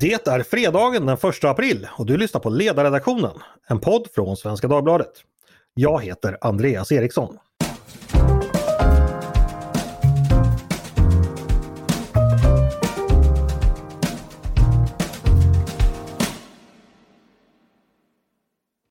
Det 0.00 0.26
är 0.28 0.42
fredagen 0.42 1.06
den 1.06 1.16
1 1.16 1.44
april 1.44 1.88
och 1.92 2.06
du 2.06 2.16
lyssnar 2.16 2.40
på 2.40 2.50
Ledarredaktionen, 2.50 3.32
en 3.68 3.80
podd 3.80 4.08
från 4.14 4.36
Svenska 4.36 4.68
Dagbladet. 4.68 5.12
Jag 5.74 6.02
heter 6.02 6.38
Andreas 6.40 6.92
Eriksson. 6.92 7.38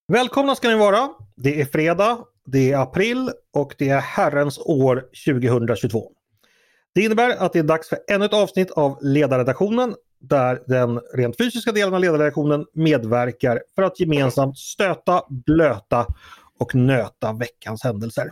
Välkomna 0.08 0.56
ska 0.56 0.70
ni 0.70 0.76
vara. 0.76 1.10
Det 1.36 1.62
är 1.62 1.66
fredag, 1.66 2.18
det 2.46 2.72
är 2.72 2.78
april 2.78 3.32
och 3.54 3.76
det 3.78 3.90
är 3.90 4.00
Herrens 4.00 4.60
år 4.60 5.06
2022. 5.26 6.12
Det 6.96 7.02
innebär 7.02 7.30
att 7.30 7.54
det 7.54 7.60
är 7.60 7.64
dags 7.64 7.90
för 7.90 8.00
ännu 8.12 8.26
ett 8.26 8.34
avsnitt 8.34 8.72
av 8.72 8.98
Ledarredaktionen 9.02 9.96
där 10.20 10.64
den 10.68 11.02
rent 11.14 11.38
fysiska 11.38 11.72
delen 11.72 11.94
av 11.94 12.02
ledarredaktionen 12.02 12.66
medverkar 12.74 13.62
för 13.76 13.84
att 13.84 14.00
gemensamt 14.00 14.58
stöta, 14.58 15.24
blöta 15.30 16.08
och 16.60 16.76
nöta 16.76 17.34
veckans 17.34 17.84
händelser. 17.84 18.32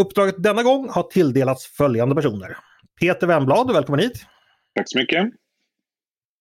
Uppdraget 0.00 0.34
denna 0.38 0.62
gång 0.62 0.88
har 0.90 1.02
tilldelats 1.02 1.66
följande 1.66 2.14
personer. 2.14 2.56
Peter 3.00 3.26
Wemblad, 3.26 3.72
välkommen 3.72 4.00
hit! 4.00 4.26
Tack 4.74 4.90
så 4.90 4.98
mycket! 4.98 5.32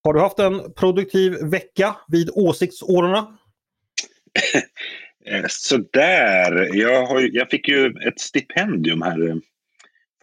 Har 0.04 0.13
du 0.13 0.20
haft 0.20 0.40
en 0.40 0.74
produktiv 0.74 1.38
vecka 1.41 1.96
vid 2.08 2.30
åsiktsårorna? 2.34 3.38
Eh, 5.26 5.46
sådär, 5.48 6.70
jag, 6.74 7.05
har, 7.05 7.30
jag 7.35 7.49
fick 7.49 7.68
ju 7.68 7.85
ett 7.85 8.20
stipendium 8.20 9.02
här 9.02 9.30
eh, 9.30 9.35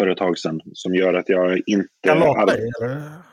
för 0.01 0.07
ett 0.09 0.19
tag 0.19 0.39
sedan 0.39 0.61
som 0.73 0.95
gör 0.95 1.15
att 1.15 1.29
jag 1.29 1.61
inte... 1.67 1.89
Jag 2.01 2.19
latar 2.19 2.47
dig? 2.47 2.71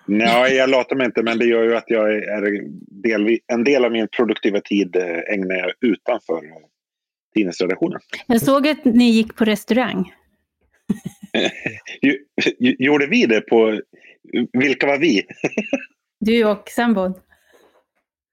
Nej, 0.06 0.56
jag 0.56 0.70
latar 0.70 0.96
mig 0.96 1.06
inte 1.06 1.24
men 1.24 1.40
det 1.40 1.46
gör 1.46 1.64
ju 1.64 1.76
att 1.76 1.84
jag 1.88 2.16
är 2.16 2.64
del, 3.04 3.40
en 3.48 3.64
del 3.64 3.86
av 3.86 3.92
min 3.92 4.08
produktiva 4.08 4.60
tid 4.60 4.96
eh, 4.96 5.34
ägnar 5.34 5.56
jag 5.56 5.72
utanför 5.82 6.42
tidningsredaktionen. 7.36 8.00
Jag 8.28 8.42
såg 8.42 8.68
att 8.68 8.86
ni 8.86 9.10
gick 9.10 9.36
på 9.36 9.46
restaurang. 9.46 10.14
Gjorde 12.60 13.08
vi 13.08 13.26
det 13.26 13.42
på... 13.42 13.82
Vilka 14.54 14.88
var 14.88 14.98
vi? 14.98 15.24
du 16.20 16.46
och 16.46 16.70
sambon. 16.70 17.14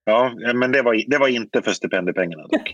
Ja, 0.04 0.34
men 0.54 0.72
det 0.72 0.82
var, 0.82 1.10
det 1.10 1.18
var 1.18 1.28
inte 1.28 1.62
för 1.62 1.72
stipendiepengarna 1.72 2.42
dock. 2.42 2.70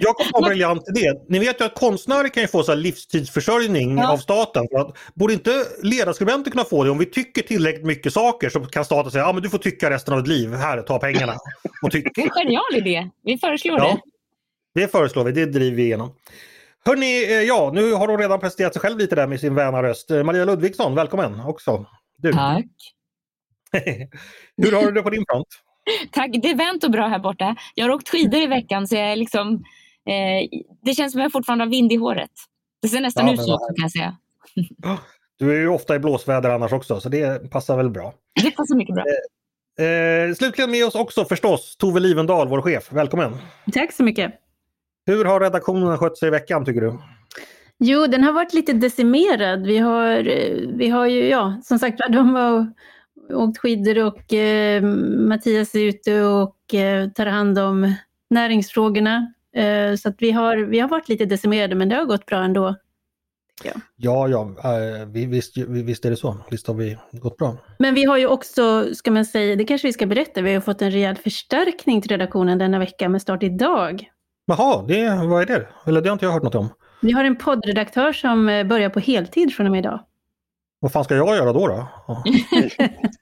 Jag 0.00 0.16
kom 0.16 0.26
på 0.32 0.38
en 0.38 0.48
briljant 0.48 0.82
idé. 0.88 1.12
Ni 1.28 1.38
vet 1.38 1.60
ju 1.60 1.64
att 1.64 1.74
konstnärer 1.74 2.28
kan 2.28 2.42
ju 2.42 2.46
få 2.46 2.62
så 2.62 2.74
livstidsförsörjning 2.74 3.98
ja. 3.98 4.12
av 4.12 4.16
staten. 4.16 4.66
För 4.72 4.78
att, 4.78 4.96
borde 5.14 5.32
inte 5.32 5.50
ledarskribenter 5.82 6.50
kunna 6.50 6.64
få 6.64 6.84
det? 6.84 6.90
Om 6.90 6.98
vi 6.98 7.06
tycker 7.06 7.42
tillräckligt 7.42 7.86
mycket 7.86 8.12
saker 8.12 8.48
så 8.48 8.60
kan 8.60 8.84
staten 8.84 9.12
säga 9.12 9.26
att 9.26 9.36
ah, 9.36 9.40
du 9.40 9.50
får 9.50 9.58
tycka 9.58 9.90
resten 9.90 10.14
av 10.14 10.22
ditt 10.22 10.28
liv. 10.28 10.54
Här, 10.54 10.82
ta 10.82 10.98
pengarna. 10.98 11.34
Och 11.82 11.90
tyck. 11.90 12.06
Det 12.14 12.20
är 12.20 12.24
en 12.24 12.30
genial 12.30 12.74
idé. 12.88 13.10
Vi 13.22 13.38
föreslår 13.38 13.78
ja, 13.78 14.00
det. 14.74 14.80
Det 14.80 14.88
föreslår 14.88 15.24
vi. 15.24 15.32
Det 15.32 15.46
driver 15.46 15.76
vi 15.76 15.82
igenom. 15.82 16.14
Hörni, 16.84 17.24
eh, 17.24 17.42
ja, 17.42 17.70
nu 17.74 17.92
har 17.92 18.08
hon 18.08 18.18
redan 18.18 18.40
presenterat 18.40 18.72
sig 18.72 18.82
själv 18.82 18.98
lite 18.98 19.14
där 19.14 19.26
med 19.26 19.40
sin 19.40 19.54
väna 19.54 19.82
röst. 19.82 20.10
Eh, 20.10 20.24
Maria 20.24 20.44
Ludvigsson, 20.44 20.94
välkommen 20.94 21.40
också. 21.40 21.86
Du. 22.18 22.32
Tack. 22.32 22.66
Hur 24.56 24.72
har 24.72 24.82
du 24.86 24.92
det 24.92 25.02
på 25.02 25.10
din 25.10 25.24
front? 25.30 25.46
Tack, 26.12 26.30
det 26.42 26.50
är 26.50 26.56
vänt 26.56 26.84
och 26.84 26.90
bra 26.90 27.06
här 27.06 27.18
borta. 27.18 27.56
Jag 27.74 27.84
har 27.84 27.90
åkt 27.90 28.08
skidor 28.08 28.40
i 28.40 28.46
veckan 28.46 28.88
så 28.88 28.96
jag 28.96 29.18
liksom, 29.18 29.54
eh, 30.06 30.60
det 30.82 30.94
känns 30.94 31.12
som 31.12 31.20
att 31.20 31.24
jag 31.24 31.32
fortfarande 31.32 31.64
har 31.64 31.70
vind 31.70 31.92
i 31.92 31.96
håret. 31.96 32.30
Det 32.82 32.88
ser 32.88 33.00
nästan 33.00 33.26
ja, 33.26 33.32
ut 33.32 33.42
så 33.42 33.58
kan 33.58 33.82
jag 33.82 33.92
säga. 33.92 34.16
Du 35.38 35.50
är 35.50 35.60
ju 35.60 35.68
ofta 35.68 35.94
i 35.94 35.98
blåsväder 35.98 36.50
annars 36.50 36.72
också 36.72 37.00
så 37.00 37.08
det 37.08 37.50
passar 37.50 37.76
väl 37.76 37.90
bra. 37.90 38.14
Det 38.42 38.50
passar 38.50 38.74
mycket 38.74 38.94
bra. 38.94 39.04
Eh, 39.78 39.86
eh, 39.86 40.34
slutligen 40.34 40.70
med 40.70 40.86
oss 40.86 40.94
också 40.94 41.24
förstås 41.24 41.76
Tove 41.76 42.00
Livendal, 42.00 42.48
vår 42.48 42.62
chef. 42.62 42.92
Välkommen! 42.92 43.36
Tack 43.72 43.92
så 43.92 44.02
mycket! 44.02 44.32
Hur 45.06 45.24
har 45.24 45.40
redaktionen 45.40 45.98
skött 45.98 46.18
sig 46.18 46.28
i 46.28 46.30
veckan 46.30 46.64
tycker 46.64 46.80
du? 46.80 46.98
Jo, 47.78 48.06
den 48.06 48.24
har 48.24 48.32
varit 48.32 48.52
lite 48.52 48.72
decimerad. 48.72 49.66
Vi 49.66 49.78
har, 49.78 50.28
eh, 50.28 50.68
vi 50.76 50.88
har 50.88 51.06
ju, 51.06 51.28
ja, 51.28 51.60
som 51.64 51.78
sagt 51.78 52.00
de 52.08 52.32
var 52.32 52.72
åkt 53.34 53.58
skidor 53.58 54.04
och 54.04 54.32
eh, 54.32 54.82
Mattias 55.28 55.74
är 55.74 55.80
ute 55.80 56.22
och 56.22 56.74
eh, 56.74 57.08
tar 57.08 57.26
hand 57.26 57.58
om 57.58 57.94
näringsfrågorna. 58.30 59.32
Eh, 59.56 59.96
så 59.96 60.08
att 60.08 60.16
vi, 60.18 60.30
har, 60.30 60.56
vi 60.56 60.80
har 60.80 60.88
varit 60.88 61.08
lite 61.08 61.24
decimerade 61.24 61.74
men 61.74 61.88
det 61.88 61.96
har 61.96 62.04
gått 62.04 62.26
bra 62.26 62.42
ändå. 62.42 62.76
Ja, 63.96 64.28
ja, 64.28 64.54
äh, 64.64 65.06
visst, 65.06 65.56
visst 65.56 66.04
är 66.04 66.10
det 66.10 66.16
så. 66.16 66.36
Visst 66.50 66.66
har 66.66 66.74
vi 66.74 66.98
gått 67.12 67.36
bra. 67.36 67.56
Men 67.78 67.94
vi 67.94 68.04
har 68.04 68.16
ju 68.16 68.26
också, 68.26 68.94
ska 68.94 69.10
man 69.10 69.24
säga, 69.24 69.56
det 69.56 69.64
kanske 69.64 69.88
vi 69.88 69.92
ska 69.92 70.06
berätta, 70.06 70.42
vi 70.42 70.54
har 70.54 70.60
fått 70.60 70.82
en 70.82 70.90
rejäl 70.90 71.16
förstärkning 71.16 72.02
till 72.02 72.10
redaktionen 72.10 72.58
denna 72.58 72.78
vecka 72.78 73.08
med 73.08 73.22
start 73.22 73.42
idag. 73.42 74.10
Jaha, 74.46 74.84
det, 74.88 75.26
vad 75.26 75.42
är 75.42 75.46
det? 75.46 75.68
Eller 75.86 76.00
det 76.00 76.08
har 76.08 76.12
inte 76.12 76.24
jag 76.24 76.32
hört 76.32 76.42
något 76.42 76.54
om. 76.54 76.68
Vi 77.02 77.12
har 77.12 77.24
en 77.24 77.36
poddredaktör 77.36 78.12
som 78.12 78.48
eh, 78.48 78.66
börjar 78.66 78.90
på 78.90 79.00
heltid 79.00 79.54
från 79.54 79.66
och 79.66 79.72
med 79.72 79.78
idag. 79.78 80.00
Vad 80.80 80.92
fan 80.92 81.04
ska 81.04 81.16
jag 81.16 81.36
göra 81.36 81.52
då? 81.52 81.68
då? 81.68 81.86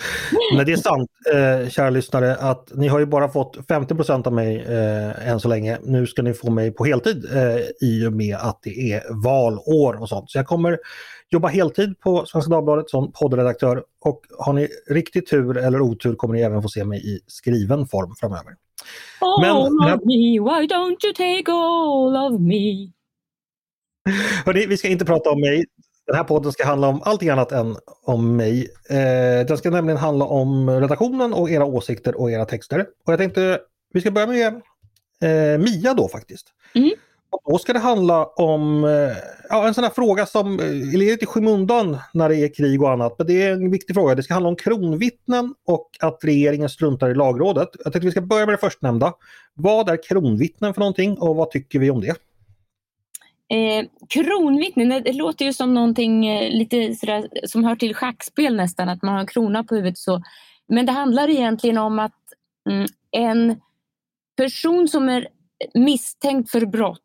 Men 0.56 0.66
det 0.66 0.72
är 0.72 0.76
sant, 0.76 1.10
eh, 1.34 1.70
kära 1.70 1.90
lyssnare, 1.90 2.36
att 2.36 2.72
ni 2.74 2.88
har 2.88 2.98
ju 2.98 3.06
bara 3.06 3.28
fått 3.28 3.56
50% 3.56 4.26
av 4.26 4.32
mig 4.32 4.56
eh, 4.56 5.28
än 5.28 5.40
så 5.40 5.48
länge. 5.48 5.78
Nu 5.82 6.06
ska 6.06 6.22
ni 6.22 6.34
få 6.34 6.50
mig 6.50 6.70
på 6.70 6.84
heltid 6.84 7.24
eh, 7.34 7.88
i 7.88 8.06
och 8.06 8.12
med 8.12 8.36
att 8.36 8.60
det 8.62 8.92
är 8.92 9.22
valår 9.22 10.00
och 10.02 10.08
sånt. 10.08 10.30
Så 10.30 10.38
jag 10.38 10.46
kommer 10.46 10.78
jobba 11.30 11.48
heltid 11.48 12.00
på 12.00 12.26
Svenska 12.26 12.50
Dagbladet 12.50 12.90
som 12.90 13.12
poddredaktör 13.12 13.84
och 14.00 14.20
har 14.38 14.52
ni 14.52 14.68
riktigt 14.90 15.30
tur 15.30 15.56
eller 15.56 15.80
otur 15.80 16.14
kommer 16.14 16.34
ni 16.34 16.40
även 16.40 16.62
få 16.62 16.68
se 16.68 16.84
mig 16.84 17.14
i 17.14 17.20
skriven 17.26 17.86
form 17.86 18.14
framöver. 18.20 18.54
All 19.20 19.40
Men, 19.40 19.94
of 19.94 20.00
me, 20.04 20.40
why 20.40 20.66
don't 20.66 21.04
you 21.04 21.12
take 21.14 21.52
all 21.52 22.16
of 22.16 22.40
me? 22.40 22.92
Hörrni, 24.44 24.66
vi 24.66 24.76
ska 24.76 24.88
inte 24.88 25.04
prata 25.04 25.30
om 25.30 25.40
mig. 25.40 25.64
Den 26.08 26.16
här 26.16 26.24
podden 26.24 26.52
ska 26.52 26.66
handla 26.66 26.88
om 26.88 27.02
allting 27.04 27.28
annat 27.28 27.52
än 27.52 27.76
om 28.02 28.36
mig. 28.36 28.68
Eh, 28.90 29.46
den 29.46 29.58
ska 29.58 29.70
nämligen 29.70 29.98
handla 29.98 30.24
om 30.24 30.70
redaktionen 30.70 31.32
och 31.34 31.50
era 31.50 31.64
åsikter 31.64 32.20
och 32.20 32.30
era 32.30 32.44
texter. 32.44 32.86
Och 33.06 33.12
jag 33.12 33.18
tänkte 33.18 33.60
vi 33.92 34.00
ska 34.00 34.10
börja 34.10 34.26
med 34.26 34.46
eh, 35.22 35.58
Mia 35.58 35.94
då 35.94 36.08
faktiskt. 36.08 36.46
Mm. 36.74 36.90
Och 37.30 37.52
då 37.52 37.58
ska 37.58 37.72
det 37.72 37.78
handla 37.78 38.26
om 38.26 38.84
eh, 38.84 39.16
ja, 39.48 39.66
en 39.66 39.74
sån 39.74 39.84
här 39.84 39.90
fråga 39.90 40.26
som 40.26 40.58
är 40.58 40.96
lite 40.96 41.24
i 41.24 41.26
skymundan 41.26 41.98
när 42.12 42.28
det 42.28 42.36
är 42.36 42.54
krig 42.54 42.82
och 42.82 42.90
annat. 42.90 43.14
Men 43.18 43.26
det 43.26 43.42
är 43.42 43.52
en 43.52 43.70
viktig 43.70 43.96
fråga. 43.96 44.14
Det 44.14 44.22
ska 44.22 44.34
handla 44.34 44.48
om 44.48 44.56
kronvittnen 44.56 45.54
och 45.66 45.90
att 46.00 46.18
regeringen 46.22 46.68
struntar 46.68 47.10
i 47.10 47.14
lagrådet. 47.14 47.68
Jag 47.84 47.92
tänkte 47.92 48.06
vi 48.06 48.10
ska 48.10 48.20
börja 48.20 48.46
med 48.46 48.52
det 48.52 48.58
förstnämnda. 48.58 49.12
Vad 49.54 49.88
är 49.88 50.02
kronvittnen 50.02 50.74
för 50.74 50.80
någonting 50.80 51.18
och 51.18 51.36
vad 51.36 51.50
tycker 51.50 51.78
vi 51.78 51.90
om 51.90 52.00
det? 52.00 52.14
Eh, 53.50 53.86
kronvittnen, 54.08 54.88
det, 54.88 55.12
låter 55.12 55.44
ju 55.44 55.52
som 55.52 55.74
någonting 55.74 56.26
eh, 56.26 56.50
lite 56.50 56.94
sådär, 56.94 57.28
som 57.44 57.64
hör 57.64 57.76
till 57.76 57.94
schackspel 57.94 58.56
nästan, 58.56 58.88
att 58.88 59.02
man 59.02 59.14
har 59.14 59.20
en 59.20 59.26
krona 59.26 59.64
på 59.64 59.74
huvudet. 59.74 59.98
Så. 59.98 60.22
Men 60.68 60.86
det 60.86 60.92
handlar 60.92 61.30
egentligen 61.30 61.78
om 61.78 61.98
att 61.98 62.20
mm, 62.70 62.86
en 63.10 63.60
person 64.36 64.88
som 64.88 65.08
är 65.08 65.28
misstänkt 65.74 66.50
för 66.50 66.66
brott 66.66 67.00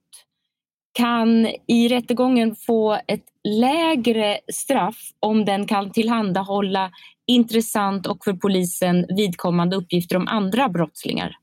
kan 0.94 1.48
i 1.68 1.88
rättegången 1.88 2.56
få 2.56 3.00
ett 3.08 3.26
lägre 3.44 4.40
straff 4.54 5.00
om 5.20 5.46
den 5.46 5.68
kan 5.68 5.92
tillhandahålla 5.92 6.92
intressant 7.28 8.08
och 8.08 8.24
för 8.24 8.34
polisen 8.34 9.06
vidkommande 9.10 9.76
uppgifter 9.76 10.16
om 10.16 10.28
andra 10.28 10.70
brottslingar. 10.70 11.36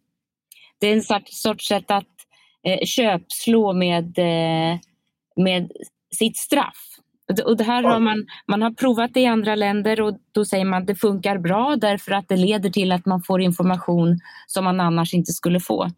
Det 0.79 0.87
är 0.87 0.93
en 0.93 1.25
sorts 1.27 1.67
sätt 1.69 1.91
att 1.91 2.07
eh, 2.67 2.85
köpslå 2.87 3.73
med 3.73 4.19
eh, 4.19 4.79
med 5.43 5.73
sitt 6.15 6.37
straff. 6.37 6.87
Och 7.45 7.57
det 7.57 7.65
här 7.65 7.83
har 7.83 8.01
man, 8.01 8.27
man 8.47 8.63
har 8.63 8.71
provat 8.71 9.11
det 9.15 9.21
i 9.21 9.27
andra 9.27 9.55
länder 9.55 10.01
och 10.01 10.19
då 10.33 10.45
säger 10.45 10.65
man 10.65 10.81
att 10.81 10.87
det 10.87 10.95
funkar 10.95 11.39
bra 11.39 11.77
därför 11.77 12.13
att 12.13 12.29
det 12.29 12.37
leder 12.37 12.71
till 12.71 12.93
att 12.93 13.07
man 13.07 13.23
får 13.23 13.41
information 13.41 14.19
som 14.47 14.65
man 14.65 14.81
annars 14.81 15.15
inte 15.15 15.33
skulle 15.33 15.61
få. 15.61 15.91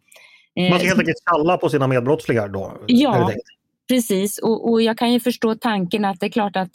Man 0.69 0.79
ska 0.79 0.87
helt 0.87 0.99
enkelt 0.99 1.25
kalla 1.25 1.57
på 1.57 1.69
sina 1.69 1.87
medbrottslingar 1.87 2.47
då? 2.47 2.77
Ja, 2.87 3.31
precis. 3.87 4.37
Och, 4.37 4.71
och, 4.71 4.81
jag 4.81 4.97
kan 4.97 5.13
ju 5.13 5.19
förstå 5.19 5.55
tanken 5.55 6.05
att 6.05 6.19
det 6.19 6.25
är 6.25 6.31
klart 6.31 6.55
att 6.55 6.71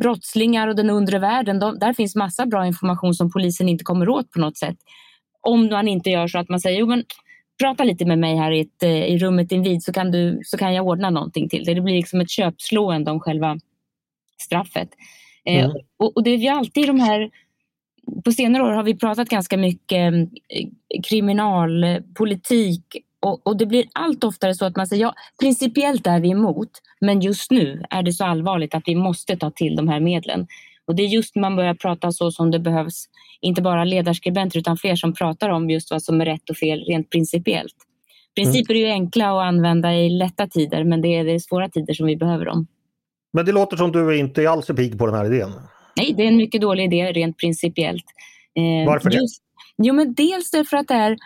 brottslingar 0.00 0.68
och 0.68 0.76
den 0.76 0.90
undre 0.90 1.18
världen, 1.18 1.58
de, 1.58 1.78
där 1.78 1.92
finns 1.92 2.14
massa 2.14 2.46
bra 2.46 2.66
information 2.66 3.14
som 3.14 3.30
polisen 3.30 3.68
inte 3.68 3.84
kommer 3.84 4.08
åt 4.08 4.30
på 4.30 4.40
något 4.40 4.56
sätt. 4.56 4.76
Om 5.40 5.66
man 5.66 5.88
inte 5.88 6.10
gör 6.10 6.28
så 6.28 6.38
att 6.38 6.48
man 6.48 6.60
säger, 6.60 6.80
jo 6.80 6.86
men 6.86 7.04
prata 7.58 7.84
lite 7.84 8.04
med 8.04 8.18
mig 8.18 8.36
här 8.36 8.50
i, 8.50 8.60
ett, 8.60 8.82
eh, 8.82 9.04
i 9.04 9.18
rummet 9.18 9.52
invid 9.52 9.82
så 9.82 9.92
kan, 9.92 10.10
du, 10.10 10.40
så 10.44 10.56
kan 10.56 10.74
jag 10.74 10.86
ordna 10.86 11.10
någonting 11.10 11.48
till 11.48 11.64
dig. 11.64 11.74
Det 11.74 11.80
blir 11.80 11.94
liksom 11.94 12.20
ett 12.20 12.30
köpslående 12.30 13.10
om 13.10 13.20
själva 13.20 13.58
straffet. 14.40 14.88
Eh, 15.44 15.64
mm. 15.64 15.70
Eh, 15.70 15.76
och, 15.96 16.16
och, 16.16 16.22
det 16.22 16.30
är 16.30 16.36
ju 16.36 16.48
alltid 16.48 16.86
de 16.86 17.00
här 17.00 17.30
på 18.24 18.32
senare 18.32 18.62
år 18.62 18.70
har 18.70 18.82
vi 18.82 18.94
pratat 18.94 19.28
ganska 19.28 19.56
mycket 19.56 20.14
eh, 20.14 20.68
kriminalpolitik 21.02 22.96
och, 23.20 23.46
och, 23.46 23.56
det 23.56 23.66
blir 23.66 23.84
allt 23.92 24.24
oftare 24.24 24.54
så 24.54 24.64
att 24.64 24.76
man 24.76 24.86
säger 24.86 25.02
ja, 25.02 25.14
principiellt 25.40 26.06
är 26.06 26.20
vi 26.20 26.30
emot, 26.30 26.70
men 27.00 27.20
just 27.20 27.50
nu 27.50 27.84
är 27.90 28.02
det 28.02 28.12
så 28.12 28.24
allvarligt 28.24 28.74
att 28.74 28.82
vi 28.86 28.94
måste 28.94 29.36
ta 29.36 29.50
till 29.50 29.76
de 29.76 29.88
här 29.88 30.00
medlen. 30.00 30.46
Och 30.86 30.94
det 30.94 31.02
är 31.02 31.06
just 31.06 31.34
när 31.34 31.40
man 31.40 31.56
börjar 31.56 31.74
prata 31.74 32.12
så 32.12 32.30
som 32.30 32.50
det 32.50 32.58
behövs, 32.58 33.04
inte 33.40 33.62
bara 33.62 33.84
ledarskribenter 33.84 34.58
utan 34.58 34.76
fler 34.76 34.96
som 34.96 35.14
pratar 35.14 35.50
om 35.50 35.70
just 35.70 35.90
vad 35.90 36.02
som 36.02 36.20
är 36.20 36.24
rätt 36.24 36.50
och 36.50 36.56
fel 36.56 36.84
rent 36.84 37.10
principiellt. 37.10 37.74
Principer 38.34 38.74
är 38.74 38.78
ju 38.78 38.90
enkla 38.90 39.28
att 39.28 39.46
använda 39.48 39.94
i 39.94 40.10
lätta 40.10 40.46
tider 40.46 40.84
men 40.84 41.00
det 41.00 41.08
är 41.08 41.28
i 41.28 41.40
svåra 41.40 41.68
tider 41.68 41.94
som 41.94 42.06
vi 42.06 42.16
behöver 42.16 42.44
dem. 42.44 42.66
Men 43.32 43.46
det 43.46 43.52
låter 43.52 43.76
som 43.76 43.92
du 43.92 44.18
inte 44.18 44.50
alls 44.50 44.70
är 44.70 44.74
pigg 44.74 44.98
på 44.98 45.06
den 45.06 45.14
här 45.14 45.24
idén. 45.24 45.50
Nej, 45.96 46.14
det 46.16 46.22
är 46.22 46.28
en 46.28 46.36
mycket 46.36 46.60
dålig 46.60 46.84
idé 46.84 47.12
rent 47.12 47.38
principiellt. 47.38 48.04
Eh, 48.54 48.86
Varför 48.86 49.10
det? 49.10 49.16
Just, 49.16 49.42
jo, 49.76 49.94
men 49.94 50.14
dels 50.14 50.50
därför 50.50 50.76
att 50.76 50.88
det 50.88 50.94
är, 50.94 51.16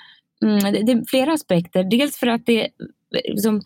mm, 0.44 0.86
det 0.86 0.92
är 0.92 1.04
flera 1.10 1.32
aspekter. 1.32 1.84
Dels 1.84 2.16
för 2.16 2.26
att 2.26 2.46
det 2.46 2.68
liksom, 3.28 3.62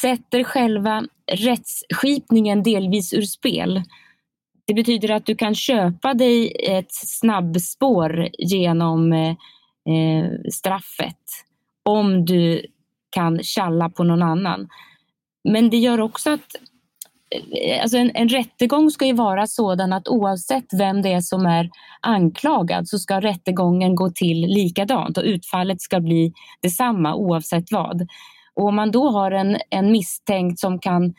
sätter 0.00 0.44
själva 0.44 1.04
rättsskipningen 1.32 2.62
delvis 2.62 3.12
ur 3.12 3.22
spel. 3.22 3.82
Det 4.66 4.74
betyder 4.74 5.10
att 5.10 5.26
du 5.26 5.34
kan 5.34 5.54
köpa 5.54 6.14
dig 6.14 6.56
ett 6.68 6.92
snabbspår 6.92 8.28
genom 8.38 9.12
eh, 9.12 9.30
eh, 9.94 10.30
straffet 10.52 11.16
om 11.84 12.24
du 12.24 12.66
kan 13.10 13.42
tjalla 13.42 13.90
på 13.90 14.04
någon 14.04 14.22
annan. 14.22 14.68
Men 15.48 15.70
det 15.70 15.76
gör 15.76 16.00
också 16.00 16.30
att 16.30 16.54
eh, 17.30 17.82
alltså 17.82 17.98
en, 17.98 18.10
en 18.14 18.28
rättegång 18.28 18.90
ska 18.90 19.06
ju 19.06 19.12
vara 19.12 19.46
sådan 19.46 19.92
att 19.92 20.08
oavsett 20.08 20.66
vem 20.78 21.02
det 21.02 21.12
är 21.12 21.20
som 21.20 21.46
är 21.46 21.70
anklagad 22.00 22.88
så 22.88 22.98
ska 22.98 23.20
rättegången 23.20 23.94
gå 23.94 24.10
till 24.10 24.40
likadant 24.40 25.18
och 25.18 25.24
utfallet 25.24 25.80
ska 25.80 26.00
bli 26.00 26.32
detsamma 26.62 27.14
oavsett 27.14 27.72
vad. 27.72 28.08
Och 28.54 28.64
om 28.64 28.76
man 28.76 28.90
då 28.90 29.10
har 29.10 29.30
en, 29.30 29.56
en 29.70 29.92
misstänkt 29.92 30.58
som 30.58 30.78
kan 30.78 31.14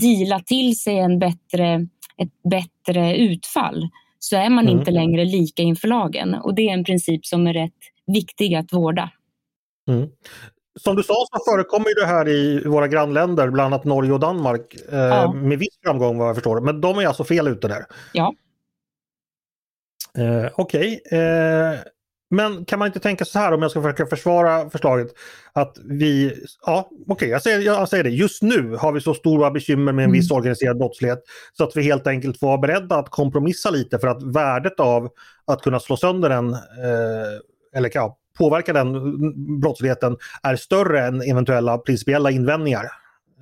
dila 0.00 0.40
till 0.40 0.80
sig 0.80 0.98
en 0.98 1.18
bättre, 1.18 1.86
ett 2.16 2.42
bättre 2.50 2.77
utfall 2.96 3.88
så 4.18 4.36
är 4.36 4.50
man 4.50 4.64
mm. 4.64 4.78
inte 4.78 4.90
längre 4.90 5.24
lika 5.24 5.62
inför 5.62 5.88
lagen. 5.88 6.34
Och 6.34 6.54
det 6.54 6.68
är 6.68 6.72
en 6.72 6.84
princip 6.84 7.26
som 7.26 7.46
är 7.46 7.54
rätt 7.54 7.72
viktig 8.06 8.54
att 8.54 8.72
vårda. 8.72 9.10
Mm. 9.88 10.08
Som 10.80 10.96
du 10.96 11.02
sa 11.02 11.14
så 11.14 11.52
förekommer 11.52 12.00
det 12.00 12.06
här 12.06 12.28
i 12.28 12.62
våra 12.64 12.88
grannländer, 12.88 13.50
bland 13.50 13.74
annat 13.74 13.84
Norge 13.84 14.12
och 14.12 14.20
Danmark, 14.20 14.74
eh, 14.92 14.98
ja. 14.98 15.32
med 15.32 15.58
viss 15.58 15.78
framgång 15.82 16.18
vad 16.18 16.28
jag 16.28 16.36
förstår. 16.36 16.60
Men 16.60 16.80
de 16.80 16.98
är 16.98 17.06
alltså 17.06 17.24
fel 17.24 17.48
ute 17.48 17.68
där? 17.68 17.84
Ja. 18.12 18.34
Eh, 20.18 20.50
Okej. 20.54 21.00
Okay. 21.04 21.18
Eh, 21.18 21.78
men 22.30 22.64
kan 22.64 22.78
man 22.78 22.86
inte 22.86 23.00
tänka 23.00 23.24
så 23.24 23.38
här 23.38 23.52
om 23.52 23.62
jag 23.62 23.70
ska 23.70 23.82
försöka 23.82 24.06
försvara 24.06 24.70
förslaget 24.70 25.08
att 25.52 25.78
vi, 25.84 26.34
ja 26.66 26.88
okej 26.90 27.12
okay, 27.12 27.28
jag, 27.28 27.42
säger, 27.42 27.60
jag 27.60 27.88
säger 27.88 28.04
det, 28.04 28.10
just 28.10 28.42
nu 28.42 28.76
har 28.76 28.92
vi 28.92 29.00
så 29.00 29.14
stora 29.14 29.50
bekymmer 29.50 29.92
med 29.92 30.04
en 30.04 30.12
viss 30.12 30.30
mm. 30.30 30.38
organiserad 30.38 30.78
brottslighet 30.78 31.22
så 31.52 31.64
att 31.64 31.76
vi 31.76 31.82
helt 31.82 32.06
enkelt 32.06 32.38
får 32.38 32.46
vara 32.46 32.58
beredda 32.58 32.96
att 32.96 33.10
kompromissa 33.10 33.70
lite 33.70 33.98
för 33.98 34.08
att 34.08 34.22
värdet 34.22 34.80
av 34.80 35.08
att 35.46 35.62
kunna 35.62 35.80
slå 35.80 35.96
sönder 35.96 36.28
den, 36.28 36.52
eh, 36.52 37.76
eller 37.76 37.90
ja, 37.94 38.18
påverka 38.38 38.72
den 38.72 39.60
brottsligheten 39.60 40.16
är 40.42 40.56
större 40.56 41.06
än 41.06 41.22
eventuella 41.22 41.78
principiella 41.78 42.30
invändningar. 42.30 42.84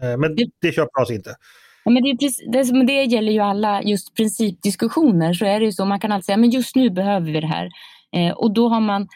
Eh, 0.02 0.16
men 0.16 0.36
det 0.60 0.72
köper 0.72 1.02
oss 1.02 1.10
inte. 1.10 1.36
Ja, 1.84 1.90
men 1.90 2.02
det, 2.02 2.86
det, 2.86 3.04
gäller 3.04 3.32
ju 3.32 3.40
alla 3.40 3.82
just 3.82 4.16
principdiskussioner. 4.16 5.32
Så 5.32 5.44
är 5.44 5.60
det 5.60 5.66
ju 5.66 5.72
så. 5.72 5.84
Man 5.84 6.00
kan 6.00 6.12
alltid 6.12 6.24
säga 6.24 6.36
men 6.36 6.50
just 6.50 6.76
nu 6.76 6.90
behöver 6.90 7.32
vi 7.32 7.40
det 7.40 7.46
här. 7.46 7.70
Eh, 8.16 8.32
och 8.32 8.54
då 8.54 8.68
har 8.68 8.80
man 8.80 9.08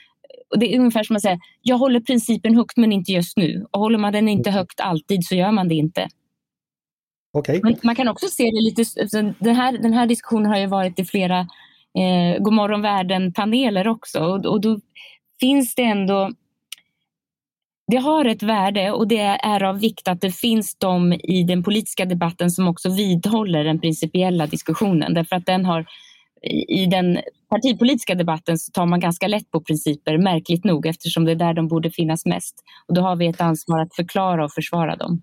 det 0.58 0.74
är 0.74 0.78
ungefär 0.78 1.02
som 1.02 1.16
att 1.16 1.22
säga, 1.22 1.38
jag 1.62 1.78
håller 1.78 2.00
principen 2.00 2.56
högt 2.56 2.76
men 2.76 2.92
inte 2.92 3.12
just 3.12 3.36
nu. 3.36 3.66
Och 3.70 3.80
håller 3.80 3.98
man 3.98 4.12
den 4.12 4.28
inte 4.28 4.50
högt 4.50 4.80
alltid 4.80 5.24
så 5.24 5.34
gör 5.34 5.50
man 5.52 5.68
det 5.68 5.74
inte. 5.74 6.08
Okay. 7.32 7.60
Men 7.62 7.76
man 7.82 7.94
kan 7.94 8.08
också 8.08 8.26
se 8.26 8.44
det 8.44 8.60
lite, 8.60 8.84
den 9.38 9.56
här, 9.56 9.78
den 9.78 9.92
här 9.92 10.06
diskussionen 10.06 10.46
har 10.46 10.58
ju 10.58 10.66
varit 10.66 10.98
i 10.98 11.04
flera 11.04 11.38
eh, 11.98 12.42
Godmorgon 12.42 12.82
världen-paneler 12.82 13.88
också. 13.88 14.20
Och, 14.20 14.46
och 14.46 14.60
då 14.60 14.80
finns 15.40 15.74
det 15.74 15.82
ändå 15.82 16.30
det 17.90 17.96
har 17.96 18.24
ett 18.24 18.42
värde 18.42 18.92
och 18.92 19.08
det 19.08 19.18
är 19.42 19.62
av 19.62 19.80
vikt 19.80 20.08
att 20.08 20.20
det 20.20 20.30
finns 20.30 20.76
de 20.78 21.12
i 21.12 21.42
den 21.42 21.62
politiska 21.62 22.04
debatten 22.04 22.50
som 22.50 22.68
också 22.68 22.88
vidhåller 22.88 23.64
den 23.64 23.80
principiella 23.80 24.46
diskussionen. 24.46 25.14
Därför 25.14 25.36
att 25.36 25.46
den 25.46 25.64
har, 25.64 25.86
i 26.68 26.86
den 26.86 27.18
partipolitiska 27.50 28.14
debatten 28.14 28.58
så 28.58 28.72
tar 28.72 28.86
man 28.86 29.00
ganska 29.00 29.28
lätt 29.28 29.50
på 29.50 29.60
principer, 29.60 30.18
märkligt 30.18 30.64
nog, 30.64 30.86
eftersom 30.86 31.24
det 31.24 31.32
är 31.32 31.36
där 31.36 31.54
de 31.54 31.68
borde 31.68 31.90
finnas 31.90 32.26
mest. 32.26 32.64
Och 32.86 32.94
då 32.94 33.00
har 33.00 33.16
vi 33.16 33.26
ett 33.26 33.40
ansvar 33.40 33.80
att 33.80 33.94
förklara 33.94 34.44
och 34.44 34.52
försvara 34.52 34.96
dem. 34.96 35.22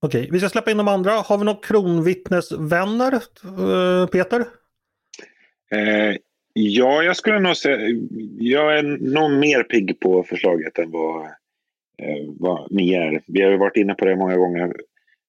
Okej, 0.00 0.28
vi 0.32 0.38
ska 0.38 0.48
släppa 0.48 0.70
in 0.70 0.76
de 0.76 0.88
andra. 0.88 1.12
Har 1.12 1.38
vi 1.38 1.44
några 1.44 1.60
kronvittnesvänner, 1.60 3.12
eh, 3.12 4.06
Peter? 4.06 4.40
Eh, 5.70 6.16
Ja, 6.60 7.02
jag 7.02 7.16
skulle 7.16 7.40
nog 7.40 7.56
säga... 7.56 7.78
Jag 8.38 8.78
är 8.78 8.82
nog 8.82 9.30
mer 9.30 9.62
pigg 9.62 10.00
på 10.00 10.22
förslaget 10.22 10.78
än 10.78 10.90
vad, 10.90 11.24
eh, 12.02 12.24
vad 12.38 12.72
Mia 12.72 13.02
är. 13.02 13.20
Vi 13.26 13.42
har 13.42 13.50
ju 13.50 13.56
varit 13.56 13.76
inne 13.76 13.94
på 13.94 14.04
det 14.04 14.16
många 14.16 14.36
gånger 14.36 14.74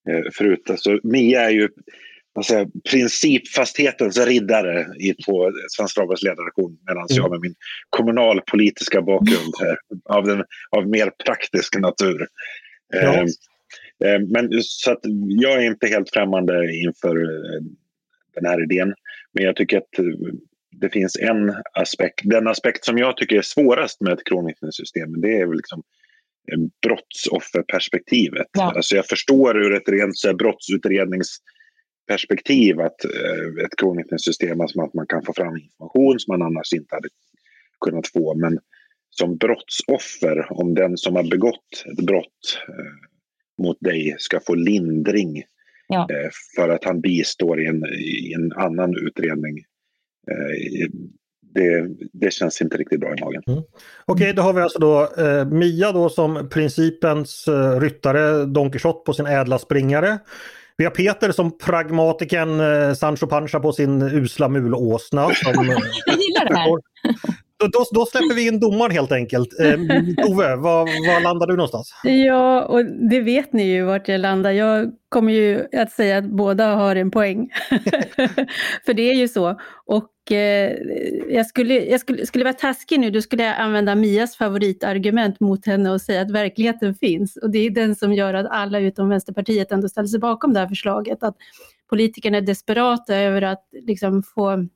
eh, 0.10 0.24
förut. 0.34 0.70
Alltså, 0.70 1.00
Mia 1.04 1.42
är 1.42 1.50
ju 1.50 1.70
alltså, 2.36 2.66
principfasthetens 2.90 4.18
riddare 4.18 4.86
i, 5.00 5.14
på 5.26 5.52
Svenska 5.70 6.02
Dagbladets 6.02 6.24
ledarredaktion 6.24 6.78
medan 6.88 7.08
mm. 7.12 7.24
jag 7.24 7.32
med 7.32 7.40
min 7.42 7.56
kommunalpolitiska 7.90 9.02
bakgrund 9.02 9.54
här, 9.60 9.78
av, 10.06 10.26
den, 10.26 10.44
av 10.70 10.88
mer 10.88 11.12
praktisk 11.26 11.80
natur. 11.80 12.28
Ja. 12.94 13.00
Eh, 13.00 13.22
eh, 14.14 14.20
men 14.20 14.50
så 14.62 14.92
att 14.92 15.00
jag 15.42 15.54
är 15.64 15.68
inte 15.68 15.88
helt 15.88 16.10
främmande 16.14 16.76
inför 16.76 17.16
eh, 17.16 17.62
den 18.36 18.46
här 18.46 18.64
idén. 18.64 18.94
Men 19.34 19.44
jag 19.44 19.56
tycker 19.56 19.78
att 19.78 19.90
det 20.72 20.90
finns 20.90 21.16
en 21.16 21.56
aspekt, 21.74 22.20
den 22.24 22.48
aspekt 22.48 22.86
som 22.86 22.98
jag 22.98 23.18
tycker 23.18 23.38
är 23.38 23.42
svårast 23.42 24.02
med 24.02 24.14
ett 24.14 24.26
kronvittnessystem, 24.26 25.22
det 25.22 25.38
är 25.38 25.46
väl 25.46 25.58
liksom 25.58 25.84
brottsofferperspektivet. 26.88 28.48
Ja. 28.52 28.74
Alltså 28.76 28.96
jag 28.96 29.06
förstår 29.06 29.58
ur 29.58 29.74
ett 29.74 29.90
rent 29.90 30.18
så 30.18 30.34
brottsutredningsperspektiv 32.10 32.80
att 32.80 33.06
eh, 33.06 33.66
ett 33.66 33.76
kronvittnessystem, 33.78 34.62
alltså 34.62 34.82
att 34.82 34.94
man 34.94 35.08
kan 35.08 35.24
få 35.24 35.34
fram 35.34 35.58
information 35.58 36.20
som 36.20 36.32
man 36.32 36.42
annars 36.42 36.74
inte 36.74 36.96
hade 36.96 37.10
kunnat 37.86 38.08
få. 38.08 38.36
Men 38.36 38.60
som 39.10 39.38
brottsoffer, 39.38 40.48
om 40.52 40.74
den 40.74 40.98
som 40.98 41.16
har 41.16 41.24
begått 41.24 41.86
ett 41.92 42.06
brott 42.06 42.58
eh, 42.68 43.64
mot 43.64 43.78
dig 43.80 44.16
ska 44.20 44.40
få 44.40 44.56
lindring 44.56 45.44
ja. 45.88 46.08
eh, 46.12 46.30
för 46.56 46.70
att 46.70 46.84
han 46.84 47.02
bistår 47.02 47.62
i 47.62 47.66
en, 47.66 47.86
i 47.86 48.34
en 48.34 48.52
annan 48.52 48.96
utredning 49.08 49.66
Eh, 50.32 50.90
det, 51.54 51.88
det, 52.14 52.34
känns 52.34 52.62
inte 52.62 52.78
riktigt 52.78 53.00
bra 53.00 53.14
i 53.14 53.22
magen. 53.22 53.44
Mm. 53.48 53.60
Okej, 53.60 53.70
okay, 54.06 54.34
då 54.34 54.42
har 54.42 54.54
vi 54.54 54.62
alltså 54.62 54.80
då 54.80 55.10
eh, 55.18 55.46
Mia 55.46 55.92
då 55.92 56.10
som 56.10 56.50
principens 56.50 57.48
eh, 57.48 57.80
ryttare, 57.80 58.46
Don 58.46 58.72
Quijote 58.72 59.02
på 59.06 59.14
sin 59.14 59.26
ädla 59.26 59.60
springare. 59.60 60.20
Vi 60.80 60.86
har 60.86 60.92
Peter 60.92 61.32
som 61.32 61.58
pragmatiken 61.58 62.60
eh, 62.60 62.94
Sancho 62.94 63.28
Panza 63.28 63.60
på 63.60 63.74
sin 63.74 64.02
usla 64.02 64.50
mulåsna. 64.50 65.30
Som, 65.34 65.54
Jag 66.06 66.18
gillar 66.18 66.46
det 66.50 66.56
här. 66.56 66.70
Då, 67.60 67.86
då, 67.92 68.06
släpper 68.06 68.36
vi 68.36 68.48
in 68.48 68.60
domaren 68.60 68.92
helt 68.92 69.12
enkelt. 69.12 69.60
Eh, 69.60 69.74
Ove, 70.32 70.56
var, 70.56 71.08
var 71.08 71.22
landar 71.22 71.48
du 71.48 71.56
någonstans? 71.56 71.94
Ja, 72.04 72.66
och 72.66 72.86
det 72.86 73.20
vet 73.20 73.54
ni 73.54 73.64
ju 73.64 73.84
vart 73.84 74.08
jag 74.08 74.20
landar. 74.20 74.52
Jag 74.52 74.92
kommer 75.10 75.34
ju 75.34 75.68
att 75.74 75.92
säga 75.92 76.18
att 76.18 76.26
båda 76.26 76.76
har 76.76 76.96
en 76.96 77.12
poäng. 77.12 77.50
För 78.86 78.94
det 78.94 79.02
är 79.02 79.14
ju 79.14 79.28
så. 79.28 79.60
Och 79.86 80.32
eh, 80.32 80.74
jag, 81.30 81.46
skulle, 81.46 81.74
jag 81.74 82.00
skulle, 82.00 82.26
skulle 82.26 82.44
vara 82.44 82.54
taskig 82.54 83.00
nu, 83.00 83.12
då 83.12 83.22
skulle 83.22 83.44
jag 83.44 83.60
använda 83.60 83.96
Mias 83.96 84.36
favoritargument 84.36 85.40
mot 85.40 85.66
henne 85.66 85.92
och 85.92 86.02
säga 86.02 86.22
att 86.22 86.32
verkligheten 86.32 86.96
finns. 86.96 87.38
Och 87.38 87.50
det 87.50 87.60
är 87.60 87.70
den 87.70 87.96
som 87.96 88.14
gör 88.14 88.34
att 88.34 88.48
alla 88.50 88.80
utom 88.80 89.10
Vänsterpartiet 89.10 89.72
ändå 89.72 89.90
ställer 89.90 90.08
sig 90.08 90.20
bakom 90.20 90.54
det 90.54 90.60
här 90.60 90.68
förslaget. 90.68 91.24
Att 91.24 91.36
politikerna 91.90 92.38
är 92.38 92.42
desperata 92.42 93.16
över 93.16 93.42
att 93.42 93.64
liksom 93.86 94.24
få 94.24 94.68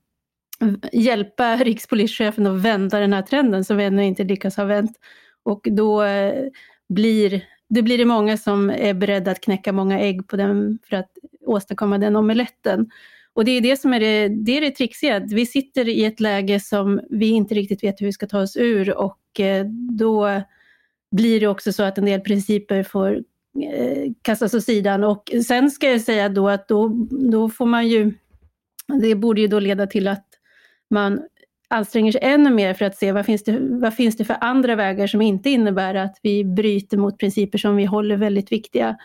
hjälpa 0.91 1.55
rikspolischefen 1.55 2.48
att 2.48 2.62
vända 2.62 3.00
den 3.00 3.13
här 3.13 3.22
trenden 3.22 3.65
som 3.65 3.77
vi 3.77 3.84
ännu 3.84 4.05
inte 4.05 4.24
lyckas 4.24 4.58
ha 4.58 4.65
vänt. 4.65 4.98
Och 5.43 5.67
då 5.72 6.03
eh, 6.03 6.43
blir 6.89 7.43
det 7.70 7.82
blir 7.82 7.98
det 7.98 8.05
många 8.05 8.38
som 8.38 8.70
är 8.70 8.93
beredda 8.93 9.32
att 9.32 9.41
knäcka 9.41 9.72
många 9.72 10.00
ägg 10.00 10.27
på 10.27 10.38
den 10.38 10.79
för 10.89 10.96
att 10.96 11.12
åstadkomma 11.46 11.98
den 11.98 12.15
omeletten. 12.15 12.89
Och 13.34 13.46
det 13.46 13.51
är 13.51 13.62
det 13.62 13.77
som 13.77 13.93
är 13.93 14.00
det, 14.00 14.27
det, 14.27 14.58
är 14.58 14.62
det 14.62 14.72
trixiga. 14.72 15.20
Vi 15.20 15.46
sitter 15.46 15.88
i 15.89 16.05
ett 16.05 16.20
läge 16.20 16.60
som 16.60 17.01
vi 17.10 17.27
inte 17.27 17.55
riktigt 17.55 17.84
vet 17.84 18.01
hur 18.01 18.05
vi 18.05 18.13
ska 18.13 18.27
ta 18.27 18.41
oss 18.41 18.58
ur 18.58 18.98
och 18.98 19.39
eh, 19.39 19.65
då 19.98 20.41
blir 21.12 21.39
det 21.39 21.48
också 21.48 21.74
så 21.74 21.84
att 21.84 21.98
en 21.98 22.05
del 22.05 22.22
principer 22.22 22.84
får 22.84 23.15
eh, 23.74 24.12
kastas 24.22 24.53
åt 24.53 24.63
sidan. 24.63 25.03
Och 25.03 25.32
sen 25.48 25.72
ska 25.72 25.91
jag 25.91 26.01
säga 26.01 26.29
då 26.29 26.50
att 26.50 26.67
då, 26.67 27.08
då 27.32 27.50
får 27.50 27.65
man 27.65 27.88
ju, 27.88 28.13
det 29.01 29.15
borde 29.15 29.41
ju 29.41 29.48
då 29.48 29.60
leda 29.60 29.88
till 29.88 30.08
att 30.08 30.25
man 30.93 31.21
anstränger 31.67 32.12
sig 32.12 32.21
ännu 32.23 32.50
mer 32.50 32.73
för 32.73 32.85
att 32.85 32.97
se 32.97 33.12
vad 33.12 33.25
finns, 33.25 33.43
det, 33.43 33.57
vad 33.59 33.93
finns 33.93 34.17
det 34.17 34.25
för 34.25 34.38
andra 34.41 34.75
vägar 34.75 35.07
som 35.07 35.21
inte 35.21 35.50
innebär 35.50 35.95
att 35.95 36.19
vi 36.21 36.45
bryter 36.45 36.97
mot 36.97 37.17
principer 37.17 37.57
som 37.57 37.75
vi 37.75 37.85
håller 37.85 38.17
väldigt 38.17 38.51
viktiga. 38.51 38.97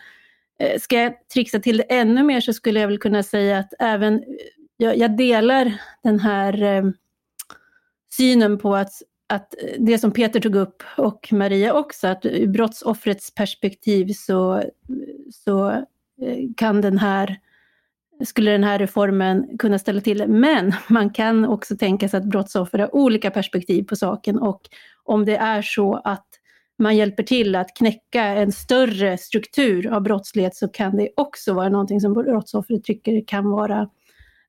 Eh, 0.59 0.79
ska 0.79 0.95
jag 0.95 1.27
trixa 1.33 1.59
till 1.59 1.77
det 1.77 1.83
ännu 1.83 2.23
mer 2.23 2.41
så 2.41 2.53
skulle 2.53 2.79
jag 2.79 2.87
väl 2.87 2.97
kunna 2.97 3.23
säga 3.23 3.57
att 3.57 3.73
även 3.79 4.13
eh, 4.13 4.23
jag, 4.77 4.97
jag 4.97 5.17
delar 5.17 5.73
den 6.03 6.19
här 6.19 6.63
eh, 6.63 6.83
synen 8.13 8.57
på 8.57 8.75
att, 8.75 8.91
att 9.27 9.55
eh, 9.63 9.69
det 9.79 9.97
som 9.97 10.11
Peter 10.11 10.39
tog 10.39 10.55
upp 10.55 10.83
och 10.97 11.27
Maria 11.31 11.73
också, 11.73 12.07
att 12.07 12.25
ur 12.25 12.47
brottsoffrets 12.47 13.35
perspektiv 13.35 14.13
så, 14.13 14.63
så 15.31 15.85
kan 16.57 16.81
den 16.81 16.97
här 16.97 17.39
skulle 18.25 18.51
den 18.51 18.63
här 18.63 18.79
reformen 18.79 19.57
kunna 19.57 19.79
ställa 19.79 20.01
till. 20.01 20.27
Men 20.27 20.73
man 20.87 21.09
kan 21.09 21.45
också 21.45 21.77
tänka 21.77 22.09
sig 22.09 22.17
att 22.17 22.25
brottsoffer 22.25 22.79
har 22.79 22.95
olika 22.95 23.31
perspektiv 23.31 23.83
på 23.83 23.95
saken. 23.95 24.39
Och 24.39 24.61
om 25.03 25.25
det 25.25 25.35
är 25.37 25.61
så 25.61 26.01
att 26.03 26.27
man 26.79 26.97
hjälper 26.97 27.23
till 27.23 27.55
att 27.55 27.75
knäcka 27.77 28.23
en 28.23 28.51
större 28.51 29.17
struktur 29.17 29.87
av 29.87 30.01
brottslighet 30.01 30.55
så 30.55 30.67
kan 30.67 30.97
det 30.97 31.09
också 31.15 31.53
vara 31.53 31.69
någonting 31.69 32.01
som 32.01 32.13
brottsoffret 32.13 32.83
tycker 32.83 33.23
kan 33.27 33.49
vara 33.49 33.89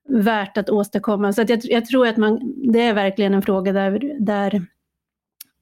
värt 0.09 0.57
att 0.57 0.71
åstadkomma. 0.71 1.33
Så 1.33 1.43
att 1.43 1.49
jag, 1.49 1.61
jag, 1.63 1.87
tror 1.87 2.07
att 2.07 2.17
man, 2.17 2.55
det 2.73 2.83
är 2.83 2.95
verkligen 2.95 3.35
en 3.35 3.43
fråga 3.43 3.73
där, 3.73 4.17
där 4.21 4.63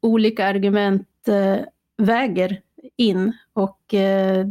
olika 0.03 0.47
argument 0.47 1.09
eh, 1.29 1.57
väger 1.99 2.61
in 2.97 3.33
och 3.59 3.95
eh, 3.95 4.47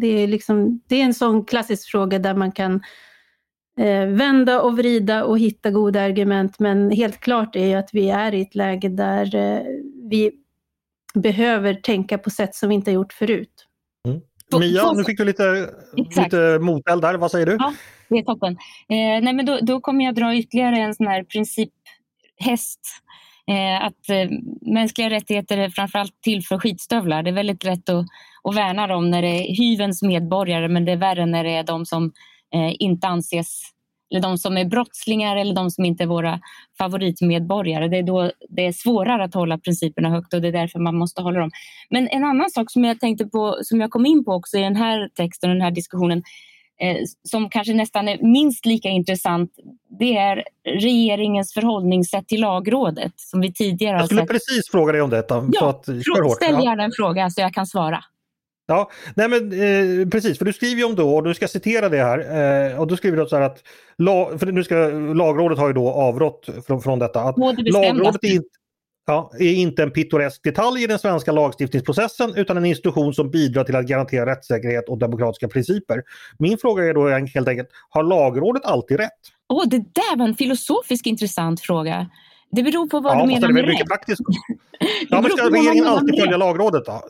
det, 0.00 0.06
är 0.06 0.26
liksom, 0.26 0.80
det 0.86 1.00
är 1.00 1.04
en 1.04 1.14
sån 1.14 1.44
klassisk 1.44 1.90
fråga 1.90 2.18
där 2.18 2.34
man 2.34 2.52
kan 2.52 2.74
eh, 3.78 4.06
vända 4.06 4.62
och 4.62 4.76
vrida 4.76 5.24
och 5.24 5.38
hitta 5.38 5.70
goda 5.70 6.00
argument 6.00 6.58
men 6.58 6.90
helt 6.90 7.20
klart 7.20 7.56
är 7.56 7.66
ju 7.66 7.74
att 7.74 7.90
vi 7.92 8.10
är 8.10 8.34
i 8.34 8.40
ett 8.40 8.54
läge 8.54 8.88
där 8.88 9.34
eh, 9.34 9.62
vi 10.10 10.32
behöver 11.14 11.74
tänka 11.74 12.18
på 12.18 12.30
sätt 12.30 12.54
som 12.54 12.68
vi 12.68 12.74
inte 12.74 12.90
har 12.90 12.94
gjort 12.94 13.12
förut. 13.12 13.66
Mm. 14.08 14.20
Mia, 14.60 14.92
nu 14.92 15.04
fick 15.04 15.18
du 15.18 15.24
lite, 15.24 15.70
lite 15.96 16.58
moteld 16.58 17.02
där, 17.02 17.14
vad 17.14 17.30
säger 17.30 17.46
du? 17.46 17.56
Ja, 17.58 17.74
det 18.08 18.18
är 18.18 18.22
toppen. 18.22 18.52
Eh, 18.88 19.22
nej, 19.22 19.32
men 19.32 19.46
då, 19.46 19.58
då 19.62 19.80
kommer 19.80 20.04
jag 20.04 20.14
dra 20.14 20.36
ytterligare 20.36 20.76
en 20.76 20.94
sån 20.94 21.06
här 21.06 21.24
principhäst. 21.24 22.80
Eh, 23.48 23.84
att 23.84 24.08
eh, 24.08 24.30
mänskliga 24.60 25.10
rättigheter 25.10 25.58
är 25.58 25.70
framförallt 25.70 26.22
till 26.22 26.44
för 26.44 26.58
skitstövlar. 26.58 27.22
Det 27.22 27.30
är 27.30 27.34
väldigt 27.34 27.64
lätt 27.64 27.88
att, 27.88 28.04
att 28.44 28.56
värna 28.56 28.86
dem 28.86 29.10
när 29.10 29.22
det 29.22 29.28
är 29.28 29.56
hyvens 29.56 30.02
medborgare 30.02 30.68
men 30.68 30.84
det 30.84 30.92
är 30.92 30.96
värre 30.96 31.26
när 31.26 31.44
det 31.44 31.50
är 31.50 31.62
de 31.62 31.86
som 31.86 32.12
eh, 32.54 32.72
inte 32.78 33.06
anses 33.06 33.62
eller 34.10 34.20
de 34.20 34.38
som 34.38 34.56
är 34.56 34.64
brottslingar 34.64 35.36
eller 35.36 35.54
de 35.54 35.70
som 35.70 35.84
inte 35.84 36.04
är 36.04 36.06
våra 36.06 36.40
favoritmedborgare. 36.78 37.88
Det 37.88 37.96
är 37.96 38.02
då 38.02 38.32
det 38.48 38.66
är 38.66 38.72
svårare 38.72 39.24
att 39.24 39.34
hålla 39.34 39.58
principerna 39.58 40.10
högt 40.10 40.34
och 40.34 40.40
det 40.40 40.48
är 40.48 40.52
därför 40.52 40.78
man 40.78 40.96
måste 40.96 41.22
hålla 41.22 41.40
dem. 41.40 41.50
Men 41.90 42.08
en 42.08 42.24
annan 42.24 42.50
sak 42.50 42.70
som 42.70 42.84
jag 42.84 43.00
tänkte 43.00 43.26
på, 43.26 43.58
som 43.62 43.80
jag 43.80 43.90
kom 43.90 44.06
in 44.06 44.24
på 44.24 44.32
också 44.32 44.58
i 44.58 44.60
den 44.60 44.76
här 44.76 45.08
texten 45.14 45.50
och 45.50 45.56
den 45.56 45.64
här 45.64 45.70
diskussionen, 45.70 46.22
som 47.28 47.50
kanske 47.50 47.74
nästan 47.74 48.08
är 48.08 48.18
minst 48.22 48.66
lika 48.66 48.88
intressant, 48.88 49.50
det 49.98 50.16
är 50.16 50.44
regeringens 50.64 51.54
förhållningssätt 51.54 52.28
till 52.28 52.40
lagrådet 52.40 53.12
som 53.16 53.40
vi 53.40 53.52
tidigare 53.52 53.96
har 53.96 54.02
sett. 54.02 54.10
Jag 54.10 54.18
skulle 54.18 54.38
precis 54.38 54.70
fråga 54.70 54.92
dig 54.92 55.02
om 55.02 55.10
detta. 55.10 55.48
Ja, 55.52 55.60
så 55.60 55.66
att, 55.66 55.84
ställ 56.36 56.64
gärna 56.64 56.84
en 56.84 56.92
fråga 56.96 57.30
så 57.30 57.40
jag 57.40 57.54
kan 57.54 57.66
svara. 57.66 58.04
Ja, 58.66 58.90
nej 59.14 59.28
men 59.28 59.52
eh, 59.52 60.08
precis, 60.08 60.38
för 60.38 60.44
du 60.44 60.52
skriver 60.52 60.76
ju 60.76 60.84
om 60.84 60.94
då, 60.94 61.16
och 61.16 61.24
du 61.24 61.34
ska 61.34 61.48
citera 61.48 61.88
det 61.88 62.02
här, 62.02 62.18
eh, 62.70 62.80
och 62.80 62.86
då 62.86 62.96
skriver 62.96 63.16
du 63.16 63.26
så 63.26 63.36
här 63.36 63.42
att, 63.42 63.62
för 64.40 64.52
nu 64.52 64.64
ska, 64.64 64.74
lagrådet 65.14 65.58
har 65.58 65.68
ju 65.68 65.72
då 65.74 65.90
avrått 65.90 66.48
från, 66.66 66.80
från 66.80 66.98
detta, 66.98 67.20
att 67.20 67.38
lagrådet 67.38 68.24
är, 68.24 68.40
ja, 69.08 69.30
är 69.38 69.52
inte 69.52 69.82
en 69.82 69.90
pittoresk 69.90 70.42
detalj 70.42 70.82
i 70.82 70.86
den 70.86 70.98
svenska 70.98 71.32
lagstiftningsprocessen 71.32 72.34
utan 72.36 72.56
en 72.56 72.64
institution 72.64 73.14
som 73.14 73.30
bidrar 73.30 73.64
till 73.64 73.76
att 73.76 73.86
garantera 73.86 74.26
rättssäkerhet 74.26 74.88
och 74.88 74.98
demokratiska 74.98 75.48
principer. 75.48 76.02
Min 76.38 76.58
fråga 76.58 76.84
är 76.84 76.94
då 76.94 77.08
helt 77.08 77.48
enkelt, 77.48 77.68
har 77.90 78.02
lagrådet 78.02 78.64
alltid 78.64 78.96
rätt? 78.96 79.10
Åh, 79.48 79.62
oh, 79.62 79.68
det 79.68 79.78
där 79.78 80.16
var 80.16 80.28
en 80.28 80.34
filosofiskt 80.34 81.06
intressant 81.06 81.60
fråga. 81.60 82.10
Det 82.50 82.62
beror 82.62 82.88
på 82.88 83.00
vad 83.00 83.16
ja, 83.16 83.20
du 83.20 83.26
menar 83.26 83.52
med 83.52 83.86
praktiskt. 83.88 84.20
ja, 85.08 85.20
men 85.20 85.30
ska 85.30 85.50
regeringen 85.50 85.86
alltid 85.86 86.20
följa 86.20 86.36
lagrådet 86.36 86.84
då? 86.84 87.02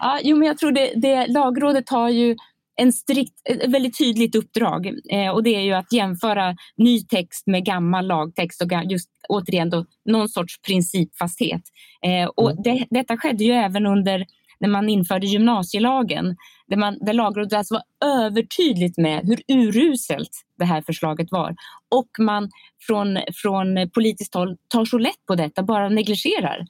Ja, 0.00 0.18
jo, 0.22 0.36
men 0.36 0.48
jag 0.48 0.58
tror 0.58 0.72
det, 0.72 0.92
det 0.96 1.26
lagrådet 1.26 1.88
har 1.88 2.10
ju 2.10 2.36
en 2.76 2.92
strikt, 2.92 3.34
ett 3.44 3.70
väldigt 3.70 3.98
tydligt 3.98 4.34
uppdrag 4.34 4.86
eh, 4.86 5.30
och 5.30 5.42
det 5.42 5.54
är 5.54 5.60
ju 5.60 5.72
att 5.72 5.92
jämföra 5.92 6.56
ny 6.76 7.00
text 7.00 7.46
med 7.46 7.64
gammal 7.64 8.06
lagtext 8.06 8.62
och 8.62 8.68
just 8.90 9.08
återigen 9.28 9.70
då, 9.70 9.84
någon 10.04 10.28
sorts 10.28 10.60
principfasthet. 10.62 11.62
Eh, 12.06 12.28
och 12.36 12.50
mm. 12.50 12.62
det, 12.62 12.86
detta 12.90 13.16
skedde 13.16 13.44
ju 13.44 13.52
även 13.52 13.86
under 13.86 14.26
när 14.60 14.68
man 14.68 14.88
införde 14.88 15.26
gymnasielagen, 15.26 16.36
där, 16.66 16.76
man, 16.76 16.98
där 17.00 17.12
lagrådet 17.12 17.52
alltså 17.52 17.74
var 17.74 17.82
övertydligt 18.08 18.98
med 18.98 19.20
hur 19.24 19.42
uruselt 19.48 20.30
det 20.58 20.64
här 20.64 20.82
förslaget 20.82 21.28
var. 21.30 21.56
Och 21.90 22.08
man 22.18 22.50
från, 22.86 23.18
från 23.34 23.90
politiskt 23.94 24.34
håll 24.34 24.56
tar 24.68 24.84
så 24.84 24.98
lätt 24.98 25.26
på 25.26 25.34
detta, 25.34 25.62
bara 25.62 25.88
negligerar. 25.88 26.66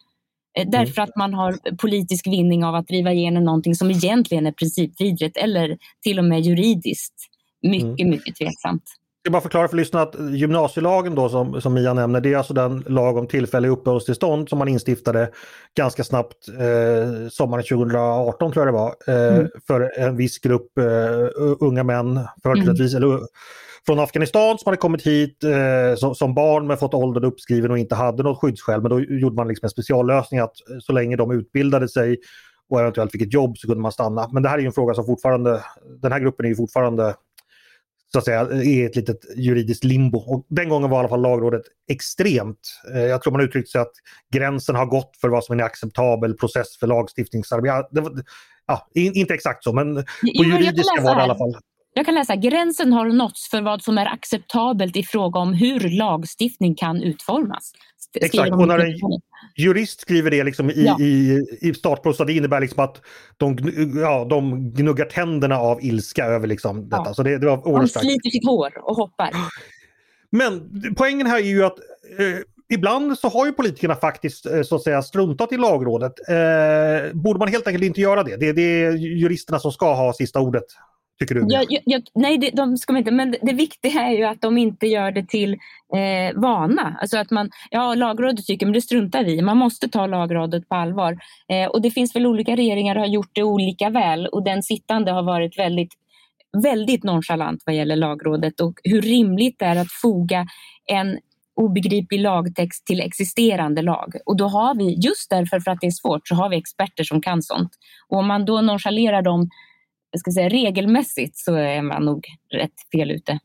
Eh, 0.57 0.69
därför 0.69 1.03
att 1.03 1.17
man 1.17 1.35
har 1.35 1.77
politisk 1.77 2.27
vinning 2.27 2.65
av 2.65 2.75
att 2.75 2.89
driva 2.89 3.13
igenom 3.13 3.45
någonting 3.45 3.75
som 3.75 3.91
egentligen 3.91 4.47
är 4.47 4.53
principvidrigt 4.53 5.37
eller 5.37 5.79
till 6.03 6.19
och 6.19 6.25
med 6.25 6.41
juridiskt 6.41 7.15
mycket, 7.63 8.01
mm. 8.01 8.11
mycket 8.11 8.37
tveksamt 8.37 8.85
ska 9.27 9.31
bara 9.31 9.43
förklara 9.43 9.69
för 9.69 9.77
lyssnarna 9.77 10.07
att 10.07 10.35
gymnasielagen 10.35 11.15
då 11.15 11.29
som, 11.29 11.61
som 11.61 11.75
Mia 11.75 11.95
nämner, 11.95 12.21
det 12.21 12.33
är 12.33 12.37
alltså 12.37 12.55
den 12.55 12.85
lag 12.87 13.17
om 13.17 13.27
tillfälliga 13.27 13.73
uppehållstillstånd 13.73 14.49
som 14.49 14.59
man 14.59 14.69
instiftade 14.69 15.31
ganska 15.77 16.05
snabbt 16.05 16.49
eh, 16.49 17.29
sommaren 17.31 17.65
2018 17.65 18.53
tror 18.53 18.67
jag 18.67 18.75
det 18.75 18.79
var, 18.79 18.95
eh, 19.07 19.37
mm. 19.37 19.49
för 19.67 19.99
en 19.99 20.17
viss 20.17 20.39
grupp 20.39 20.79
eh, 20.79 20.85
unga 21.61 21.85
män, 21.85 22.21
företrädesvis, 22.43 22.95
mm. 22.95 23.05
eller 23.05 23.21
från 23.87 23.99
Afghanistan 23.99 24.59
som 24.59 24.69
hade 24.71 24.77
kommit 24.77 25.07
hit 25.07 25.45
eh, 25.45 25.97
som, 25.97 26.15
som, 26.15 26.35
barn 26.35 26.67
men 26.67 26.77
fått 26.77 26.95
åldern 26.95 27.25
uppskriven 27.25 27.71
och 27.71 27.79
inte 27.79 27.95
hade 27.95 28.23
något 28.23 28.41
skyddsskäl. 28.41 28.83
Men 28.83 28.91
då 28.91 29.01
gjorde 29.01 29.37
man 29.37 29.49
liksom 29.49 29.67
en 29.67 29.71
speciallösning 29.71 30.41
att 30.41 30.55
så 30.81 30.93
länge 30.93 31.17
de 31.17 31.31
utbildade 31.31 31.89
sig 31.89 32.19
och 32.69 32.81
eventuellt 32.81 33.13
fick 33.13 33.23
ett 33.23 33.33
jobb 33.33 33.59
så 33.59 33.67
kunde 33.67 33.83
man 33.83 33.93
stanna. 33.93 34.29
Men 34.33 34.43
det 34.43 34.49
här 34.49 34.59
är 34.59 34.67
en 34.67 34.73
fråga 34.73 34.95
som 34.95 35.07
fortfarande, 35.07 35.63
den 36.03 36.13
här 36.13 36.21
gruppen 36.21 36.47
är 36.47 36.51
ju 36.51 36.57
fortfarande 36.57 37.15
så 38.13 38.19
att 38.19 38.25
säga, 38.25 38.63
i 38.63 38.85
ett 38.85 38.97
litet 38.97 39.19
juridiskt 39.37 39.85
limbo. 39.85 40.19
Och 40.19 40.47
den 40.49 40.69
gången 40.69 40.91
var 40.91 40.99
i 40.99 41.01
alla 41.01 41.09
fall 41.09 41.23
lagrådet 41.23 41.63
extremt. 41.91 42.59
Eh, 42.95 43.03
jag 43.03 43.23
tror 43.23 43.33
man 43.33 43.41
uttryckte 43.41 43.71
sig 43.71 43.81
att 43.81 43.93
gränsen 44.35 44.77
har 44.77 44.87
gått 44.87 45.17
för 45.21 45.29
vad 45.29 45.45
som 45.45 45.59
är 45.59 45.61
en 45.61 45.67
acceptabel 45.67 46.35
process 46.35 46.79
för 46.79 46.87
lagstiftningsarbete. 46.87 47.87
Ja, 48.67 48.89
inte 48.95 49.35
exakt 49.35 49.65
så, 49.65 49.73
men 49.73 49.95
på 49.95 50.45
juridiska 50.45 51.03
var 51.03 51.15
det 51.15 51.21
i 51.21 51.25
alla 51.25 51.39
fall. 51.39 51.57
Jag 51.97 52.07
kan 52.07 52.15
läsa 52.15 52.37
gränsen 52.37 52.93
har 52.93 53.07
nåtts 53.07 53.51
för 53.51 53.63
vad 53.63 53.83
som 53.83 53.99
är 53.99 54.07
acceptabelt 54.07 54.97
i 54.97 55.03
fråga 55.03 55.41
om 55.41 55.53
hur 55.53 55.81
lagstiftning 55.99 56.75
kan 56.75 57.03
utformas. 57.03 57.73
Exakt, 58.15 58.53
och 58.53 58.69
när 58.69 58.79
en 58.79 59.21
jurist 59.57 60.01
skriver 60.01 60.31
det 60.31 60.45
liksom 60.45 60.71
i, 60.71 60.85
ja. 60.85 61.01
i, 61.01 61.47
i 61.61 61.75
startprosa, 61.75 62.25
det 62.25 62.33
innebär 62.33 62.61
liksom 62.61 62.85
att 62.85 63.01
de, 63.37 63.59
ja, 64.01 64.27
de 64.31 64.71
gnuggar 64.73 65.05
tänderna 65.05 65.59
av 65.59 65.85
ilska 65.85 66.25
över 66.25 66.47
liksom 66.47 66.89
detta. 66.89 67.03
Ja. 67.07 67.15
Så 67.15 67.23
det, 67.23 67.39
det 67.39 67.47
var 67.47 67.79
de 67.79 67.89
sliter 67.89 68.31
sitt 68.31 68.47
hår 68.47 68.89
och 68.89 68.97
hoppar. 68.97 69.31
Men 70.31 70.83
poängen 70.97 71.27
här 71.27 71.39
är 71.39 71.45
ju 71.45 71.65
att 71.65 71.79
eh, 72.19 72.39
ibland 72.75 73.19
så 73.19 73.29
har 73.29 73.47
ju 73.47 73.53
politikerna 73.53 73.95
faktiskt 73.95 74.47
eh, 74.47 74.63
så 74.63 74.77
att 74.77 74.83
säga 74.83 75.03
struntat 75.03 75.53
i 75.53 75.57
lagrådet. 75.57 76.13
Eh, 76.29 77.13
borde 77.13 77.39
man 77.39 77.49
helt 77.49 77.67
enkelt 77.67 77.85
inte 77.85 78.01
göra 78.01 78.23
det? 78.23 78.37
det? 78.37 78.53
Det 78.53 78.63
är 78.63 78.93
juristerna 78.93 79.59
som 79.59 79.73
ska 79.73 79.95
ha 79.95 80.13
sista 80.13 80.41
ordet 80.41 80.65
Tycker 81.19 81.35
du? 81.35 81.45
Jag, 81.49 81.65
jag, 81.85 82.03
nej, 82.15 82.39
det, 82.39 82.51
de 82.51 82.77
ska 82.77 82.99
inte. 82.99 83.11
Men 83.11 83.35
det 83.43 83.53
viktiga 83.53 84.03
är 84.03 84.17
ju 84.17 84.25
att 84.25 84.41
de 84.41 84.59
inte 84.59 84.87
gör 84.87 85.11
det 85.11 85.29
till 85.29 85.53
eh, 85.95 86.41
vana. 86.41 86.97
Alltså 87.01 87.19
att 87.19 87.31
man, 87.31 87.51
ja, 87.71 87.95
lagrådet 87.95 88.47
tycker, 88.47 88.67
men 88.67 88.73
det 88.73 88.83
struntar 88.83 89.25
vi 89.25 89.43
Man 89.43 89.57
måste 89.57 89.89
ta 89.89 90.07
lagrådet 90.07 90.69
på 90.69 90.75
allvar. 90.75 91.19
Eh, 91.49 91.67
och 91.67 91.83
det 91.83 91.91
finns 91.91 92.17
väl 92.17 92.27
olika 92.27 92.57
regeringar 92.57 92.95
som 92.95 93.01
har 93.01 93.09
gjort 93.09 93.31
det 93.33 93.43
olika 93.43 93.91
väl 93.91 94.27
och 94.27 94.45
den 94.45 94.63
sittande 94.63 95.13
har 95.13 95.23
varit 95.23 95.59
väldigt 95.59 95.93
väldigt 96.63 97.05
nonchalant 97.05 97.63
vad 97.67 97.75
gäller 97.75 97.97
lagrådet 97.97 98.61
och 98.61 98.75
hur 98.85 99.03
rimligt 99.03 99.59
det 99.59 99.65
är 99.65 99.77
att 99.77 99.93
foga 99.93 100.47
en 100.87 101.19
obegriplig 101.57 102.21
lagtext 102.21 102.87
till 102.87 103.01
existerande 103.01 103.83
lag. 103.83 104.15
Och 104.27 104.37
då 104.37 104.49
har 104.49 104.75
vi, 104.75 104.95
just 104.95 105.31
därför 105.31 105.61
för 105.61 105.71
att 105.71 105.81
det 105.81 105.87
är 105.87 105.91
svårt, 105.91 106.29
så 106.29 106.35
har 106.35 106.49
vi 106.49 106.57
experter 106.57 107.05
som 107.05 107.21
kan 107.21 107.43
sånt. 107.43 107.71
Och 108.09 108.19
om 108.19 108.27
man 108.27 108.45
då 108.45 108.61
nonchalerar 108.61 109.23
dem 109.23 109.49
jag 110.17 110.21
ska 110.21 110.31
säga, 110.31 110.49
regelmässigt 110.49 111.39
så 111.39 111.55
är 111.55 111.83
man 111.83 112.05
nog 112.05 112.27
rätt 112.53 112.91
fel 112.93 113.11
ute. 113.11 113.39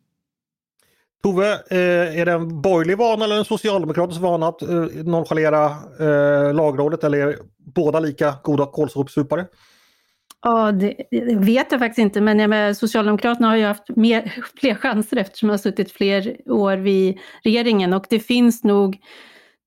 Tove, 1.23 1.53
eh, 1.53 2.19
är 2.19 2.25
det 2.25 2.31
en 2.31 2.61
borgerlig 2.61 2.97
vana 2.97 3.25
eller 3.25 3.37
en 3.37 3.45
socialdemokratisk 3.45 4.21
vana 4.21 4.47
att 4.47 4.61
eh, 4.61 4.69
nonchalera 5.05 5.65
eh, 5.99 6.53
lagrådet 6.53 7.03
eller 7.03 7.17
är 7.17 7.37
båda 7.75 7.99
lika 7.99 8.33
goda 8.43 8.65
kålsopsupare? 8.65 9.45
Ja, 10.41 10.71
det, 10.71 10.95
det, 11.11 11.35
vet 11.35 11.71
jag 11.71 11.79
faktiskt 11.79 11.99
inte, 11.99 12.21
men 12.21 12.39
jag 12.39 12.49
med, 12.49 12.77
Socialdemokraterna 12.77 13.47
har 13.47 13.55
ju 13.55 13.65
haft 13.65 13.89
mer, 13.95 14.33
fler 14.59 14.75
chanser 14.75 15.17
eftersom 15.17 15.47
de 15.47 15.53
har 15.53 15.57
suttit 15.57 15.91
fler 15.91 16.51
år 16.51 16.77
vid 16.77 17.19
regeringen 17.43 17.93
och 17.93 18.05
det 18.09 18.19
finns 18.19 18.63
nog 18.63 18.97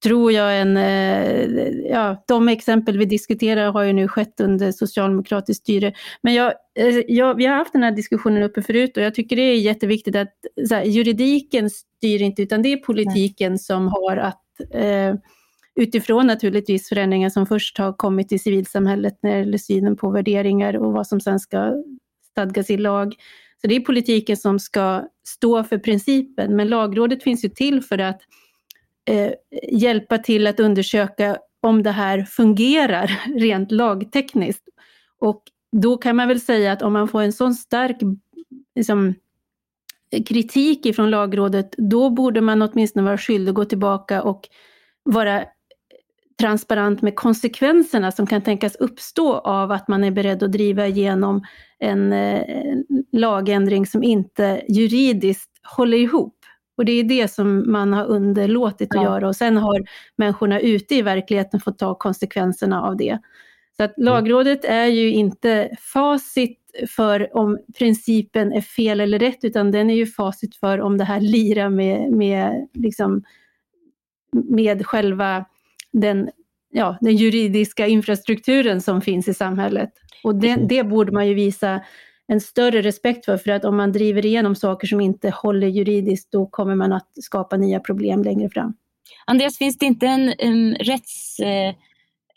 tror 0.05 0.33
jag 0.33 0.61
en, 0.61 0.77
eh, 0.77 1.69
ja, 1.91 2.25
de 2.29 2.49
exempel 2.49 2.99
vi 2.99 3.05
diskuterar 3.05 3.73
har 3.73 3.83
ju 3.83 3.93
nu 3.93 4.09
skett 4.09 4.41
under 4.41 4.73
socialdemokratiskt 4.73 5.63
styre. 5.63 5.93
Men 6.23 6.35
jag, 6.35 6.53
eh, 6.79 6.99
jag, 7.09 7.35
vi 7.35 7.47
har 7.47 7.57
haft 7.57 7.73
den 7.73 7.83
här 7.83 7.93
diskussionen 7.93 8.43
uppe 8.43 8.63
förut 8.63 8.97
och 8.97 9.03
jag 9.03 9.15
tycker 9.15 9.37
det 9.37 9.43
är 9.43 9.57
jätteviktigt 9.57 10.17
att 10.17 10.35
här, 10.71 10.85
juridiken 10.85 11.71
styr 11.71 12.23
inte 12.23 12.43
utan 12.43 12.63
det 12.63 12.73
är 12.73 12.77
politiken 12.77 13.53
Nej. 13.53 13.59
som 13.59 13.89
har 13.89 14.17
att 14.17 14.43
eh, 14.71 15.15
utifrån 15.77 16.27
naturligtvis 16.27 16.89
förändringar 16.89 17.31
som 17.31 17.47
först 17.47 17.79
har 17.79 17.93
kommit 17.93 18.33
i 18.33 18.39
civilsamhället 18.39 19.19
när 19.23 19.31
det 19.31 19.39
gäller 19.39 19.59
synen 19.59 19.97
på 19.97 20.11
värderingar 20.11 20.77
och 20.77 20.93
vad 20.93 21.07
som 21.07 21.21
sen 21.21 21.41
ska 21.41 21.73
stadgas 22.31 22.71
i 22.71 22.77
lag. 22.77 23.15
Så 23.61 23.67
det 23.67 23.77
är 23.77 23.81
politiken 23.81 24.37
som 24.37 24.59
ska 24.59 25.09
stå 25.27 25.65
för 25.65 25.79
principen, 25.79 26.57
men 26.57 26.69
lagrådet 26.69 27.23
finns 27.23 27.45
ju 27.45 27.49
till 27.49 27.83
för 27.83 27.99
att 27.99 28.21
eh, 29.05 29.33
hjälpa 29.73 30.19
till 30.19 30.47
att 30.47 30.61
undersöka 30.61 31.39
om 31.61 31.83
det 31.83 31.91
här 31.91 32.23
fungerar 32.23 33.21
rent 33.39 33.73
lagtekniskt. 33.73 34.69
Och 35.19 35.43
då 35.83 35.97
kan 35.97 36.17
man 36.17 36.29
väl 36.29 36.41
säga 36.41 36.73
att 36.73 36.83
om 36.83 36.93
man 36.93 37.09
får 37.09 37.23
en 37.23 37.33
sån 37.33 37.55
stark 37.55 37.97
liksom, 38.75 39.15
kritik 40.27 40.87
ifrån 40.87 41.11
lagrådet, 41.11 41.75
då 41.79 42.11
borde 42.11 42.41
man 42.41 42.63
åtminstone 42.63 43.05
vara 43.05 43.19
skyldig 43.19 43.51
att 43.51 43.55
gå 43.55 43.65
tillbaka 43.65 44.23
och 44.23 44.49
vara 45.03 45.45
transparent 46.41 47.03
med 47.03 47.17
konsekvenserna 47.17 48.13
som 48.13 48.27
kan 48.27 48.43
tänkas 48.43 48.77
uppstå 48.77 49.35
av 49.35 49.73
att 49.73 49.89
man 49.89 50.05
är 50.05 50.11
beredd 50.11 50.43
att 50.43 50.53
driva 50.53 50.87
igenom 50.87 51.43
en 51.79 52.13
eh, 52.13 52.43
lagändring 53.13 53.87
som 53.87 54.03
inte 54.03 54.63
juridiskt 54.69 55.51
håller 55.77 55.99
ihop. 55.99 56.34
Och 56.77 56.85
det 56.85 56.93
är 56.93 57.05
det 57.05 57.29
som 57.31 57.73
man 57.73 57.93
har 57.93 58.05
underlåtit 58.05 58.89
ja. 58.95 59.01
att 59.01 59.05
göra 59.05 59.29
och 59.29 59.37
sen 59.37 59.57
har 59.57 59.85
människorna 60.17 60.61
ute 60.61 60.95
i 60.95 61.03
verkligheten 61.03 61.61
fått 61.61 61.79
ta 61.79 61.95
konsekvenserna 61.95 62.83
av 62.83 62.97
det. 62.97 63.19
Så 63.77 63.85
att 63.85 63.99
mm. 63.99 64.07
lagrådet 64.07 64.65
är 64.65 64.87
ju 64.87 65.13
inte 65.13 65.77
facit 65.81 66.59
för 66.97 67.37
om 67.37 67.59
principen 67.79 68.53
är 68.53 68.61
fel 68.61 69.01
eller 69.01 69.19
rätt, 69.19 69.45
utan 69.45 69.71
den 69.71 69.91
är 69.91 69.95
ju 69.95 70.07
facit 70.07 70.57
för 70.57 70.81
om 70.81 70.99
det 70.99 71.05
här 71.05 71.21
lirar 71.21 71.69
med, 71.69 72.13
med, 72.13 72.69
liksom, 72.75 73.23
med 74.33 74.87
själva 74.87 75.45
den, 75.93 76.31
ja, 76.71 76.99
den 77.01 77.17
juridiska 77.17 77.87
infrastrukturen 77.87 78.81
som 78.81 79.01
finns 79.01 79.29
i 79.29 79.35
samhället. 79.35 79.91
Och 80.25 80.35
det, 80.35 80.57
det 80.57 80.85
borde 80.85 81.13
man 81.13 81.29
ju 81.29 81.35
visa 81.35 81.81
en 82.27 82.41
större 82.41 82.83
respekt 82.83 83.25
för, 83.25 83.37
för 83.37 83.51
att 83.51 83.65
om 83.65 83.77
man 83.77 83.93
driver 83.93 84.27
igenom 84.27 84.55
saker 84.55 84.87
som 84.87 85.01
inte 85.01 85.31
håller 85.31 85.67
juridiskt, 85.67 86.33
då 86.33 86.47
kommer 86.47 86.75
man 86.75 86.93
att 86.93 87.09
skapa 87.21 87.57
nya 87.57 87.81
problem 87.81 88.23
längre 88.23 88.51
fram. 88.51 88.75
Andreas, 89.27 89.59
finns 89.59 89.79
det 89.79 89.87
inte 89.87 90.07
en, 90.07 90.35
en 90.39 90.75
rätts, 90.75 91.39
eh, 91.39 91.75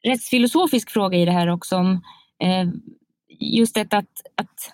rättsfilosofisk 0.03 0.89
fråga 0.89 1.17
i 1.17 1.25
det 1.25 1.31
här 1.31 1.47
också? 1.47 1.75
Om, 1.75 2.01
eh, 2.43 2.69
just 3.39 3.75
detta 3.75 3.97
att, 3.97 4.21
att 4.35 4.73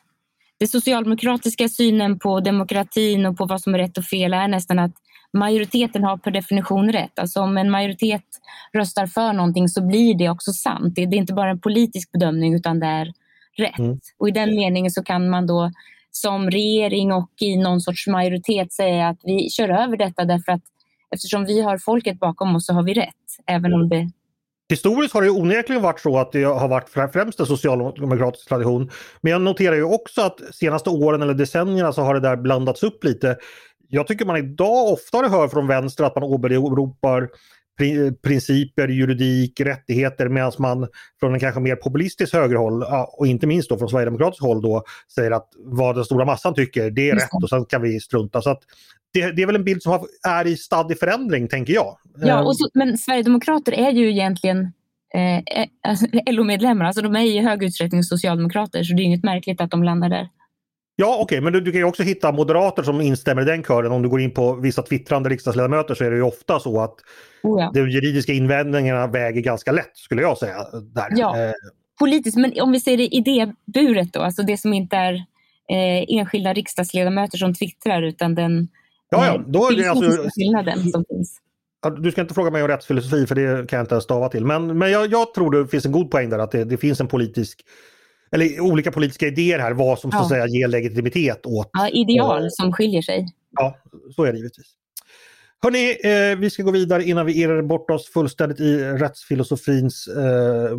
den 0.59 0.67
socialdemokratiska 0.67 1.69
synen 1.69 2.19
på 2.19 2.39
demokratin 2.39 3.25
och 3.25 3.37
på 3.37 3.45
vad 3.45 3.61
som 3.61 3.73
är 3.73 3.79
rätt 3.79 3.97
och 3.97 4.03
fel 4.03 4.33
är 4.33 4.47
nästan 4.47 4.79
att 4.79 4.93
majoriteten 5.33 6.03
har 6.03 6.17
per 6.17 6.31
definition 6.31 6.91
rätt. 6.91 7.19
Alltså 7.19 7.41
om 7.41 7.57
en 7.57 7.71
majoritet 7.71 8.25
röstar 8.73 9.07
för 9.07 9.33
någonting 9.33 9.69
så 9.69 9.87
blir 9.87 10.15
det 10.15 10.29
också 10.29 10.53
sant. 10.53 10.95
Det, 10.95 11.05
det 11.05 11.15
är 11.15 11.17
inte 11.17 11.33
bara 11.33 11.49
en 11.49 11.59
politisk 11.59 12.11
bedömning 12.11 12.53
utan 12.53 12.79
det 12.79 12.87
är 12.87 13.13
rätt. 13.57 13.79
Mm. 13.79 13.99
Och 14.17 14.27
i 14.27 14.31
den 14.31 14.55
meningen 14.55 14.91
så 14.91 15.03
kan 15.03 15.29
man 15.29 15.47
då 15.47 15.71
som 16.11 16.51
regering 16.51 17.11
och 17.11 17.31
i 17.39 17.57
någon 17.57 17.81
sorts 17.81 18.07
majoritet 18.07 18.73
säga 18.73 19.07
att 19.07 19.19
vi 19.23 19.49
kör 19.49 19.69
över 19.69 19.97
detta 19.97 20.25
därför 20.25 20.51
att 20.51 20.61
eftersom 21.15 21.45
vi 21.45 21.61
har 21.61 21.77
folket 21.77 22.19
bakom 22.19 22.55
oss 22.55 22.65
så 22.65 22.73
har 22.73 22.83
vi 22.83 22.93
rätt. 22.93 23.15
Även 23.47 23.73
om 23.73 23.89
det 23.89 24.09
Historiskt 24.69 25.13
har 25.13 25.21
det 25.21 25.29
onekligen 25.29 25.81
varit 25.81 25.99
så 25.99 26.17
att 26.17 26.31
det 26.31 26.43
har 26.43 26.67
varit 26.67 26.89
främst 27.13 27.39
en 27.39 27.45
socialdemokratisk 27.45 28.49
tradition. 28.49 28.91
Men 29.21 29.31
jag 29.31 29.41
noterar 29.41 29.75
ju 29.75 29.83
också 29.83 30.21
att 30.21 30.39
senaste 30.51 30.89
åren 30.89 31.21
eller 31.21 31.33
decennierna 31.33 31.93
så 31.93 32.01
har 32.01 32.13
det 32.13 32.19
där 32.19 32.35
blandats 32.35 32.83
upp 32.83 33.03
lite. 33.03 33.37
Jag 33.89 34.07
tycker 34.07 34.25
man 34.25 34.37
idag 34.37 34.91
oftare 34.91 35.27
hör 35.27 35.47
från 35.47 35.67
vänster 35.67 36.03
att 36.03 36.15
man 36.15 36.23
åberopar 36.23 37.29
principer, 38.23 38.87
juridik, 38.87 39.59
rättigheter 39.59 40.29
medan 40.29 40.51
man 40.59 40.87
från 41.19 41.33
en 41.33 41.39
kanske 41.39 41.61
mer 41.61 41.75
populistisk 41.75 42.33
högerhåll 42.33 42.83
och 43.07 43.27
inte 43.27 43.47
minst 43.47 43.69
då 43.69 43.77
från 43.77 43.89
Sverigedemokratiskt 43.89 44.43
håll 44.43 44.61
då 44.61 44.83
säger 45.15 45.31
att 45.31 45.49
vad 45.57 45.95
den 45.95 46.05
stora 46.05 46.25
massan 46.25 46.53
tycker 46.53 46.91
det 46.91 47.09
är 47.09 47.15
rätt 47.15 47.43
och 47.43 47.49
sen 47.49 47.65
kan 47.65 47.81
vi 47.81 47.99
strunta. 47.99 48.41
Så 48.41 48.49
att 48.49 48.59
det, 49.13 49.31
det 49.31 49.41
är 49.41 49.45
väl 49.45 49.55
en 49.55 49.63
bild 49.63 49.81
som 49.81 50.07
är 50.27 50.47
i 50.47 50.57
stadig 50.57 50.99
förändring 50.99 51.47
tänker 51.47 51.73
jag. 51.73 51.97
Ja, 52.15 52.43
och 52.43 52.57
så, 52.57 52.69
men 52.73 52.97
Sverigedemokrater 52.97 53.71
är 53.71 53.91
ju 53.91 54.09
egentligen 54.11 54.73
eh, 55.13 55.37
eh 55.37 55.67
alltså, 55.87 56.05
LO-medlemmar, 56.31 56.85
alltså 56.85 57.01
de 57.01 57.15
är 57.15 57.23
i 57.23 57.39
hög 57.39 57.63
utsträckning 57.63 58.03
socialdemokrater 58.03 58.83
så 58.83 58.93
det 58.93 59.01
är 59.01 59.03
inget 59.03 59.23
märkligt 59.23 59.61
att 59.61 59.71
de 59.71 59.83
landar 59.83 60.09
där. 60.09 60.29
Ja 60.95 61.13
okej, 61.13 61.23
okay, 61.23 61.41
men 61.41 61.53
du, 61.53 61.61
du, 61.61 61.71
kan 61.71 61.79
ju 61.79 61.85
också 61.85 62.03
hitta 62.03 62.31
moderater 62.31 62.83
som 62.83 63.01
instämmer 63.01 63.41
i 63.41 63.45
den 63.45 63.63
kören. 63.63 63.91
Om 63.91 64.01
du 64.01 64.09
går 64.09 64.21
in 64.21 64.33
på 64.33 64.53
vissa 64.53 64.81
twittrande 64.81 65.29
riksdagsledamöter 65.29 65.95
så 65.95 66.03
är 66.03 66.11
det 66.11 66.15
ju 66.15 66.23
ofta 66.23 66.59
så 66.59 66.81
att 66.81 66.95
oh 67.43 67.61
ja. 67.61 67.71
de 67.73 67.89
juridiska 67.89 68.33
invändningarna 68.33 69.07
väger 69.07 69.41
ganska 69.41 69.71
lätt 69.71 69.97
skulle 69.97 70.21
jag 70.21 70.37
säga. 70.37 70.57
Där. 70.93 71.07
Ja, 71.09 71.39
eh. 71.39 71.51
politiskt, 71.99 72.37
men 72.37 72.53
om 72.61 72.71
vi 72.71 72.79
ser 72.79 72.97
det 72.97 73.15
idéburet 73.15 74.13
då, 74.13 74.21
alltså 74.21 74.43
det 74.43 74.57
som 74.57 74.73
inte 74.73 74.95
är 74.95 75.13
eh, 75.69 76.05
enskilda 76.19 76.53
riksdagsledamöter 76.53 77.37
som 77.37 77.53
twittrar 77.53 78.01
utan 78.01 78.35
den 78.35 78.67
ja, 79.09 79.25
ja. 79.25 79.43
Då 79.47 79.67
är 79.67 79.75
det 79.75 79.87
alltså, 79.87 80.29
skillnaden 80.35 80.91
som 80.91 81.05
finns. 81.09 81.39
Du 81.99 82.11
ska 82.11 82.21
inte 82.21 82.33
fråga 82.33 82.51
mig 82.51 82.61
om 82.61 82.67
rättsfilosofi 82.67 83.27
för 83.27 83.35
det 83.35 83.69
kan 83.69 83.77
jag 83.77 83.83
inte 83.83 83.95
ens 83.95 84.03
stava 84.03 84.29
till. 84.29 84.45
Men, 84.45 84.77
men 84.77 84.91
jag, 84.91 85.11
jag 85.11 85.33
tror 85.33 85.51
det 85.51 85.67
finns 85.67 85.85
en 85.85 85.91
god 85.91 86.11
poäng 86.11 86.29
där 86.29 86.39
att 86.39 86.51
det, 86.51 86.63
det 86.63 86.77
finns 86.77 86.99
en 86.99 87.07
politisk 87.07 87.65
eller 88.33 88.59
olika 88.59 88.91
politiska 88.91 89.27
idéer 89.27 89.59
här, 89.59 89.73
vad 89.73 89.99
som 89.99 90.09
ja. 90.13 90.17
så 90.17 90.23
att 90.23 90.29
säga 90.29 90.47
ger 90.47 90.67
legitimitet 90.67 91.45
åt. 91.45 91.69
Ja, 91.73 91.89
ideal 91.89 92.47
som 92.51 92.73
skiljer 92.73 93.01
sig. 93.01 93.25
Ja, 93.51 93.77
så 94.15 94.23
är 94.23 94.31
det 94.31 94.37
givetvis. 94.37 94.67
Hörni, 95.63 95.97
eh, 96.03 96.39
vi 96.39 96.49
ska 96.49 96.63
gå 96.63 96.71
vidare 96.71 97.03
innan 97.03 97.25
vi 97.25 97.41
irrar 97.41 97.61
bort 97.61 97.89
oss 97.91 98.09
fullständigt 98.09 98.59
i 98.59 98.83
rättsfilosofins 98.83 100.07
eh, 100.07 100.77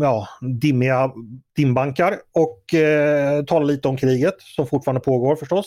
ja, 0.00 0.28
dimmiga 0.60 1.12
dimbankar 1.56 2.18
och 2.32 2.74
eh, 2.74 3.44
tala 3.44 3.64
lite 3.64 3.88
om 3.88 3.96
kriget 3.96 4.34
som 4.38 4.66
fortfarande 4.66 5.00
pågår 5.00 5.36
förstås. 5.36 5.66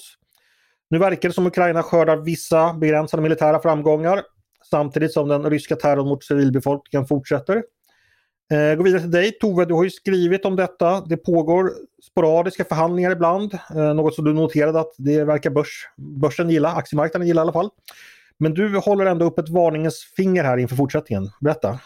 Nu 0.90 0.98
verkar 0.98 1.30
det 1.30 1.36
som 1.36 1.48
Ukraina 1.48 1.84
skördar 1.84 2.18
vissa 2.18 2.74
begränsade 2.74 3.24
militära 3.24 3.62
framgångar 3.62 4.22
samtidigt 4.70 5.14
som 5.14 5.28
den 5.28 5.50
ryska 5.50 5.76
terrorn 5.76 6.08
mot 6.08 6.24
civilbefolkningen 6.24 7.08
fortsätter. 7.08 7.64
Eh, 8.52 8.76
gå 8.76 8.84
vidare 8.84 9.02
till 9.02 9.12
dig 9.12 9.32
Tove, 9.32 9.66
du 9.66 9.74
har 9.74 9.84
ju 9.84 9.90
skrivit 9.90 10.46
om 10.46 10.56
detta. 10.56 11.02
Det 11.02 11.18
pågår 11.18 11.72
sporadiska 12.04 12.66
förhandlingar 12.66 13.12
ibland. 13.12 13.54
Eh, 13.54 13.94
något 13.94 14.16
som 14.16 14.26
du 14.26 14.34
noterade 14.34 14.80
att 14.80 14.94
det 14.98 15.24
verkar 15.24 15.50
börs, 15.50 15.88
börsen 15.98 16.50
gilla, 16.50 16.70
aktiemarknaden 16.70 17.28
gilla 17.28 17.42
i 17.42 17.44
alla 17.44 17.54
fall. 17.54 17.70
Men 18.38 18.54
du 18.54 18.78
håller 18.78 19.06
ändå 19.06 19.26
upp 19.26 19.40
ett 19.40 19.50
varningens 19.50 20.14
finger 20.16 20.44
här 20.44 20.58
inför 20.58 20.76
fortsättningen. 20.76 21.30
Berätta! 21.42 21.80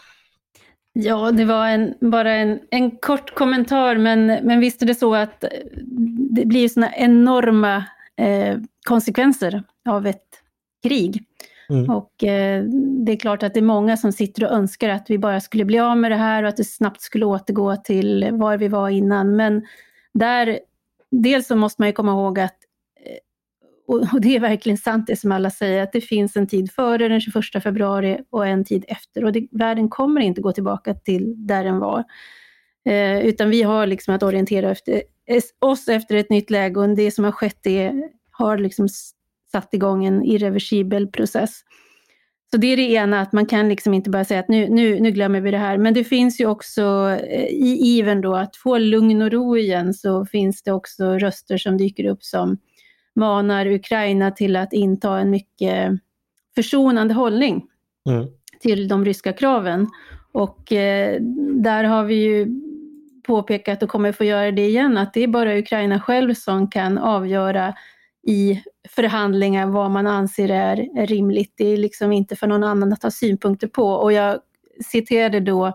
Ja, 0.92 1.30
det 1.30 1.44
var 1.44 1.68
en, 1.68 1.94
bara 2.00 2.32
en, 2.32 2.58
en 2.70 2.90
kort 2.90 3.34
kommentar, 3.34 3.96
men, 3.96 4.26
men 4.26 4.60
visst 4.60 4.82
är 4.82 4.86
det 4.86 4.94
så 4.94 5.14
att 5.14 5.44
det 6.30 6.44
blir 6.46 6.68
sådana 6.68 6.94
enorma 6.96 7.84
eh, 8.16 8.58
konsekvenser 8.86 9.62
av 9.88 10.06
ett 10.06 10.22
krig. 10.82 11.24
Mm. 11.68 11.90
Och 11.90 12.24
eh, 12.24 12.64
det 13.06 13.12
är 13.12 13.16
klart 13.16 13.42
att 13.42 13.54
det 13.54 13.60
är 13.60 13.64
många 13.64 13.96
som 13.96 14.12
sitter 14.12 14.44
och 14.44 14.50
önskar 14.50 14.88
att 14.88 15.10
vi 15.10 15.18
bara 15.18 15.40
skulle 15.40 15.64
bli 15.64 15.78
av 15.78 15.96
med 15.96 16.10
det 16.10 16.16
här 16.16 16.42
och 16.42 16.48
att 16.48 16.56
det 16.56 16.64
snabbt 16.64 17.00
skulle 17.00 17.24
återgå 17.24 17.76
till 17.76 18.28
var 18.32 18.56
vi 18.56 18.68
var 18.68 18.88
innan. 18.88 19.36
Men 19.36 19.62
där, 20.14 20.58
dels 21.10 21.46
så 21.46 21.56
måste 21.56 21.82
man 21.82 21.88
ju 21.88 21.92
komma 21.92 22.12
ihåg 22.12 22.38
att, 22.40 22.56
eh, 23.06 24.14
och 24.14 24.20
det 24.20 24.36
är 24.36 24.40
verkligen 24.40 24.78
sant 24.78 25.06
det 25.06 25.16
som 25.16 25.32
alla 25.32 25.50
säger, 25.50 25.82
att 25.82 25.92
det 25.92 26.00
finns 26.00 26.36
en 26.36 26.46
tid 26.46 26.72
före 26.72 27.08
den 27.08 27.20
21 27.20 27.62
februari 27.62 28.18
och 28.30 28.46
en 28.46 28.64
tid 28.64 28.84
efter. 28.88 29.24
Och 29.24 29.32
det, 29.32 29.48
världen 29.50 29.88
kommer 29.88 30.20
inte 30.20 30.40
gå 30.40 30.52
tillbaka 30.52 30.94
till 30.94 31.46
där 31.46 31.64
den 31.64 31.78
var. 31.78 32.04
Eh, 32.88 33.18
utan 33.18 33.50
vi 33.50 33.62
har 33.62 33.86
liksom 33.86 34.14
att 34.14 34.22
orientera 34.22 34.70
efter, 34.70 35.02
eh, 35.26 35.42
oss 35.58 35.88
efter 35.88 36.16
ett 36.16 36.30
nytt 36.30 36.50
läge 36.50 36.80
och 36.80 36.88
det 36.88 37.10
som 37.10 37.24
har 37.24 37.32
skett 37.32 37.58
det 37.62 37.92
har 38.30 38.58
liksom 38.58 38.88
satt 39.54 39.74
igång 39.74 40.04
en 40.04 40.24
irreversibel 40.24 41.06
process. 41.06 41.60
Så 42.50 42.56
det 42.56 42.66
är 42.66 42.76
det 42.76 42.82
ena, 42.82 43.20
att 43.20 43.32
man 43.32 43.46
kan 43.46 43.68
liksom 43.68 43.94
inte 43.94 44.10
bara 44.10 44.24
säga 44.24 44.40
att 44.40 44.48
nu, 44.48 44.68
nu, 44.68 45.00
nu 45.00 45.10
glömmer 45.10 45.40
vi 45.40 45.50
det 45.50 45.58
här. 45.58 45.78
Men 45.78 45.94
det 45.94 46.04
finns 46.04 46.40
ju 46.40 46.46
också 46.46 46.82
eh, 47.28 47.44
i 47.44 47.78
iven 47.82 48.20
då 48.20 48.34
att 48.36 48.56
få 48.56 48.78
lugn 48.78 49.22
och 49.22 49.32
ro 49.32 49.56
igen 49.56 49.94
så 49.94 50.26
finns 50.26 50.62
det 50.62 50.72
också 50.72 51.18
röster 51.18 51.58
som 51.58 51.76
dyker 51.78 52.04
upp 52.04 52.22
som 52.22 52.58
manar 53.14 53.66
Ukraina 53.66 54.30
till 54.30 54.56
att 54.56 54.72
inta 54.72 55.18
en 55.18 55.30
mycket 55.30 55.92
försonande 56.54 57.14
hållning 57.14 57.64
mm. 58.10 58.26
till 58.60 58.88
de 58.88 59.04
ryska 59.04 59.32
kraven. 59.32 59.86
Och 60.32 60.72
eh, 60.72 61.20
där 61.62 61.84
har 61.84 62.04
vi 62.04 62.14
ju 62.14 62.46
påpekat 63.26 63.82
och 63.82 63.88
kommer 63.88 64.12
få 64.12 64.24
göra 64.24 64.50
det 64.50 64.66
igen, 64.66 64.98
att 64.98 65.14
det 65.14 65.22
är 65.22 65.28
bara 65.28 65.58
Ukraina 65.58 66.00
själv 66.00 66.34
som 66.34 66.70
kan 66.70 66.98
avgöra 66.98 67.74
i 68.26 68.62
förhandlingar 68.88 69.66
vad 69.66 69.90
man 69.90 70.06
anser 70.06 70.48
är, 70.48 71.06
rimligt. 71.06 71.54
Det 71.56 71.66
är 71.66 71.76
liksom 71.76 72.12
inte 72.12 72.36
för 72.36 72.46
någon 72.46 72.64
annan 72.64 72.92
att 72.92 73.02
ha 73.02 73.10
synpunkter 73.10 73.68
på. 73.68 73.88
Och 73.88 74.12
jag 74.12 74.38
citerade 74.84 75.40
då 75.40 75.66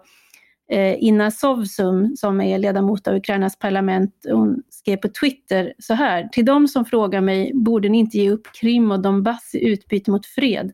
eh, 0.72 1.04
Inna 1.04 1.32
Sovsum 1.32 2.16
som 2.16 2.42
är 2.42 2.58
ledamot 2.58 3.08
av 3.08 3.16
Ukrainas 3.16 3.60
parlament. 3.60 4.12
Hon 4.32 4.64
skrev 4.70 4.98
på 4.98 5.08
Twitter 5.08 5.74
så 5.80 5.94
här. 5.94 6.28
Till 6.32 6.46
de 6.46 6.68
som 6.68 6.86
frågar 6.86 7.22
mig, 7.22 7.52
borde 7.54 7.90
ni 7.90 7.98
inte 7.98 8.18
ge 8.18 8.30
upp 8.30 8.48
Krim 8.62 8.92
och 8.92 9.02
Donbass 9.02 9.56
i 9.56 9.68
utbyte 9.68 10.12
mot 10.12 10.26
fred? 10.26 10.72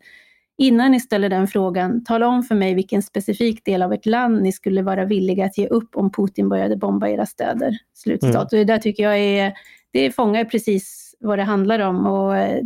Innan 0.58 0.92
ni 0.92 1.00
ställer 1.00 1.30
den 1.30 1.48
frågan, 1.48 2.04
tala 2.04 2.28
om 2.28 2.44
för 2.44 2.56
mig 2.56 2.74
vilken 2.74 3.04
specifik 3.04 3.66
del 3.66 3.82
av 3.82 3.94
ett 3.94 4.06
land 4.06 4.42
ni 4.42 4.52
skulle 4.52 4.82
vara 4.82 5.06
villiga 5.06 5.46
att 5.46 5.58
ge 5.58 5.68
upp 5.68 5.96
om 5.96 6.12
Putin 6.12 6.50
började 6.50 6.78
bomba 6.78 7.08
era 7.08 7.26
städer. 7.26 7.78
Slutcitat. 7.94 8.36
Mm. 8.36 8.62
Och 8.62 8.68
det 8.68 8.74
där 8.74 8.78
tycker 8.78 9.04
jag 9.04 9.20
är, 9.20 9.54
det 9.92 10.12
fångar 10.12 10.46
precis 10.46 11.05
vad 11.20 11.40
det 11.40 11.44
handlar 11.44 11.80
om. 11.80 12.06
Och, 12.06 12.38
eh, 12.38 12.62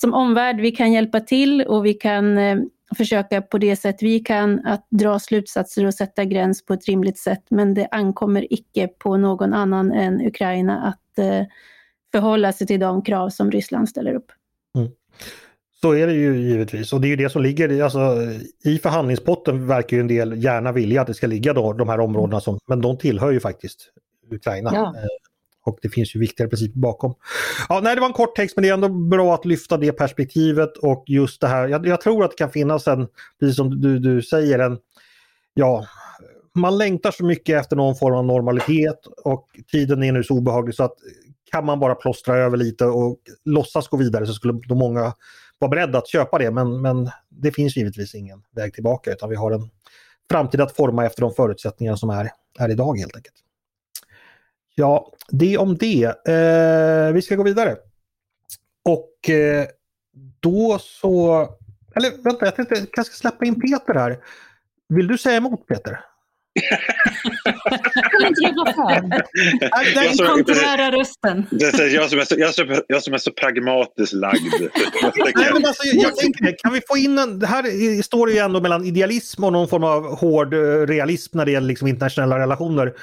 som 0.00 0.14
omvärld, 0.14 0.60
vi 0.60 0.70
kan 0.70 0.92
hjälpa 0.92 1.20
till 1.20 1.62
och 1.62 1.86
vi 1.86 1.94
kan 1.94 2.38
eh, 2.38 2.58
försöka 2.96 3.42
på 3.42 3.58
det 3.58 3.76
sätt 3.76 3.96
vi 4.00 4.20
kan 4.20 4.66
att 4.66 4.86
dra 4.90 5.18
slutsatser 5.18 5.86
och 5.86 5.94
sätta 5.94 6.24
gräns 6.24 6.64
på 6.64 6.74
ett 6.74 6.86
rimligt 6.86 7.18
sätt. 7.18 7.44
Men 7.50 7.74
det 7.74 7.88
ankommer 7.90 8.52
icke 8.52 8.88
på 8.88 9.16
någon 9.16 9.54
annan 9.54 9.92
än 9.92 10.26
Ukraina 10.26 10.80
att 10.80 11.18
eh, 11.18 11.46
förhålla 12.12 12.52
sig 12.52 12.66
till 12.66 12.80
de 12.80 13.02
krav 13.02 13.30
som 13.30 13.50
Ryssland 13.50 13.88
ställer 13.88 14.14
upp. 14.14 14.32
Mm. 14.78 14.90
Så 15.80 15.92
är 15.92 16.06
det 16.06 16.12
ju 16.12 16.36
givetvis 16.36 16.92
och 16.92 17.00
det 17.00 17.06
är 17.06 17.10
ju 17.10 17.16
det 17.16 17.30
som 17.30 17.42
ligger 17.42 17.82
alltså, 17.82 18.16
i 18.64 18.78
förhandlingspotten 18.78 19.66
verkar 19.66 19.96
ju 19.96 20.00
en 20.00 20.08
del 20.08 20.44
gärna 20.44 20.72
vilja 20.72 21.00
att 21.00 21.06
det 21.06 21.14
ska 21.14 21.26
ligga 21.26 21.52
då, 21.52 21.72
de 21.72 21.88
här 21.88 22.00
områdena 22.00 22.40
som, 22.40 22.58
men 22.66 22.80
de 22.80 22.98
tillhör 22.98 23.30
ju 23.30 23.40
faktiskt 23.40 23.90
Ukraina. 24.30 24.70
Ja. 24.74 24.94
Och 25.64 25.78
det 25.82 25.88
finns 25.88 26.16
ju 26.16 26.20
viktigare 26.20 26.50
principer 26.50 26.78
bakom. 26.78 27.14
Ja, 27.68 27.80
nej, 27.82 27.94
det 27.94 28.00
var 28.00 28.08
en 28.08 28.14
kort 28.14 28.36
text 28.36 28.56
men 28.56 28.62
det 28.62 28.68
är 28.68 28.74
ändå 28.74 28.88
bra 28.88 29.34
att 29.34 29.44
lyfta 29.44 29.76
det 29.76 29.92
perspektivet 29.92 30.76
och 30.76 31.04
just 31.06 31.40
det 31.40 31.48
här. 31.48 31.68
Jag, 31.68 31.86
jag 31.86 32.00
tror 32.00 32.24
att 32.24 32.30
det 32.30 32.36
kan 32.36 32.50
finnas 32.50 32.88
en, 32.88 33.08
precis 33.40 33.56
som 33.56 33.80
du, 33.80 33.98
du 33.98 34.22
säger, 34.22 34.58
en 34.58 34.78
ja, 35.54 35.86
man 36.54 36.78
längtar 36.78 37.10
så 37.10 37.24
mycket 37.24 37.60
efter 37.60 37.76
någon 37.76 37.96
form 37.96 38.14
av 38.14 38.24
normalitet 38.24 39.06
och 39.24 39.46
tiden 39.70 40.02
är 40.02 40.12
nu 40.12 40.24
så 40.24 40.34
obehaglig 40.34 40.74
så 40.74 40.84
att 40.84 40.94
kan 41.50 41.66
man 41.66 41.80
bara 41.80 41.94
plåstra 41.94 42.36
över 42.36 42.56
lite 42.56 42.84
och 42.84 43.18
låtsas 43.44 43.88
gå 43.88 43.96
vidare 43.96 44.26
så 44.26 44.32
skulle 44.32 44.60
då 44.68 44.74
många 44.74 45.14
vara 45.58 45.68
beredda 45.68 45.98
att 45.98 46.08
köpa 46.08 46.38
det 46.38 46.50
men, 46.50 46.80
men 46.80 47.10
det 47.28 47.52
finns 47.52 47.76
givetvis 47.76 48.14
ingen 48.14 48.42
väg 48.56 48.74
tillbaka 48.74 49.12
utan 49.12 49.28
vi 49.30 49.36
har 49.36 49.50
en 49.50 49.70
framtid 50.30 50.60
att 50.60 50.76
forma 50.76 51.06
efter 51.06 51.22
de 51.22 51.34
förutsättningar 51.34 51.96
som 51.96 52.10
är, 52.10 52.30
är 52.58 52.68
idag 52.68 52.98
helt 52.98 53.16
enkelt. 53.16 53.34
Ja, 54.80 55.12
det 55.28 55.58
om 55.58 55.76
det. 55.76 56.04
Eh, 56.28 57.12
vi 57.12 57.22
ska 57.22 57.36
gå 57.36 57.42
vidare. 57.42 57.76
Och 58.84 59.30
eh, 59.30 59.66
då 60.40 60.78
så... 60.80 61.40
Eller 61.96 62.22
vänta, 62.24 62.44
jag 62.44 62.56
tänkte 62.56 62.74
jag 62.74 62.92
kanske 62.92 63.14
släppa 63.14 63.44
in 63.44 63.60
Peter 63.60 63.94
här. 63.94 64.18
Vill 64.88 65.06
du 65.06 65.18
säga 65.18 65.36
emot 65.36 65.66
Peter? 65.66 66.00
Den 69.94 70.16
konträra 70.28 70.90
rösten. 70.90 71.46
Jag 71.50 72.10
som, 72.10 72.18
är 72.18 72.24
så, 72.24 72.34
jag, 72.38 72.54
som, 72.54 72.82
jag 72.88 73.02
som 73.02 73.14
är 73.14 73.18
så 73.18 73.30
pragmatiskt 73.32 74.12
lagd. 74.12 74.36
Nej, 75.36 75.50
men 75.52 75.66
alltså, 75.66 75.82
jag 75.84 76.16
tänker, 76.16 76.56
kan 76.58 76.72
vi 76.72 76.80
få 76.88 76.96
in 76.96 77.18
en... 77.18 77.38
Det 77.38 77.46
här 77.46 78.02
står 78.02 78.30
ju 78.30 78.38
ändå 78.38 78.60
mellan 78.60 78.84
idealism 78.84 79.44
och 79.44 79.52
någon 79.52 79.68
form 79.68 79.84
av 79.84 80.16
hård 80.16 80.54
eh, 80.54 80.86
realism 80.86 81.38
när 81.38 81.44
det 81.44 81.52
gäller 81.52 81.68
liksom 81.68 81.88
internationella 81.88 82.38
relationer 82.38 82.94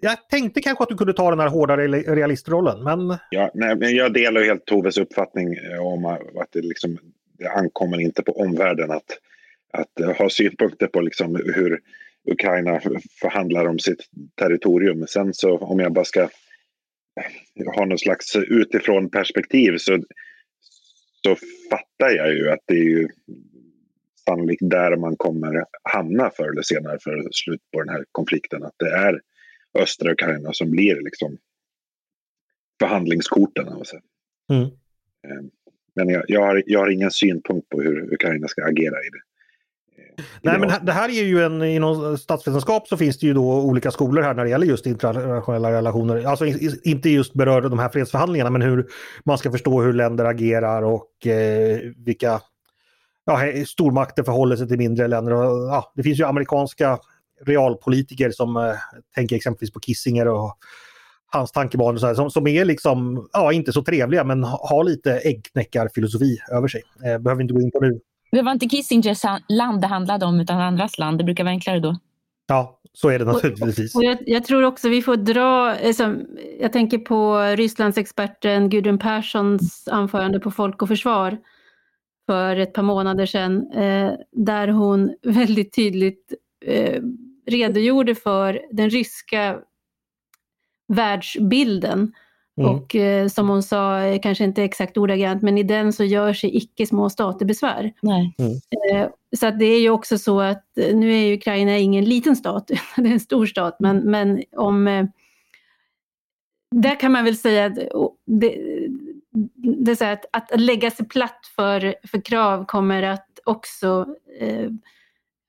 jag 0.00 0.28
tänkte 0.28 0.60
kanske 0.60 0.82
att 0.82 0.88
du 0.88 0.96
kunde 0.96 1.12
ta 1.12 1.30
den 1.30 1.40
här 1.40 1.48
hårda 1.48 1.76
realistrollen, 1.76 2.84
men... 2.84 3.18
Ja, 3.30 3.50
nej, 3.54 3.76
men 3.76 3.96
jag 3.96 4.12
delar 4.12 4.42
helt 4.42 4.64
Toves 4.64 4.98
uppfattning 4.98 5.54
eh, 5.54 5.86
om 5.86 6.04
att 6.04 6.52
det, 6.52 6.62
liksom, 6.62 6.98
det 7.38 7.48
ankommer 7.48 8.00
inte 8.00 8.22
på 8.22 8.32
omvärlden 8.32 8.90
att, 8.90 9.18
att 9.72 10.00
eh, 10.00 10.16
ha 10.16 10.30
synpunkter 10.30 10.86
på 10.86 11.00
liksom 11.00 11.36
hur 11.54 11.80
Ukraina 12.30 12.80
förhandlar 13.20 13.68
om 13.68 13.78
sitt 13.78 14.08
territorium. 14.34 15.06
Sen 15.06 15.34
så 15.34 15.58
om 15.58 15.80
jag 15.80 15.92
bara 15.92 16.04
ska 16.04 16.20
eh, 16.20 17.74
ha 17.76 17.84
någon 17.84 17.98
slags 17.98 18.36
utifrån 18.36 19.10
perspektiv 19.10 19.76
så, 19.78 20.02
så 21.22 21.36
fattar 21.70 22.10
jag 22.16 22.34
ju 22.34 22.50
att 22.50 22.60
det 22.66 22.74
är 22.74 22.84
ju 22.84 23.08
sannolikt 24.24 24.62
där 24.70 24.96
man 24.96 25.16
kommer 25.16 25.64
hamna 25.82 26.30
förr 26.36 26.52
eller 26.52 26.62
senare 26.62 26.98
för 27.02 27.28
slut 27.32 27.60
på 27.72 27.82
den 27.82 27.88
här 27.88 28.04
konflikten. 28.12 28.62
Att 28.64 28.74
det 28.78 28.90
är 28.90 29.20
östra 29.78 30.12
Ukraina 30.12 30.52
som 30.52 30.70
blir 30.70 31.00
liksom 31.00 31.38
förhandlingskorten. 32.80 33.66
Mm. 34.50 34.62
Ehm, 34.62 35.50
men 35.94 36.08
jag, 36.08 36.24
jag, 36.28 36.40
har, 36.40 36.62
jag 36.66 36.80
har 36.80 36.88
ingen 36.88 37.10
synpunkt 37.10 37.68
på 37.68 37.82
hur 37.82 38.14
Ukraina 38.14 38.48
ska 38.48 38.64
agera 38.64 38.96
i 38.96 39.10
det. 39.12 39.20
Nej 40.42 40.58
men 40.58 40.86
det 40.86 40.92
här 40.92 41.08
är 41.08 41.24
ju 41.24 41.44
en, 41.44 41.62
inom 41.62 42.18
statsvetenskap 42.18 42.88
så 42.88 42.96
finns 42.96 43.18
det 43.18 43.26
ju 43.26 43.34
då 43.34 43.62
olika 43.62 43.90
skolor 43.90 44.22
här 44.22 44.34
när 44.34 44.44
det 44.44 44.50
gäller 44.50 44.66
just 44.66 44.86
internationella 44.86 45.72
relationer. 45.72 46.24
Alltså 46.24 46.46
inte 46.84 47.10
just 47.10 47.34
berör 47.34 47.60
de 47.60 47.78
här 47.78 47.88
fredsförhandlingarna 47.88 48.50
men 48.50 48.62
hur 48.62 48.86
man 49.24 49.38
ska 49.38 49.50
förstå 49.50 49.82
hur 49.82 49.92
länder 49.92 50.24
agerar 50.24 50.82
och 50.82 51.26
eh, 51.26 51.78
vilka 51.96 52.40
ja, 53.24 53.64
stormakter 53.66 54.22
förhåller 54.22 54.56
sig 54.56 54.68
till 54.68 54.78
mindre 54.78 55.08
länder. 55.08 55.32
Och, 55.32 55.42
ja, 55.42 55.92
det 55.96 56.02
finns 56.02 56.20
ju 56.20 56.24
amerikanska 56.24 56.98
realpolitiker 57.46 58.30
som 58.30 58.56
eh, 58.56 58.74
tänker 59.14 59.36
exempelvis 59.36 59.72
på 59.72 59.80
Kissinger 59.80 60.28
och 60.28 60.58
hans 61.26 61.52
tankebanor 61.52 61.98
så 61.98 62.06
här, 62.06 62.14
som, 62.14 62.30
som 62.30 62.46
är 62.46 62.64
liksom, 62.64 63.28
ja 63.32 63.52
inte 63.52 63.72
så 63.72 63.82
trevliga 63.82 64.24
men 64.24 64.44
har 64.44 64.84
lite 64.84 65.18
äggknäckarfilosofi 65.18 66.38
över 66.52 66.68
sig. 66.68 66.82
Eh, 66.96 67.18
behöver 67.18 67.34
vi 67.34 67.42
inte 67.42 67.54
gå 67.54 67.60
in 67.60 67.70
på 67.70 67.80
nu. 67.80 68.00
Det 68.32 68.42
var 68.42 68.52
inte 68.52 68.66
Kissingers 68.66 69.22
land 69.48 69.80
det 69.80 69.86
handlade 69.86 70.26
om 70.26 70.40
utan 70.40 70.60
andras 70.60 70.98
land. 70.98 71.18
Det 71.18 71.24
brukar 71.24 71.44
vara 71.44 71.52
enklare 71.52 71.80
då. 71.80 71.96
Ja, 72.46 72.80
så 72.92 73.08
är 73.08 73.18
det 73.18 73.24
naturligtvis. 73.24 73.94
Och 73.94 74.04
jag, 74.04 74.18
jag, 74.26 74.44
tror 74.44 74.62
också 74.62 74.88
vi 74.88 75.02
får 75.02 75.16
dra, 75.16 75.76
alltså, 75.86 76.16
jag 76.60 76.72
tänker 76.72 76.98
på 76.98 77.38
Rysslandsexperten 77.56 78.70
Gudrun 78.70 78.98
Perssons 78.98 79.88
anförande 79.88 80.40
på 80.40 80.50
Folk 80.50 80.82
och 80.82 80.88
Försvar 80.88 81.38
för 82.26 82.56
ett 82.56 82.72
par 82.72 82.82
månader 82.82 83.26
sedan, 83.26 83.72
eh, 83.72 84.12
där 84.32 84.68
hon 84.68 85.14
väldigt 85.22 85.74
tydligt 85.74 86.34
eh, 86.66 87.02
redogjorde 87.50 88.14
för 88.14 88.62
den 88.70 88.90
ryska 88.90 89.58
världsbilden. 90.88 92.12
Mm. 92.60 92.70
Och 92.70 92.94
eh, 92.94 93.28
som 93.28 93.48
hon 93.48 93.62
sa, 93.62 94.00
eh, 94.00 94.20
kanske 94.20 94.44
inte 94.44 94.62
exakt 94.62 94.96
ordagrant, 94.96 95.42
men 95.42 95.58
i 95.58 95.62
den 95.62 95.92
så 95.92 96.04
gör 96.04 96.32
sig 96.32 96.56
icke 96.56 96.86
små 96.86 97.10
stater 97.10 97.46
besvär. 97.46 97.92
Nej. 98.02 98.34
Mm. 98.38 98.52
Eh, 98.92 99.10
så 99.36 99.46
att 99.46 99.58
det 99.58 99.64
är 99.64 99.80
ju 99.80 99.90
också 99.90 100.18
så 100.18 100.40
att 100.40 100.78
eh, 100.78 100.96
nu 100.96 101.14
är 101.14 101.34
Ukraina 101.36 101.78
ingen 101.78 102.04
liten 102.04 102.36
stat, 102.36 102.70
det 102.96 103.08
är 103.08 103.12
en 103.12 103.20
stor 103.20 103.46
stat, 103.46 103.76
men, 103.78 103.98
men 103.98 104.42
om... 104.56 104.88
Eh, 104.88 105.06
där 106.74 107.00
kan 107.00 107.12
man 107.12 107.24
väl 107.24 107.36
säga 107.36 107.66
att 107.66 107.74
det, 108.26 108.56
det 109.54 109.90
är 109.90 109.94
så 109.94 110.04
att, 110.04 110.24
att 110.32 110.60
lägga 110.60 110.90
sig 110.90 111.08
platt 111.08 111.50
för, 111.56 111.94
för 112.06 112.20
krav 112.20 112.64
kommer 112.64 113.02
att 113.02 113.40
också 113.44 114.06
eh, 114.40 114.70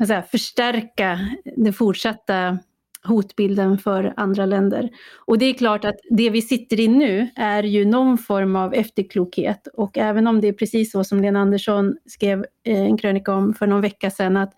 säga, 0.07 0.21
förstärka 0.21 1.19
den 1.55 1.73
fortsatta 1.73 2.59
hotbilden 3.03 3.77
för 3.77 4.13
andra 4.17 4.45
länder. 4.45 4.89
Och 5.25 5.37
det 5.37 5.45
är 5.45 5.53
klart 5.53 5.85
att 5.85 5.99
det 6.09 6.29
vi 6.29 6.41
sitter 6.41 6.79
i 6.79 6.87
nu 6.87 7.29
är 7.35 7.63
ju 7.63 7.85
någon 7.85 8.17
form 8.17 8.55
av 8.55 8.73
efterklokhet. 8.73 9.67
Och 9.73 9.97
även 9.97 10.27
om 10.27 10.41
det 10.41 10.47
är 10.47 10.53
precis 10.53 10.91
så 10.91 11.03
som 11.03 11.21
Lena 11.21 11.39
Andersson 11.39 11.95
skrev 12.05 12.45
eh, 12.63 12.81
en 12.81 12.97
krönika 12.97 13.33
om 13.33 13.53
för 13.53 13.67
någon 13.67 13.81
vecka 13.81 14.11
sedan 14.11 14.37
att 14.37 14.53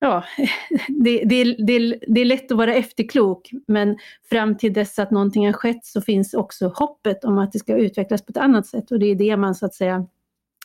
ja, 0.00 0.24
det, 0.88 1.24
det, 1.24 1.44
det, 1.44 1.98
det 2.08 2.20
är 2.20 2.24
lätt 2.24 2.52
att 2.52 2.58
vara 2.58 2.74
efterklok. 2.74 3.50
Men 3.68 3.98
fram 4.30 4.56
till 4.56 4.72
dess 4.72 4.98
att 4.98 5.10
någonting 5.10 5.46
har 5.46 5.52
skett 5.52 5.84
så 5.84 6.00
finns 6.00 6.34
också 6.34 6.68
hoppet 6.68 7.24
om 7.24 7.38
att 7.38 7.52
det 7.52 7.58
ska 7.58 7.76
utvecklas 7.76 8.26
på 8.26 8.30
ett 8.30 8.36
annat 8.36 8.66
sätt. 8.66 8.90
Och 8.90 8.98
det 8.98 9.06
är 9.06 9.14
det 9.14 9.36
man 9.36 9.54
så 9.54 9.66
att 9.66 9.74
säga 9.74 10.06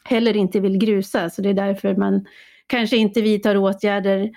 heller 0.03 0.37
inte 0.37 0.59
vill 0.59 0.77
grusa. 0.77 1.29
Så 1.29 1.41
det 1.41 1.49
är 1.49 1.53
därför 1.53 1.95
man 1.95 2.25
kanske 2.71 2.97
inte 2.97 3.21
vidtar 3.21 3.57
åtgärder 3.57 4.29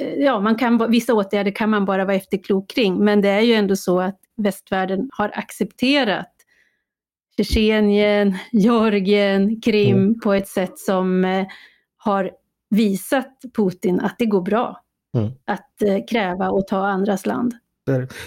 eh, 0.00 0.14
ja, 0.14 0.40
man 0.40 0.56
kan, 0.56 0.90
vissa 0.90 1.14
åtgärder 1.14 1.50
kan 1.50 1.70
man 1.70 1.84
bara 1.84 2.04
vara 2.04 2.16
efterklok 2.16 2.70
kring, 2.70 3.04
men 3.04 3.20
det 3.20 3.28
är 3.28 3.40
ju 3.40 3.54
ändå 3.54 3.76
så 3.76 4.00
att 4.00 4.18
västvärlden 4.36 5.10
har 5.12 5.30
accepterat 5.34 6.32
Tjetjenien, 7.36 8.38
Georgien, 8.52 9.60
Krim 9.60 9.96
mm. 9.96 10.20
på 10.20 10.32
ett 10.32 10.48
sätt 10.48 10.78
som 10.78 11.24
eh, 11.24 11.46
har 11.96 12.30
visat 12.70 13.40
Putin 13.56 14.00
att 14.00 14.14
det 14.18 14.26
går 14.26 14.42
bra 14.42 14.80
mm. 15.16 15.32
att 15.44 15.82
eh, 15.82 15.98
kräva 16.10 16.50
och 16.50 16.66
ta 16.66 16.86
andras 16.86 17.26
land. 17.26 17.54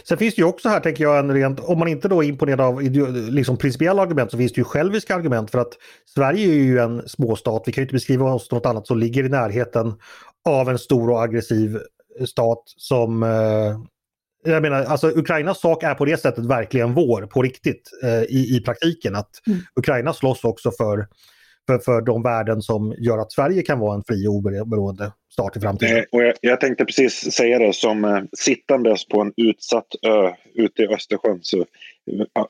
Sen 0.04 0.17
finns 0.17 0.36
det 0.36 0.41
ju 0.41 0.47
också 0.47 0.69
här, 0.69 0.80
tänker 0.80 1.04
jag, 1.04 1.19
en 1.19 1.34
rent, 1.34 1.60
om 1.60 1.80
man 1.80 1.88
inte 1.88 2.08
då 2.08 2.23
är 2.23 2.28
imponerad 2.28 2.62
av 2.62 2.82
liksom, 2.82 3.58
principiella 3.58 4.02
argument 4.02 4.32
så 4.32 4.38
finns 4.38 4.54
det 4.54 4.62
ju 4.62 4.65
själviska 4.65 5.15
argument 5.15 5.52
för 5.52 5.60
att 5.60 5.73
Sverige 6.15 6.47
är 6.47 6.63
ju 6.63 6.80
en 6.80 7.10
småstat, 7.10 7.63
vi 7.65 7.71
kan 7.71 7.82
ju 7.82 7.86
inte 7.86 7.93
beskriva 7.93 8.34
oss 8.34 8.52
något 8.52 8.65
annat 8.65 8.88
som 8.88 8.97
ligger 8.97 9.23
i 9.23 9.30
närheten 9.30 9.93
av 10.45 10.69
en 10.69 10.80
stor 10.80 11.10
och 11.10 11.23
aggressiv 11.23 11.80
stat 12.26 12.63
som 12.65 13.23
eh, 13.23 13.80
jag 14.45 14.62
menar, 14.62 14.84
alltså 14.84 15.08
Ukrainas 15.08 15.60
sak 15.60 15.84
är 15.84 15.95
på 15.95 16.06
det 16.06 16.17
sättet 16.17 16.45
verkligen 16.45 16.93
vår, 16.93 17.21
på 17.21 17.41
riktigt, 17.41 17.89
eh, 18.04 18.21
i, 18.21 18.58
i 18.58 18.62
praktiken. 18.65 19.15
Att 19.15 19.30
Mm. 19.47 19.60
Ukraina 19.76 20.13
slåss 20.13 20.43
också 20.43 20.71
för, 20.71 21.08
för, 21.67 21.78
för 21.80 22.02
de 22.02 22.23
värden 22.23 22.62
som 22.62 22.95
gör 22.97 23.17
att 23.17 23.32
Sverige 23.32 23.62
kan 23.62 23.80
vara 23.80 23.95
en 23.95 24.04
fri 24.08 24.28
och 24.28 24.34
oberoende 24.34 25.12
stat 25.34 25.58
i 25.58 25.60
framtiden. 25.60 25.97
Eh, 25.97 26.04
och 26.12 26.23
jag, 26.23 26.34
jag 26.41 26.60
tänkte 26.62 26.86
precis 26.86 27.13
säga 27.34 27.60
det, 27.60 27.73
som 27.73 28.06
eh, 28.06 28.23
sittandes 28.38 29.08
på 29.08 29.21
en 29.21 29.34
utsatt 29.38 29.88
ö 30.08 30.32
ute 30.54 30.82
i 30.84 30.88
Östersjön 30.88 31.39
så 31.41 31.58
eh, 31.60 32.45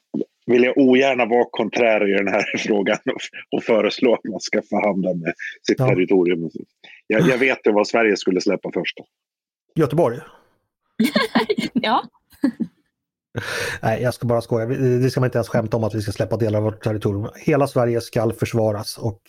vill 0.45 0.63
jag 0.63 0.77
ogärna 0.77 1.25
vara 1.25 1.45
konträr 1.51 2.09
i 2.09 2.13
den 2.13 2.27
här 2.27 2.45
frågan 2.57 2.97
och, 3.05 3.57
och 3.57 3.63
föreslå 3.63 4.13
att 4.13 4.23
man 4.23 4.39
ska 4.39 4.61
förhandla 4.61 5.13
med 5.13 5.33
sitt 5.67 5.79
Ja. 5.79 5.87
territorium. 5.87 6.49
Jag, 7.07 7.21
jag 7.29 7.37
vet 7.37 7.59
ju 7.67 7.71
vad 7.71 7.87
Sverige 7.87 8.17
skulle 8.17 8.41
släppa 8.41 8.71
först. 8.73 8.97
Göteborg? 9.75 10.17
Ja, 11.73 12.03
Nej, 13.81 14.01
jag 14.01 14.13
ska 14.13 14.27
bara 14.27 14.41
skoja. 14.41 14.65
Det 14.65 15.09
ska 15.09 15.19
man 15.19 15.27
inte 15.27 15.37
ens 15.37 15.49
skämta 15.49 15.77
om 15.77 15.83
att 15.83 15.95
vi 15.95 16.01
ska 16.01 16.11
släppa 16.11 16.37
delar 16.37 16.59
av 16.59 16.63
vårt 16.63 16.83
territorium. 16.83 17.29
Hela 17.35 17.67
Sverige 17.67 18.01
ska 18.01 18.31
försvaras 18.31 18.97
och 18.97 19.21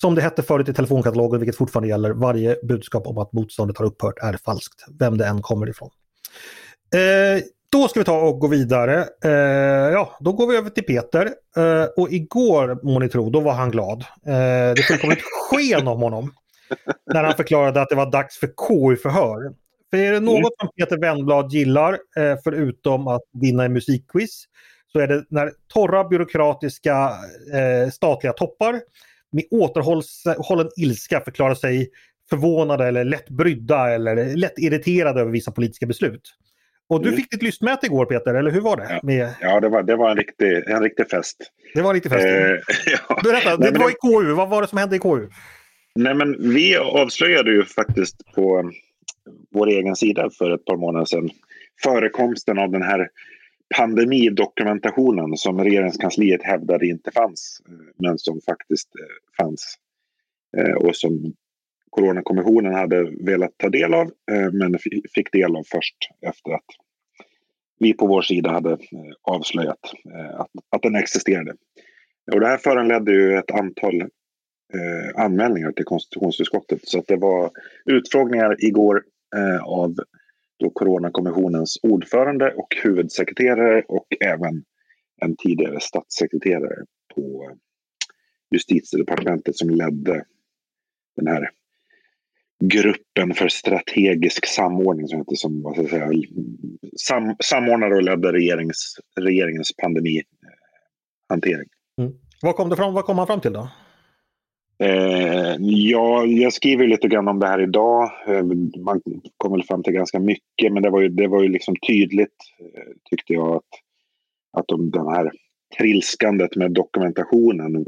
som 0.00 0.14
det 0.14 0.22
hette 0.22 0.42
förut 0.42 0.68
i 0.68 0.74
telefonkatalogen, 0.74 1.40
vilket 1.40 1.56
fortfarande 1.56 1.88
gäller, 1.88 2.10
varje 2.10 2.56
budskap 2.62 3.06
om 3.06 3.18
att 3.18 3.32
motståndet 3.32 3.78
har 3.78 3.84
upphört 3.84 4.18
är 4.22 4.32
falskt, 4.32 4.84
vem 4.98 5.18
det 5.18 5.26
än 5.26 5.42
kommer 5.42 5.68
ifrån. 5.68 5.90
Eh, 6.94 7.42
då 7.72 7.88
ska 7.88 8.00
vi 8.00 8.04
ta 8.04 8.20
och 8.20 8.38
gå 8.38 8.46
vidare. 8.46 9.08
Eh, 9.24 9.92
ja, 9.92 10.16
då 10.20 10.32
går 10.32 10.46
vi 10.46 10.56
över 10.56 10.70
till 10.70 10.84
Peter. 10.84 11.30
Eh, 11.56 11.84
och 11.96 12.12
igår, 12.12 12.78
må 12.82 12.98
ni 12.98 13.08
tro, 13.08 13.30
då 13.30 13.40
var 13.40 13.52
han 13.52 13.70
glad. 13.70 14.04
Eh, 14.26 14.74
det 14.76 14.84
fullkomligt 14.88 15.18
ett 15.18 15.24
sken 15.50 15.88
om 15.88 16.00
honom 16.00 16.32
när 17.12 17.24
han 17.24 17.36
förklarade 17.36 17.82
att 17.82 17.88
det 17.88 17.94
var 17.94 18.10
dags 18.10 18.38
för 18.38 18.46
KU-förhör. 18.46 19.52
För 19.90 19.98
är 19.98 20.12
det 20.12 20.20
något 20.20 20.52
som 20.60 20.68
Peter 20.78 20.98
Wennblad 20.98 21.52
gillar, 21.52 21.92
eh, 21.92 22.36
förutom 22.44 23.08
att 23.08 23.22
vinna 23.40 23.64
en 23.64 23.72
musikquiz, 23.72 24.44
så 24.92 24.98
är 25.00 25.06
det 25.06 25.24
när 25.28 25.50
torra 25.72 26.04
byråkratiska 26.04 27.12
eh, 27.54 27.90
statliga 27.90 28.32
toppar 28.32 28.80
med 29.32 29.44
återhållen 29.50 30.70
ilska 30.76 31.20
förklarar 31.20 31.54
sig 31.54 31.88
förvånade 32.30 32.86
eller 32.86 33.04
lätt 33.04 33.28
brydda 33.28 33.90
eller 33.90 34.36
lätt 34.36 34.58
irriterade 34.58 35.20
över 35.20 35.30
vissa 35.32 35.50
politiska 35.52 35.86
beslut. 35.86 36.34
Och 36.88 37.02
du 37.02 37.08
Mm. 37.08 37.16
fick 37.20 37.30
ditt 37.30 37.42
lystmäte 37.42 37.86
igår 37.86 38.06
Peter, 38.06 38.34
eller 38.34 38.50
hur 38.50 38.60
var 38.60 38.76
det? 38.76 38.86
Ja. 38.90 39.00
Med, 39.02 39.34
Ja, 39.40 39.60
det 39.60 39.68
var, 39.68 39.82
det 39.82 39.96
var 39.96 40.10
en, 40.10 40.16
riktig, 40.16 40.62
en 40.66 40.82
riktig 40.82 41.10
fest. 41.10 41.36
det 41.74 41.82
var 41.82 41.94
lite 41.94 42.08
fest. 42.08 42.26
Eh, 42.26 42.92
ja. 43.08 43.20
Berätta, 43.24 43.56
det 43.56 43.78
var 43.78 43.90
i 43.90 43.94
KU, 44.24 44.32
vad 44.32 44.48
var 44.48 44.62
det 44.62 44.68
som 44.68 44.78
hände 44.78 44.96
i 44.96 44.98
KU? 44.98 45.28
Nej, 45.94 46.14
men 46.14 46.52
vi 46.54 46.76
avslöjade 46.76 47.50
ju 47.52 47.64
faktiskt 47.64 48.16
på 48.34 48.70
vår 49.50 49.68
egen 49.68 49.96
sida 49.96 50.30
för 50.38 50.50
ett 50.50 50.64
par 50.64 50.76
månader 50.76 51.04
sedan 51.04 51.30
förekomsten 51.82 52.58
av 52.58 52.70
den 52.70 52.82
här 52.82 53.08
pandemidokumentationen 53.76 55.36
som 55.36 55.64
regeringskansliet 55.64 56.42
hävdade 56.42 56.86
inte 56.86 57.10
fanns, 57.10 57.62
eh, 57.68 57.74
men 57.96 58.18
som 58.18 58.40
faktiskt 58.40 58.88
eh, 58.98 59.44
fanns. 59.44 59.76
Eh, 60.56 60.74
och 60.74 60.96
som 60.96 61.34
Coronakommissionen 61.90 62.74
hade 62.74 63.10
velat 63.24 63.50
ta 63.56 63.68
del 63.68 63.94
av, 63.94 64.10
men 64.52 64.78
fick 65.14 65.32
del 65.32 65.56
av 65.56 65.62
först 65.62 65.96
efter 66.20 66.52
att 66.52 66.64
vi 67.78 67.92
på 67.92 68.06
vår 68.06 68.22
sida 68.22 68.50
hade 68.50 68.78
avslöjat 69.22 69.78
att, 70.34 70.50
att 70.70 70.82
den 70.82 70.96
existerade. 70.96 71.54
Och 72.32 72.40
det 72.40 72.46
här 72.46 72.56
föranledde 72.56 73.12
ju 73.12 73.38
ett 73.38 73.50
antal 73.50 74.02
eh, 74.74 75.24
anmälningar 75.24 75.72
till 75.72 75.84
konstitutionsutskottet. 75.84 76.80
Så 76.82 76.98
att 76.98 77.06
det 77.06 77.16
var 77.16 77.50
utfrågningar 77.84 78.56
igår 78.64 79.02
eh, 79.36 79.62
av 79.64 79.94
då 80.58 80.70
Coronakommissionens 80.70 81.78
ordförande 81.82 82.52
och 82.52 82.76
huvudsekreterare 82.82 83.82
och 83.88 84.06
även 84.20 84.64
en 85.22 85.36
tidigare 85.36 85.80
statssekreterare 85.80 86.84
på 87.14 87.48
eh, 87.50 87.56
justitiedepartementet 88.50 89.56
som 89.56 89.70
ledde 89.70 90.24
den 91.16 91.26
här 91.26 91.50
gruppen 92.64 93.34
för 93.34 93.48
strategisk 93.48 94.46
samordning 94.46 95.08
som 95.08 95.18
heter 95.18 95.34
som 95.34 95.62
vad 95.62 95.72
ska 95.72 95.82
jag 95.82 95.90
säga, 95.90 96.10
sam, 96.96 97.36
samordnade 97.40 97.94
och 97.94 98.02
ledde 98.02 98.32
regerings, 98.32 98.96
regeringens 99.20 99.72
pandemihantering. 99.76 101.68
Mm. 101.98 102.12
Vad 102.42 102.56
kom, 102.56 102.68
det 102.68 102.76
fram, 102.76 102.94
vad 102.94 103.04
kom 103.04 103.18
han 103.18 103.26
fram 103.26 103.40
till 103.40 103.52
då? 103.52 103.68
Eh, 104.82 105.56
ja, 105.60 106.26
jag 106.26 106.52
skriver 106.52 106.86
lite 106.86 107.08
grann 107.08 107.28
om 107.28 107.38
det 107.38 107.46
här 107.46 107.62
idag. 107.62 108.10
Eh, 108.26 108.42
man 108.78 109.00
kom 109.36 109.52
väl 109.52 109.62
fram 109.62 109.82
till 109.82 109.92
ganska 109.92 110.20
mycket, 110.20 110.72
men 110.72 110.82
det 110.82 110.90
var 110.90 111.00
ju, 111.00 111.08
det 111.08 111.28
var 111.28 111.42
ju 111.42 111.48
liksom 111.48 111.74
tydligt, 111.86 112.36
eh, 112.60 112.92
tyckte 113.10 113.32
jag, 113.32 113.56
att, 113.56 113.68
att 114.52 114.68
de, 114.68 114.90
den 114.90 115.08
här 115.08 115.30
trilskandet 115.78 116.56
med 116.56 116.72
dokumentationen 116.72 117.86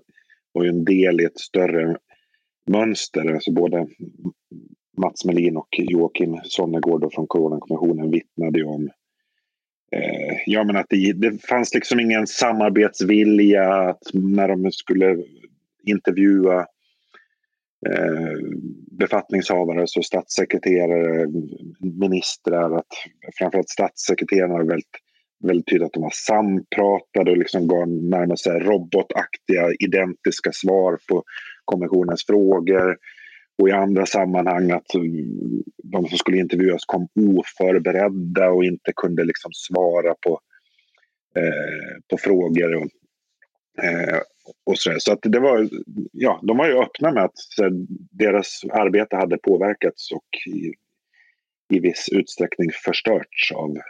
var 0.53 0.65
ju 0.65 0.69
en 0.69 0.85
del 0.85 1.21
i 1.21 1.25
ett 1.25 1.39
större 1.39 1.97
mönster. 2.67 3.35
Alltså 3.35 3.53
både 3.53 3.87
Mats 4.97 5.25
Melin 5.25 5.57
och 5.57 5.69
Joakim 5.79 6.41
Sonnegård 6.45 7.13
från 7.15 7.27
Coronakommissionen 7.27 8.11
vittnade 8.11 8.59
ju 8.59 8.65
om 8.65 8.91
eh, 9.97 10.37
ja, 10.47 10.65
men 10.65 10.77
att 10.77 10.87
det, 10.89 11.13
det 11.13 11.47
fanns 11.47 11.75
liksom 11.75 12.01
ingen 12.01 12.27
samarbetsvilja 12.27 13.75
att 13.75 14.03
när 14.13 14.49
de 14.49 14.73
skulle 14.73 15.23
intervjua 15.85 16.67
Eh, 17.91 18.39
befattningshavare, 18.99 19.87
så 19.87 20.03
statssekreterare, 20.03 21.27
ministrar, 21.81 22.77
att 22.77 22.87
framförallt 23.39 23.69
statssekreterarna 23.69 24.55
var 24.55 24.65
väldigt, 24.65 24.97
väldigt 25.45 25.67
tydligt 25.67 25.87
att 25.87 25.93
de 25.93 26.03
var 26.03 26.13
sampratade 26.15 27.31
och 27.31 27.37
liksom 27.37 27.69
gav 27.69 27.89
närmast 27.89 28.47
robotaktiga, 28.47 29.73
identiska 29.85 30.53
svar 30.53 30.99
på 31.09 31.25
kommissionens 31.65 32.27
frågor. 32.27 32.97
Och 33.59 33.69
i 33.69 33.73
andra 33.73 34.07
sammanhang 34.07 34.71
att 34.71 34.87
de 35.83 36.09
som 36.09 36.19
skulle 36.19 36.39
intervjuas 36.39 36.85
kom 36.85 37.09
oförberedda 37.39 38.51
och 38.51 38.65
inte 38.65 38.93
kunde 38.97 39.25
liksom 39.25 39.51
svara 39.55 40.15
på, 40.21 40.41
eh, 41.37 42.01
på 42.11 42.19
frågor. 42.19 42.89
Eh, 43.83 44.19
och 44.65 44.79
så, 44.79 44.95
så 44.99 45.13
att 45.13 45.19
det 45.23 45.41
var, 45.41 45.69
ja, 46.13 46.41
de 46.43 46.57
var 46.57 46.69
ju 46.69 46.79
öppna 46.79 47.13
med 47.13 47.25
att 47.25 47.35
här, 47.59 47.71
deras 48.11 48.65
arbete 48.73 49.17
hade 49.17 49.39
påverkats 49.39 50.13
och 50.13 50.27
i, 50.47 50.73
i 51.77 51.81
viss 51.81 52.09
utsträckning 52.13 52.71
förstörts 52.85 53.53
av 53.53 53.71
eh, 53.71 53.83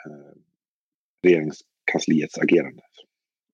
regeringskansliets 1.23 2.39
agerande. 2.39 2.83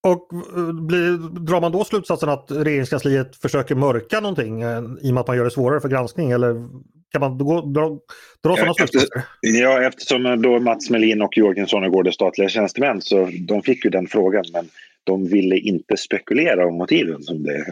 Och 0.02 0.32
eh, 0.32 0.72
blir, 0.72 1.40
drar 1.46 1.60
man 1.60 1.72
då 1.72 1.84
slutsatsen 1.84 2.28
att 2.28 2.50
regeringskansliet 2.50 3.36
försöker 3.36 3.74
mörka 3.74 4.20
någonting 4.20 4.62
eh, 4.62 4.82
i 5.02 5.10
och 5.10 5.14
med 5.14 5.20
att 5.20 5.26
man 5.26 5.36
gör 5.36 5.44
det 5.44 5.50
svårare 5.50 5.80
för 5.80 5.88
granskning? 5.88 6.30
Eller 6.30 6.68
kan 7.12 7.20
man 7.20 7.38
då, 7.38 7.60
dra, 7.60 7.98
dra 8.42 8.56
sådana 8.56 8.70
Efter- 8.70 8.86
slutsatser? 8.86 9.22
Ja, 9.40 9.82
eftersom 9.82 10.42
då 10.42 10.60
Mats 10.60 10.90
Melin 10.90 11.22
och 11.22 11.36
Joakim 11.36 11.66
Sonnegård 11.66 12.06
är 12.06 12.10
statliga 12.10 12.48
tjänstemän 12.48 13.02
så 13.02 13.30
de 13.48 13.62
fick 13.62 13.84
ju 13.84 13.90
den 13.90 14.06
frågan 14.06 14.44
men 14.52 14.68
de 15.08 15.24
ville 15.24 15.56
inte 15.56 15.96
spekulera 15.96 16.66
om 16.66 16.74
motiven 16.74 17.22
som 17.22 17.42
det, 17.42 17.58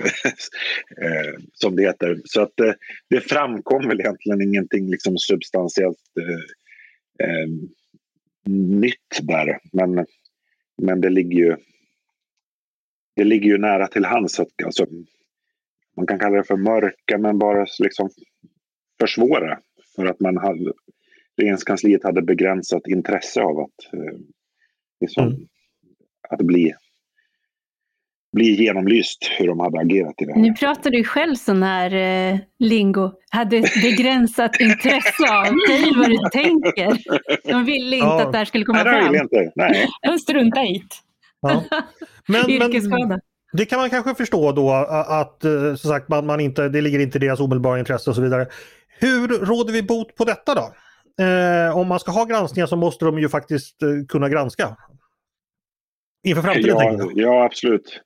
eh, 1.03 1.35
som 1.53 1.77
det 1.77 1.83
heter. 1.83 2.21
Så 2.25 2.41
att 2.43 2.61
eh, 2.61 2.73
det 3.11 3.21
framkom 3.21 3.89
väl 3.89 4.01
egentligen 4.01 4.43
ingenting 4.43 4.91
liksom 4.91 5.19
substantiellt 5.19 5.99
eh, 6.21 7.29
eh, 7.29 7.49
nytt 8.53 9.19
där. 9.23 9.59
Men, 9.73 10.07
men 10.83 11.01
det 11.01 11.11
ligger 11.11 11.39
ju 11.39 11.57
det 13.17 13.25
ligger 13.25 13.51
ju 13.51 13.59
nära 13.59 13.87
till 13.87 14.05
hands 14.05 14.41
att 14.41 14.65
alltså, 14.65 14.87
man 15.97 16.07
kan 16.07 16.19
kalla 16.19 16.37
det 16.37 16.45
för 16.45 16.57
mörka 16.57 17.19
men 17.19 17.39
bara 17.39 17.67
liksom 17.79 18.11
försvåra 19.01 19.59
för 19.97 20.07
att 20.07 20.21
man 20.21 20.37
hade, 20.37 20.73
regeringskansliet 21.37 22.05
hade 22.05 22.23
begränsat 22.23 22.87
intresse 22.89 23.43
av 23.43 23.59
att, 23.59 24.01
liksom, 25.01 25.27
Mm. 25.27 25.49
att 26.29 26.47
bli, 26.47 26.75
bli 28.33 28.65
genomlyst 28.65 29.31
hur 29.39 29.47
de 29.47 29.61
hade 29.61 29.79
agerat 29.81 30.15
i 30.23 30.25
det 30.25 30.33
här. 30.33 30.41
Nu 30.41 30.53
pratar 30.55 30.91
du 30.91 31.05
själv 31.05 31.35
sån 31.35 31.63
här 31.63 31.95
eh, 31.95 32.39
lingo. 32.59 33.13
Hade 33.31 33.57
ett 33.57 33.83
begränsat 33.83 34.51
intresse 34.61 35.35
av. 35.35 35.45
Säg 35.69 35.93
vad 35.97 36.09
du 36.09 36.19
tänker. 36.33 36.99
De 37.51 37.65
ville 37.65 37.97
inte 37.97 38.07
Ja. 38.07 38.23
att 38.23 38.33
det 38.33 38.39
här 38.39 38.45
skulle 38.45 38.65
komma 38.65 38.83
Nej, 38.83 39.03
fram. 39.05 39.15
jag 39.15 39.25
inte. 39.25 39.53
Nej. 39.57 39.89
de 40.03 40.19
struntar 40.19 40.71
i 40.71 40.79
det. 40.79 40.85
Ja. 41.41 41.65
Men, 42.29 42.41
men 42.59 42.71
Yrkesskada. 42.73 43.21
det 43.53 43.65
kan 43.65 43.79
man 43.81 43.91
kanske 43.91 44.15
förstå 44.15 44.53
då 44.53 44.71
att 44.73 45.45
eh, 45.45 45.75
som 45.75 45.91
sagt, 45.91 46.09
man, 46.09 46.27
man 46.27 46.41
inte, 46.41 46.69
det 46.69 46.81
ligger 46.81 46.99
inte 46.99 47.19
i 47.19 47.21
deras 47.21 47.41
omedelbara 47.41 47.79
intresse 47.79 48.11
och 48.11 48.17
så 48.17 48.23
vidare. 48.23 48.47
Hur 48.99 49.29
råder 49.29 49.73
vi 49.73 49.83
bot 49.83 50.15
på 50.17 50.25
detta 50.25 50.55
då? 50.55 50.73
Eh, 51.25 51.77
om 51.77 51.89
man 51.89 52.01
ska 52.01 52.11
ha 52.11 52.25
granskningar 52.25 52.67
så 52.67 52.77
måste 52.77 53.05
de 53.05 53.19
ju 53.19 53.29
faktiskt 53.29 53.83
eh, 53.83 53.89
kunna 54.09 54.29
granska. 54.29 54.77
Inför 56.27 56.43
framtiden 56.43 56.79
tänker 56.79 57.05
Ja, 57.05 57.11
jag. 57.15 57.35
ja, 57.35 57.45
absolut. 57.45 58.01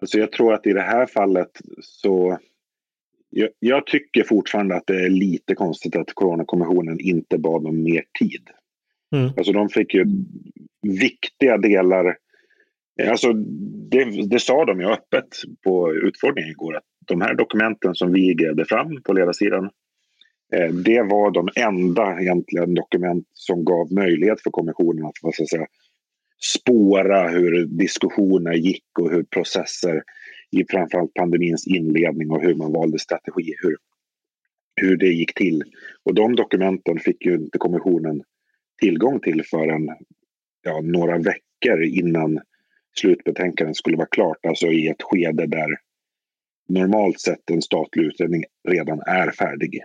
Alltså 0.00 0.18
jag 0.18 0.32
tror 0.32 0.54
att 0.54 0.66
i 0.66 0.72
det 0.72 0.82
här 0.82 1.06
fallet 1.06 1.50
så... 1.80 2.38
Jag, 3.30 3.48
jag 3.58 3.86
tycker 3.86 4.22
fortfarande 4.22 4.76
att 4.76 4.86
det 4.86 5.04
är 5.04 5.08
lite 5.08 5.54
konstigt 5.54 5.96
att 5.96 6.14
Coronakommissionen 6.14 7.00
inte 7.00 7.38
bad 7.38 7.66
om 7.66 7.82
mer 7.82 8.04
tid. 8.18 8.42
Mm. 9.16 9.30
Alltså 9.36 9.52
de 9.52 9.68
fick 9.68 9.94
ju 9.94 10.06
viktiga 10.82 11.58
delar. 11.58 12.16
Alltså 13.08 13.32
det, 13.90 14.28
det 14.30 14.40
sa 14.40 14.64
de 14.64 14.80
ju 14.80 14.86
öppet 14.86 15.28
på 15.64 15.92
utfrågningen 15.94 16.50
igår 16.50 16.76
att 16.76 16.84
de 17.06 17.20
här 17.20 17.34
dokumenten 17.34 17.94
som 17.94 18.12
vi 18.12 18.34
grävde 18.34 18.64
fram 18.64 19.02
på 19.02 19.12
ledarsidan 19.12 19.70
eh, 20.54 20.68
det 20.68 21.02
var 21.02 21.30
de 21.30 21.48
enda 21.56 22.20
egentligen 22.20 22.74
dokument 22.74 23.26
som 23.32 23.64
gav 23.64 23.92
möjlighet 23.92 24.42
för 24.42 24.50
kommissionen 24.50 25.06
att, 25.06 25.16
vad 25.22 25.34
ska 25.34 25.42
jag 25.42 25.48
säga, 25.48 25.66
spåra 26.40 27.28
hur 27.28 27.66
diskussioner 27.66 28.52
gick 28.52 28.98
och 28.98 29.10
hur 29.10 29.22
processer 29.22 30.02
i 30.50 30.64
framförallt 30.70 31.14
pandemins 31.14 31.66
inledning 31.66 32.30
och 32.30 32.42
hur 32.42 32.54
man 32.54 32.72
valde 32.72 32.98
strategi, 32.98 33.54
hur, 33.62 33.76
hur 34.80 34.96
det 34.96 35.08
gick 35.08 35.34
till. 35.34 35.62
Och 36.04 36.14
de 36.14 36.36
dokumenten 36.36 36.98
fick 36.98 37.26
ju 37.26 37.34
inte 37.34 37.58
kommissionen 37.58 38.22
tillgång 38.80 39.20
till 39.20 39.44
förrän 39.44 39.88
ja, 40.62 40.80
några 40.80 41.18
veckor 41.18 41.82
innan 41.82 42.40
slutbetänkandet 43.00 43.76
skulle 43.76 43.96
vara 43.96 44.08
klart, 44.10 44.46
alltså 44.46 44.66
i 44.66 44.88
ett 44.88 45.02
skede 45.02 45.46
där 45.46 45.76
normalt 46.68 47.20
sett 47.20 47.50
en 47.50 47.62
statlig 47.62 48.04
utredning 48.04 48.44
redan 48.68 49.00
är 49.00 49.30
färdig. 49.30 49.80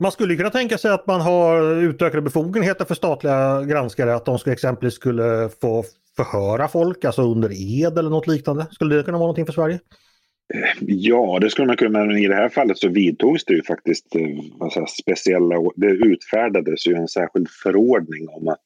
Man 0.00 0.12
skulle 0.12 0.36
kunna 0.36 0.50
tänka 0.50 0.78
sig 0.78 0.90
att 0.90 1.06
man 1.06 1.20
har 1.20 1.76
utökade 1.82 2.22
befogenheter 2.22 2.84
för 2.84 2.94
statliga 2.94 3.64
granskare, 3.64 4.14
att 4.14 4.24
de 4.24 4.38
ska 4.38 4.52
exempelvis 4.52 4.94
skulle 4.94 5.48
få 5.60 5.84
förhöra 6.16 6.68
folk, 6.68 7.04
alltså 7.04 7.22
under 7.22 7.50
ed 7.52 7.98
eller 7.98 8.10
något 8.10 8.26
liknande. 8.26 8.66
Skulle 8.70 8.96
det 8.96 9.02
kunna 9.02 9.18
vara 9.18 9.26
någonting 9.26 9.46
för 9.46 9.52
Sverige? 9.52 9.80
Ja, 10.80 11.38
det 11.40 11.50
skulle 11.50 11.66
man 11.66 11.76
kunna, 11.76 12.04
men 12.04 12.16
i 12.16 12.28
det 12.28 12.34
här 12.34 12.48
fallet 12.48 12.78
så 12.78 12.88
vidtogs 12.88 13.44
det 13.44 13.54
ju 13.54 13.62
faktiskt 13.62 14.14
eh, 14.14 14.84
speciella, 15.02 15.56
det 15.76 15.86
utfärdades 15.86 16.86
ju 16.86 16.94
en 16.94 17.08
särskild 17.08 17.48
förordning 17.62 18.28
om 18.28 18.48
att 18.48 18.64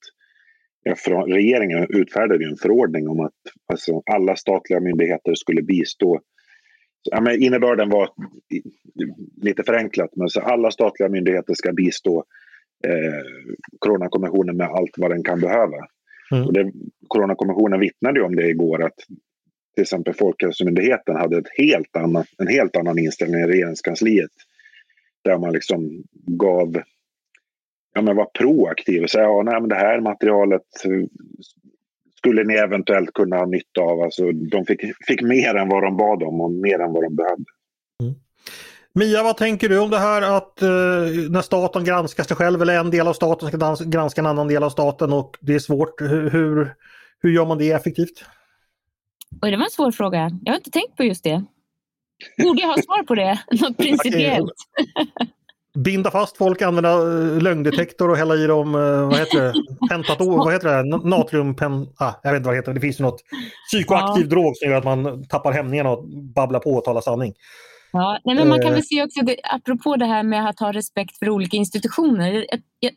ja, 0.83 0.95
regeringen 1.27 1.87
utfärdade 1.88 2.45
ju 2.45 2.51
en 2.51 2.57
förordning 2.57 3.09
om 3.09 3.21
att 3.21 3.33
alltså, 3.73 4.03
alla 4.12 4.37
statliga 4.37 4.81
myndigheter 4.81 5.35
skulle 5.35 5.62
bistå 5.62 6.21
Ja, 7.11 7.21
men 7.21 7.43
innebörden 7.43 7.88
var 7.88 8.11
lite 9.43 9.62
förenklat, 9.62 10.11
men 10.17 10.29
så 10.29 10.41
alla 10.41 10.71
statliga 10.71 11.09
myndigheter 11.09 11.55
ska 11.55 11.73
bistå 11.73 12.25
eh, 12.87 13.25
Coronakommissionen 13.79 14.57
med 14.57 14.67
allt 14.67 14.95
vad 14.97 15.11
den 15.11 15.25
kan 15.25 15.41
behöva. 15.41 15.77
Mm. 16.33 16.47
Och 16.47 16.53
det, 16.53 16.73
Coronakommissionen 17.09 17.81
vittnade 17.81 18.23
om 18.23 18.37
det 18.37 18.49
igår 18.49 18.83
att 18.85 18.97
till 19.75 19.83
exempel 19.83 20.15
Folkhälsomyndigheten 20.15 21.17
hade 21.17 21.38
ett 21.38 21.59
helt 21.59 21.97
annat, 21.97 22.27
en 22.38 22.47
helt 22.47 22.77
annan 22.77 22.99
inställning 22.99 23.41
i 23.41 23.47
regeringskansliet. 23.47 24.31
Där 25.25 25.38
man 25.38 25.53
liksom 25.53 26.03
gav, 26.12 26.83
ja 27.95 28.03
men 28.03 28.17
var 28.17 28.25
proaktiv 28.38 29.03
och 29.03 29.11
sa 29.11 29.21
ja, 29.21 29.43
nej, 29.43 29.61
men 29.61 29.69
det 29.69 29.77
här 29.77 30.01
materialet 30.01 30.67
skulle 32.23 32.45
ni 32.45 32.55
eventuellt 32.55 33.13
kunna 33.13 33.37
ha 33.37 33.47
nytta 33.47 33.81
av. 33.81 34.01
Alltså, 34.01 34.33
de 34.33 34.67
fick, 34.67 34.81
fick 35.07 35.23
mer 35.23 35.55
än 35.55 35.69
vad 35.69 35.83
de 35.83 35.97
bad 35.97 36.23
om 36.23 36.41
och 36.41 36.51
mer 36.51 36.79
än 36.79 36.93
vad 36.93 37.03
de 37.03 37.17
behövde. 37.17 37.45
Mm. 38.03 38.15
Mia, 38.95 39.23
vad 39.23 39.37
tänker 39.37 39.69
du 39.69 39.79
om 39.79 39.91
det 39.91 39.99
här 39.99 40.23
att 40.37 40.63
eh, 40.63 40.69
när 41.31 41.43
staten 41.43 41.85
granskar 41.85 42.25
sig 42.25 42.37
själv 42.37 42.63
eller 42.63 42.81
en 42.81 42.91
del 42.91 43.09
av 43.09 43.13
staten 43.13 43.49
ska 43.49 43.85
granska 43.85 44.21
en 44.21 44.27
annan 44.27 44.49
del 44.49 44.63
av 44.63 44.71
staten 44.71 45.13
och 45.13 45.37
det 45.41 45.55
är 45.55 45.59
svårt. 45.59 46.01
Hur, 46.01 46.75
hur 47.23 47.31
gör 47.31 47.47
man 47.47 47.59
det 47.59 47.71
effektivt? 47.71 48.25
Oj, 49.43 49.51
det 49.51 49.57
var 49.57 49.65
en 49.65 49.71
svår 49.71 49.91
fråga. 49.91 50.31
Jag 50.45 50.53
har 50.53 50.57
inte 50.57 50.71
tänkt 50.71 50.97
på 50.97 51.05
just 51.05 51.25
det. 51.25 51.45
Borde 52.43 52.61
jag 52.61 52.69
ha 52.69 52.83
svar 52.83 53.03
på 53.03 53.15
det? 53.15 53.39
Något 53.61 53.77
principiellt? 53.77 54.55
binda 55.75 56.11
fast 56.11 56.37
folk, 56.37 56.63
använda 56.63 56.93
eh, 56.93 57.43
lögndetektor 57.43 58.11
och 58.11 58.17
hälla 58.17 58.35
i 58.35 58.47
dem, 58.47 58.75
eh, 58.75 59.09
vad 59.09 59.19
heter 59.19 59.43
det, 59.43 59.55
pentator, 59.89 60.37
vad 60.37 60.53
heter 60.53 60.69
det, 60.69 61.09
natriumpen, 61.09 61.87
ah, 61.97 62.13
jag 62.23 62.31
vet 62.31 62.37
inte 62.37 62.47
vad 62.47 62.55
det 62.55 62.59
heter, 62.59 62.75
det 62.75 62.81
finns 62.81 63.01
ju 63.01 63.05
något 63.05 63.21
psykoaktiv 63.67 64.25
ja. 64.25 64.31
drog 64.31 64.57
som 64.57 64.71
gör 64.71 64.79
att 64.79 64.85
man 64.85 65.25
tappar 65.25 65.53
hämningarna 65.53 65.91
och 65.91 66.09
babblar 66.09 66.61
på 66.61 66.71
och 66.71 66.85
talar 66.85 67.01
sanning. 67.01 67.35
Ja, 67.93 68.19
nej, 68.25 68.37
men 68.37 68.49
man 68.49 68.59
kan 68.61 68.69
eh. 68.69 68.75
väl 68.75 68.85
se 68.85 69.03
också, 69.03 69.21
det, 69.25 69.37
apropå 69.43 69.97
det 69.97 70.07
här 70.07 70.23
med 70.23 70.49
att 70.49 70.61
ha 70.61 70.73
respekt 70.73 71.19
för 71.19 71.31
olika 71.31 71.57
institutioner. 71.57 72.33
Jag, 72.33 72.61
jag, 72.81 72.93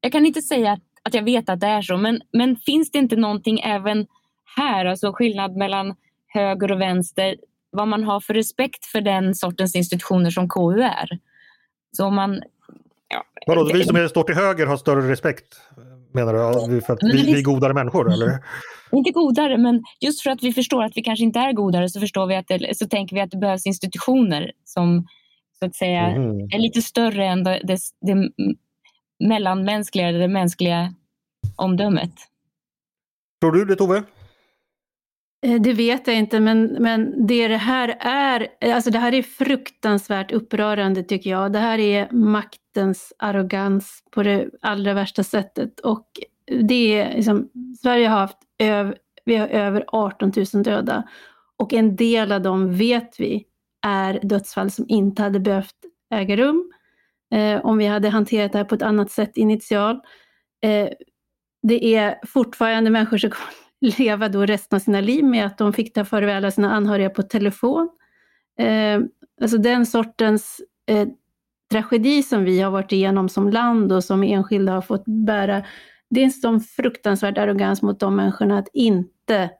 jag, 0.00 0.12
kan 0.12 0.26
inte 0.26 0.42
säga 0.42 0.72
att, 0.72 0.82
att 1.02 1.14
jag 1.14 1.22
vet 1.22 1.48
att 1.48 1.60
det 1.60 1.66
är 1.66 1.82
så, 1.82 1.96
men, 1.96 2.20
men 2.32 2.56
finns 2.56 2.90
det 2.90 2.98
inte 2.98 3.16
någonting 3.16 3.60
även 3.60 4.06
här, 4.56 4.84
alltså 4.84 5.12
skillnad 5.12 5.56
mellan 5.56 5.94
höger 6.26 6.72
och 6.72 6.80
vänster, 6.80 7.36
vad 7.70 7.88
man 7.88 8.04
har 8.04 8.20
för 8.20 8.34
respekt 8.34 8.84
för 8.84 9.00
den 9.00 9.34
sortens 9.34 9.74
institutioner 9.74 10.30
som 10.30 10.48
KU 10.48 10.80
är? 10.82 11.18
Så 11.96 12.06
om 12.06 12.14
man... 12.14 12.42
Ja, 13.08 13.24
Vadå, 13.46 13.70
vi 13.72 13.84
som 13.84 13.96
är, 13.96 14.08
står 14.08 14.22
till 14.22 14.34
höger 14.34 14.66
har 14.66 14.76
större 14.76 15.10
respekt? 15.10 15.60
Menar 16.12 16.68
du? 16.68 16.80
För 16.80 16.92
att 16.92 17.02
vi, 17.02 17.22
vi 17.22 17.38
är 17.38 17.42
godare 17.42 17.74
människor 17.74 18.12
eller? 18.12 18.38
Inte 18.92 19.10
godare, 19.10 19.58
men 19.58 19.82
just 20.00 20.22
för 20.22 20.30
att 20.30 20.42
vi 20.42 20.52
förstår 20.52 20.84
att 20.84 20.92
vi 20.96 21.02
kanske 21.02 21.24
inte 21.24 21.38
är 21.38 21.52
godare 21.52 21.88
så, 21.88 22.00
förstår 22.00 22.26
vi 22.26 22.36
att 22.36 22.48
det, 22.48 22.76
så 22.76 22.88
tänker 22.88 23.16
vi 23.16 23.22
att 23.22 23.30
det 23.30 23.38
behövs 23.38 23.66
institutioner 23.66 24.52
som 24.64 25.06
så 25.58 25.66
att 25.66 25.74
säga 25.74 26.00
mm. 26.00 26.40
är 26.40 26.58
lite 26.58 26.82
större 26.82 27.26
än 27.26 27.44
det, 27.44 27.60
det, 27.64 27.78
det 28.00 28.30
mellanmänskliga, 29.28 30.12
det 30.12 30.28
mänskliga 30.28 30.94
omdömet. 31.56 32.12
Tror 33.40 33.52
du 33.52 33.64
det 33.64 33.76
Tove? 33.76 34.02
Eh, 35.42 35.60
det 35.60 35.72
vet 35.72 36.06
jag 36.06 36.16
inte, 36.16 36.40
men, 36.40 36.64
men 36.64 37.26
det 37.26 37.48
det 37.48 37.56
här 37.56 37.96
är, 38.00 38.48
alltså 38.74 38.90
det 38.90 38.98
här 38.98 39.14
är 39.14 39.22
fruktansvärt 39.22 40.32
upprörande 40.32 41.02
tycker 41.02 41.30
jag. 41.30 41.52
Det 41.52 41.58
här 41.58 41.78
är 41.78 42.12
maktens 42.12 43.12
arrogans 43.18 44.02
på 44.10 44.22
det 44.22 44.50
allra 44.62 44.94
värsta 44.94 45.24
sättet. 45.24 45.80
Och 45.80 46.06
det 46.62 47.00
är 47.00 47.14
liksom, 47.16 47.50
Sverige 47.82 48.08
har 48.08 48.18
haft 48.18 48.38
öv, 48.58 48.94
vi 49.24 49.36
har 49.36 49.48
över 49.48 49.84
18 49.88 50.32
000 50.54 50.62
döda. 50.62 51.08
Och 51.56 51.72
en 51.72 51.96
del 51.96 52.32
av 52.32 52.42
dem 52.42 52.76
vet 52.76 53.20
vi 53.20 53.44
är 53.86 54.20
dödsfall 54.22 54.70
som 54.70 54.84
inte 54.88 55.22
hade 55.22 55.40
behövt 55.40 55.76
äga 56.14 56.36
rum. 56.36 56.72
Eh, 57.34 57.64
om 57.64 57.78
vi 57.78 57.86
hade 57.86 58.08
hanterat 58.08 58.52
det 58.52 58.58
här 58.58 58.64
på 58.64 58.74
ett 58.74 58.82
annat 58.82 59.10
sätt 59.10 59.36
initialt. 59.36 60.02
Eh, 60.62 60.88
det 61.62 61.94
är 61.94 62.18
fortfarande 62.26 62.90
människor 62.90 63.18
som 63.18 63.30
leva 63.80 64.28
då 64.28 64.46
resten 64.46 64.76
av 64.76 64.80
sina 64.80 65.00
liv 65.00 65.24
med 65.24 65.46
att 65.46 65.58
de 65.58 65.72
fick 65.72 65.92
ta 65.92 66.04
farväl 66.04 66.44
av 66.44 66.50
sina 66.50 66.74
anhöriga 66.74 67.10
på 67.10 67.22
telefon. 67.22 67.88
Eh, 68.58 69.00
alltså 69.40 69.58
den 69.58 69.86
sortens 69.86 70.60
eh, 70.86 71.08
tragedi 71.70 72.22
som 72.22 72.44
vi 72.44 72.60
har 72.60 72.70
varit 72.70 72.92
igenom 72.92 73.28
som 73.28 73.50
land 73.50 73.92
och 73.92 74.04
som 74.04 74.22
enskilda 74.22 74.72
har 74.72 74.82
fått 74.82 75.04
bära, 75.06 75.64
det 76.10 76.20
är 76.20 76.24
en 76.24 76.32
sån 76.32 76.60
fruktansvärd 76.60 77.38
arrogans 77.38 77.82
mot 77.82 78.00
de 78.00 78.16
människorna 78.16 78.58
att 78.58 78.68
inte 78.72 79.50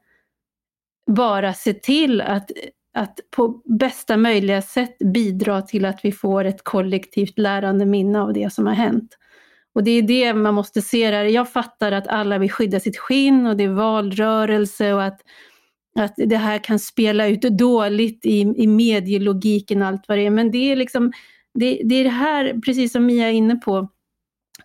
bara 1.07 1.55
se 1.55 1.73
till 1.73 2.21
att, 2.21 2.51
att 2.95 3.21
på 3.37 3.63
bästa 3.65 4.17
möjliga 4.17 4.63
sätt 4.63 4.99
bidra 4.99 5.63
till 5.63 5.85
att 5.85 6.05
vi 6.05 6.13
får 6.13 6.45
ett 6.45 6.65
kollektivt 6.65 7.39
lärande 7.39 7.87
minne 7.87 8.21
av 8.21 8.33
det 8.33 8.53
som 8.53 8.67
har 8.67 8.75
hänt. 8.75 9.19
Och 9.75 9.85
det 9.85 9.91
är 9.91 10.03
det 10.03 10.35
man 10.35 10.55
måste 10.55 10.83
se 10.83 11.11
där. 11.11 11.25
Jag 11.25 11.53
fattar 11.53 11.93
att 11.93 12.07
alla 12.07 12.39
vill 12.39 12.51
skydda 12.51 12.81
sitt 12.81 12.99
skinn 12.99 13.47
och 13.47 13.57
det 13.57 13.65
är 13.65 13.69
valrörelse 13.69 14.93
och 14.93 15.05
att, 15.05 15.21
att 15.99 16.15
det 16.17 16.37
här 16.37 16.59
kan 16.59 16.79
spela 16.79 17.27
ut 17.29 17.43
dåligt 17.43 18.27
i, 18.27 18.41
i 18.41 18.67
medielogiken 18.67 19.83
och 19.83 19.89
allt 19.89 20.05
vad 20.09 20.19
det 20.19 20.27
är. 20.27 20.31
Men 20.31 20.51
det 20.51 20.73
är 20.73 20.77
liksom, 20.77 21.13
det, 21.55 21.81
det 21.85 21.95
är 21.95 22.05
det 22.05 22.11
här, 22.11 22.61
precis 22.65 22.93
som 22.93 23.07
Mia 23.07 23.29
är 23.29 23.33
inne 23.33 23.57
på, 23.57 23.89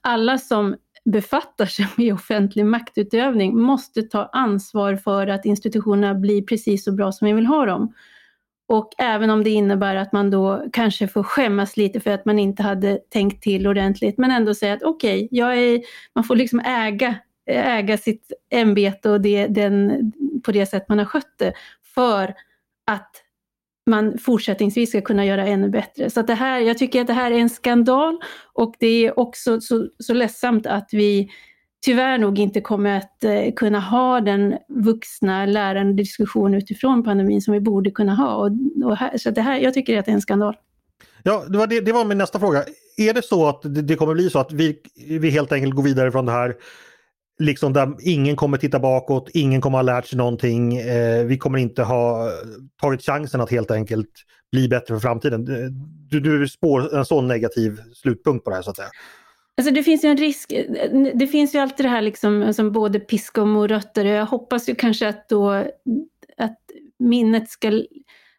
alla 0.02 0.38
som 0.38 0.76
befattar 1.06 1.66
sig 1.66 1.88
med 1.98 2.14
offentlig 2.14 2.66
maktutövning 2.66 3.62
måste 3.62 4.02
ta 4.02 4.30
ansvar 4.32 4.96
för 4.96 5.28
att 5.28 5.46
institutionerna 5.46 6.16
blir 6.16 6.42
precis 6.42 6.84
så 6.84 6.92
bra 6.92 7.12
som 7.12 7.26
vi 7.28 7.34
vill 7.34 7.46
ha 7.46 7.66
dem. 7.66 7.94
Och 8.74 8.92
även 8.98 9.30
om 9.30 9.44
det 9.44 9.50
innebär 9.50 9.96
att 9.96 10.12
man 10.12 10.30
då 10.30 10.66
kanske 10.74 11.08
får 11.08 11.24
skämmas 11.24 11.78
lite 11.78 12.00
för 12.00 12.12
att 12.12 12.26
man 12.26 12.40
inte 12.40 12.64
hade 12.64 13.00
tänkt 13.10 13.44
till 13.44 13.68
ordentligt, 13.68 14.18
men 14.18 14.32
ändå 14.32 14.54
säga 14.54 14.74
att 14.74 14.84
okej, 14.84 15.30
okay, 15.32 15.84
man 16.16 16.24
får 16.24 16.36
liksom 16.36 16.60
äga, 16.60 17.16
äga 17.50 17.98
sitt 17.98 18.32
ämbete 18.52 19.10
och 19.10 19.22
det, 19.22 19.48
den, 19.48 20.12
på 20.46 20.52
det 20.52 20.66
sätt 20.66 20.90
man 20.90 20.98
har 20.98 21.06
skött 21.06 21.36
det, 21.38 21.54
för 21.96 22.34
att 22.92 23.12
man 23.90 24.18
fortsättningsvis 24.18 24.90
ska 24.90 25.02
kunna 25.02 25.26
göra 25.26 25.48
ännu 25.48 25.70
bättre. 25.70 26.10
Så 26.10 26.20
att 26.20 26.28
det 26.28 26.34
här, 26.34 26.60
jag 26.60 26.78
tycker 26.78 27.02
att 27.02 27.08
det 27.08 27.14
här 27.14 27.32
är 27.32 27.40
en 27.40 27.50
skandal 27.50 28.20
och 28.54 28.76
det 28.80 29.06
är 29.06 29.20
också 29.20 29.62
så, 29.62 29.88
så 30.00 30.14
ledsamt 30.14 30.68
att 30.68 30.90
vi 30.92 31.30
tyvärr 31.84 32.18
nog 32.18 32.40
inte 32.40 32.62
kommer 32.62 32.98
att 32.98 33.24
eh, 33.24 33.54
kunna 33.56 33.80
ha 33.80 34.22
den 34.22 34.58
vuxna 34.68 35.46
lärande 35.46 35.94
diskussion 35.94 36.54
utifrån 36.54 37.04
pandemin 37.04 37.42
som 37.42 37.54
vi 37.54 37.60
borde 37.60 37.92
kunna 37.92 38.16
ha. 38.16 38.36
Och, 38.36 38.52
och 38.86 38.98
här, 38.98 39.18
så 39.18 39.32
det 39.32 39.42
här, 39.42 39.60
jag 39.60 39.74
tycker 39.74 40.00
att 40.00 40.06
det 40.06 40.12
är 40.12 40.16
en 40.16 40.22
skandal. 40.22 40.56
Ja, 41.24 41.46
det 41.48 41.58
var, 41.58 41.68
det, 41.68 41.82
det 41.82 41.92
var 41.92 42.06
min 42.06 42.18
nästa 42.18 42.40
fråga. 42.40 42.64
Är 42.98 43.14
det 43.14 43.26
så 43.26 43.48
att 43.48 43.62
det, 43.62 43.82
det, 43.82 43.96
kommer 43.96 44.14
bli 44.14 44.30
så 44.30 44.40
att 44.40 44.52
vi, 44.52 44.78
vi 45.20 45.30
helt 45.30 45.52
enkelt 45.52 45.76
går 45.76 45.84
vidare 45.84 46.12
från 46.12 46.26
det 46.26 46.32
här 46.32 46.56
liksom 47.40 47.74
där 47.74 47.96
ingen 48.00 48.36
kommer 48.36 48.58
titta 48.58 48.80
bakåt, 48.80 49.30
ingen 49.34 49.62
kommer 49.62 49.78
ha 49.78 49.82
lärt 49.82 50.06
sig 50.06 50.18
någonting. 50.18 50.78
Eh, 50.78 51.26
vi 51.26 51.38
kommer 51.38 51.58
inte 51.58 51.84
ha 51.84 52.28
eh, 52.28 52.34
tagit 52.82 53.02
chansen 53.02 53.42
att 53.42 53.52
helt 53.52 53.72
enkelt 53.72 54.10
bli 54.52 54.68
bättre 54.68 54.94
för 54.94 55.00
framtiden. 55.00 55.46
Du, 56.10 56.20
du 56.20 56.48
spår 56.48 56.96
en 56.96 57.06
sån 57.06 57.28
negativ 57.28 57.82
slutpunkt 57.94 58.44
på 58.44 58.50
det 58.50 58.56
här 58.56 58.64
så 58.64 58.70
att 58.70 58.76
säga. 58.76 58.90
Alltså 59.58 59.74
det 59.74 59.84
finns 59.84 60.06
ju 60.06 60.10
en 60.10 60.18
risk, 60.18 60.54
det 61.14 61.28
finns 61.28 61.56
ju 61.56 61.60
alltid 61.60 61.86
det 61.86 61.90
här 61.90 62.02
liksom, 62.02 62.54
som 62.54 62.72
både 62.72 63.00
piska 63.00 63.42
och 63.42 63.48
morötter. 63.48 64.06
Jag 64.06 64.26
hoppas 64.26 64.70
ju 64.70 64.76
kanske 64.76 65.08
att 65.08 65.30
då 65.30 65.50
att 66.38 66.60
minnet 67.00 67.50
ska 67.50 67.84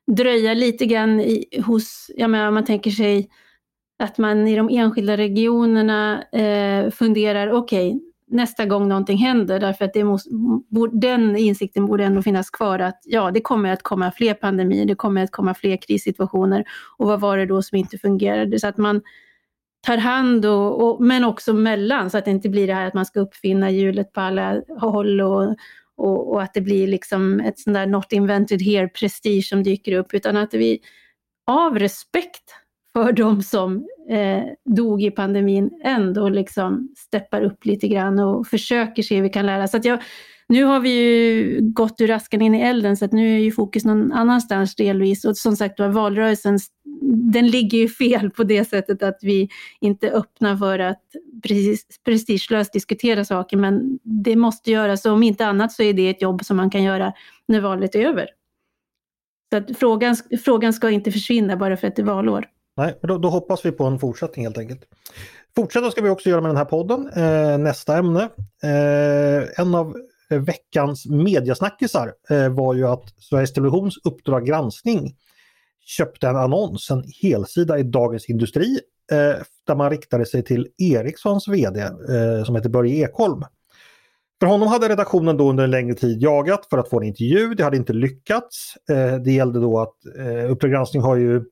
dröja 0.06 0.54
lite 0.54 0.86
grann 0.86 1.20
i, 1.20 1.62
hos, 1.66 2.10
jag 2.16 2.30
menar 2.30 2.50
man 2.50 2.64
tänker 2.64 2.90
sig 2.90 3.28
att 3.98 4.18
man 4.18 4.48
i 4.48 4.56
de 4.56 4.68
enskilda 4.68 5.16
regionerna 5.16 6.22
eh, 6.22 6.90
funderar, 6.90 7.50
okej, 7.50 7.88
okay, 7.88 8.00
nästa 8.26 8.64
gång 8.64 8.88
någonting 8.88 9.18
händer, 9.18 9.60
därför 9.60 9.84
att 9.84 9.92
det 9.92 10.04
måste, 10.04 10.30
den 10.92 11.36
insikten 11.36 11.86
borde 11.86 12.04
ändå 12.04 12.22
finnas 12.22 12.50
kvar 12.50 12.78
att 12.78 13.00
ja, 13.04 13.30
det 13.30 13.40
kommer 13.40 13.72
att 13.72 13.82
komma 13.82 14.10
fler 14.10 14.34
pandemier, 14.34 14.86
det 14.86 14.94
kommer 14.94 15.24
att 15.24 15.30
komma 15.30 15.54
fler 15.54 15.76
krissituationer 15.76 16.64
och 16.96 17.06
vad 17.06 17.20
var 17.20 17.38
det 17.38 17.46
då 17.46 17.62
som 17.62 17.78
inte 17.78 17.98
fungerade? 17.98 18.58
Så 18.58 18.66
att 18.66 18.76
man 18.76 19.02
tar 19.84 19.96
hand 19.96 20.46
och, 20.46 20.82
och, 20.82 21.00
men 21.00 21.24
också 21.24 21.52
mellan 21.52 22.10
så 22.10 22.18
att 22.18 22.24
det 22.24 22.30
inte 22.30 22.48
blir 22.48 22.66
det 22.66 22.74
här 22.74 22.86
att 22.86 22.94
man 22.94 23.06
ska 23.06 23.20
uppfinna 23.20 23.70
hjulet 23.70 24.12
på 24.12 24.20
alla 24.20 24.62
håll 24.80 25.20
och, 25.20 25.56
och, 25.96 26.32
och, 26.32 26.42
att 26.42 26.54
det 26.54 26.60
blir 26.60 26.86
liksom 26.86 27.40
ett 27.40 27.58
sånt 27.58 27.74
där 27.74 27.86
not 27.86 28.12
invented 28.12 28.62
here 28.62 28.88
prestige 28.88 29.44
som 29.44 29.62
dyker 29.62 29.92
upp 29.92 30.14
utan 30.14 30.36
att 30.36 30.54
vi 30.54 30.80
av 31.46 31.78
respekt 31.78 32.54
för 32.92 33.12
de 33.12 33.42
som 33.42 33.88
eh, 34.10 34.42
dog 34.64 35.02
i 35.02 35.10
pandemin 35.10 35.70
ändå 35.84 36.28
liksom 36.28 36.94
steppar 36.96 37.42
upp 37.42 37.64
lite 37.64 37.88
grann 37.88 38.18
och 38.18 38.46
försöker 38.46 39.02
se 39.02 39.16
hur 39.16 39.22
vi 39.22 39.28
kan 39.28 39.46
lära. 39.46 39.68
Så 39.68 39.76
att 39.76 39.84
jag, 39.84 40.02
nu 40.54 40.64
har 40.64 40.80
vi 40.80 40.88
ju 40.88 41.60
gått 41.60 42.00
ur 42.00 42.10
askan 42.10 42.42
in 42.42 42.54
i 42.54 42.60
elden 42.60 42.96
så 42.96 43.04
att 43.04 43.12
nu 43.12 43.34
är 43.34 43.38
ju 43.38 43.52
fokus 43.52 43.84
någon 43.84 44.12
annanstans 44.12 44.74
delvis 44.74 45.24
och 45.24 45.36
som 45.36 45.56
sagt 45.56 45.78
var 45.78 45.88
valrörelsen 45.88 46.58
den 47.32 47.46
ligger 47.46 47.78
ju 47.78 47.88
fel 47.88 48.30
på 48.30 48.44
det 48.44 48.64
sättet 48.64 49.02
att 49.02 49.18
vi 49.22 49.48
inte 49.80 50.10
öppnar 50.10 50.56
för 50.56 50.78
att 50.78 51.02
prestigelöst 52.04 52.72
diskutera 52.72 53.24
saker 53.24 53.56
men 53.56 53.98
det 54.02 54.36
måste 54.36 54.70
göras 54.70 55.06
och 55.06 55.12
om 55.12 55.22
inte 55.22 55.46
annat 55.46 55.72
så 55.72 55.82
är 55.82 55.92
det 55.92 56.10
ett 56.10 56.22
jobb 56.22 56.44
som 56.44 56.56
man 56.56 56.70
kan 56.70 56.82
göra 56.82 57.12
när 57.48 57.60
valet 57.60 57.94
är 57.94 58.06
över. 58.06 58.28
Så 59.52 59.58
att 59.58 59.78
frågan, 59.78 60.16
frågan 60.44 60.72
ska 60.72 60.90
inte 60.90 61.12
försvinna 61.12 61.56
bara 61.56 61.76
för 61.76 61.88
att 61.88 61.96
det 61.96 62.02
är 62.02 62.06
valår. 62.06 62.46
Nej, 62.76 62.98
då, 63.02 63.18
då 63.18 63.28
hoppas 63.28 63.66
vi 63.66 63.72
på 63.72 63.84
en 63.84 63.98
fortsättning 63.98 64.46
helt 64.46 64.58
enkelt. 64.58 64.80
Fortsätta 65.56 65.90
ska 65.90 66.02
vi 66.02 66.08
också 66.08 66.28
göra 66.28 66.40
med 66.40 66.50
den 66.50 66.56
här 66.56 66.64
podden. 66.64 67.08
Eh, 67.08 67.58
nästa 67.58 67.96
ämne. 67.96 68.22
Eh, 68.62 69.60
en 69.60 69.74
av 69.74 69.96
Eh, 70.30 70.38
veckans 70.38 71.06
mediasnackisar 71.06 72.12
eh, 72.30 72.48
var 72.48 72.74
ju 72.74 72.86
att 72.86 73.14
Sveriges 73.18 73.52
Televisions 73.52 73.98
Uppdrag 74.04 74.46
granskning 74.46 75.16
köpte 75.84 76.28
en 76.28 76.36
annons, 76.36 76.90
en 76.90 77.04
helsida 77.22 77.78
i 77.78 77.82
Dagens 77.82 78.28
Industri 78.28 78.80
eh, 79.12 79.42
där 79.66 79.74
man 79.74 79.90
riktade 79.90 80.26
sig 80.26 80.42
till 80.42 80.68
Ericssons 80.78 81.48
VD 81.48 81.88
som 82.46 82.56
heter 82.56 82.68
Börje 82.68 83.04
Ekholm. 83.04 83.42
För 84.40 84.46
honom 84.46 84.68
hade 84.68 84.88
redaktionen 84.88 85.36
då 85.36 85.50
under 85.50 85.64
en 85.64 85.70
längre 85.70 85.94
tid 85.94 86.22
jagat 86.22 86.66
för 86.70 86.78
att 86.78 86.90
få 86.90 87.00
en 87.00 87.06
intervju, 87.06 87.54
det 87.54 87.64
hade 87.64 87.76
inte 87.76 87.92
lyckats. 87.92 88.74
Det 89.24 89.32
gällde 89.32 89.60
då 89.60 89.80
att 89.80 89.94
Uppdrag 90.50 90.70
granskning 90.70 91.02
har 91.02 91.16
ju 91.16 91.44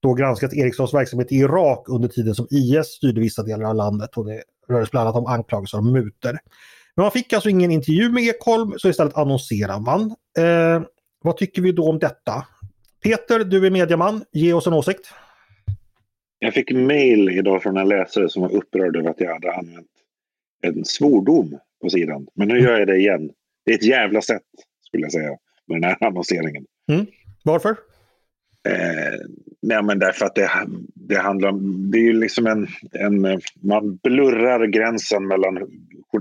då 0.00 0.14
granskat 0.14 0.54
Ericssons 0.54 0.94
verksamhet 0.94 1.32
i 1.32 1.36
Irak 1.36 1.88
under 1.88 2.08
tiden 2.08 2.34
som 2.34 2.46
IS 2.50 2.86
styrde 2.86 3.20
vissa 3.20 3.42
delar 3.42 3.64
av 3.64 3.74
landet 3.74 4.16
och 4.16 4.26
det 4.26 4.42
rörde 4.68 4.86
sig 4.86 4.90
bland 4.90 5.08
annat 5.08 5.16
om 5.16 5.26
anklagelser 5.26 5.78
om 5.78 5.92
muter. 5.92 6.38
Men 6.96 7.02
man 7.02 7.12
fick 7.12 7.32
alltså 7.32 7.48
ingen 7.48 7.70
intervju 7.70 8.10
med 8.12 8.22
Ekholm 8.22 8.74
så 8.76 8.88
istället 8.88 9.16
annonserar 9.16 9.80
man. 9.80 10.02
Eh, 10.38 10.82
vad 11.22 11.36
tycker 11.36 11.62
vi 11.62 11.72
då 11.72 11.88
om 11.88 11.98
detta? 11.98 12.46
Peter, 13.02 13.44
du 13.44 13.66
är 13.66 13.70
mediaman. 13.70 14.24
Ge 14.32 14.52
oss 14.52 14.66
en 14.66 14.72
åsikt. 14.72 15.06
Jag 16.38 16.54
fick 16.54 16.72
mail 16.72 17.30
idag 17.30 17.62
från 17.62 17.76
en 17.76 17.88
läsare 17.88 18.28
som 18.28 18.42
var 18.42 18.52
upprörd 18.52 18.96
över 18.96 19.10
att 19.10 19.20
jag 19.20 19.32
hade 19.32 19.54
använt 19.54 19.90
en 20.62 20.84
svordom 20.84 21.58
på 21.82 21.90
sidan. 21.90 22.26
Men 22.34 22.48
nu 22.48 22.58
gör 22.60 22.78
jag 22.78 22.86
det 22.86 22.96
igen. 22.96 23.30
Det 23.64 23.72
är 23.72 23.74
ett 23.74 23.84
jävla 23.84 24.22
sätt, 24.22 24.42
skulle 24.86 25.02
jag 25.02 25.12
säga, 25.12 25.30
med 25.66 25.80
den 25.80 25.84
här 25.84 26.04
annonseringen. 26.04 26.64
Mm. 26.92 27.06
Varför? 27.44 27.76
Eh, 28.66 29.18
nej, 29.62 29.82
men 29.82 29.98
därför 29.98 30.26
att 30.26 30.34
det, 30.34 30.50
det 30.94 31.18
handlar 31.18 31.48
om... 31.48 31.90
Det 31.90 31.98
är 31.98 32.02
ju 32.02 32.12
liksom 32.12 32.46
en, 32.46 32.68
en... 32.92 33.40
Man 33.62 33.96
blurrar 34.02 34.66
gränsen 34.66 35.26
mellan... 35.26 35.58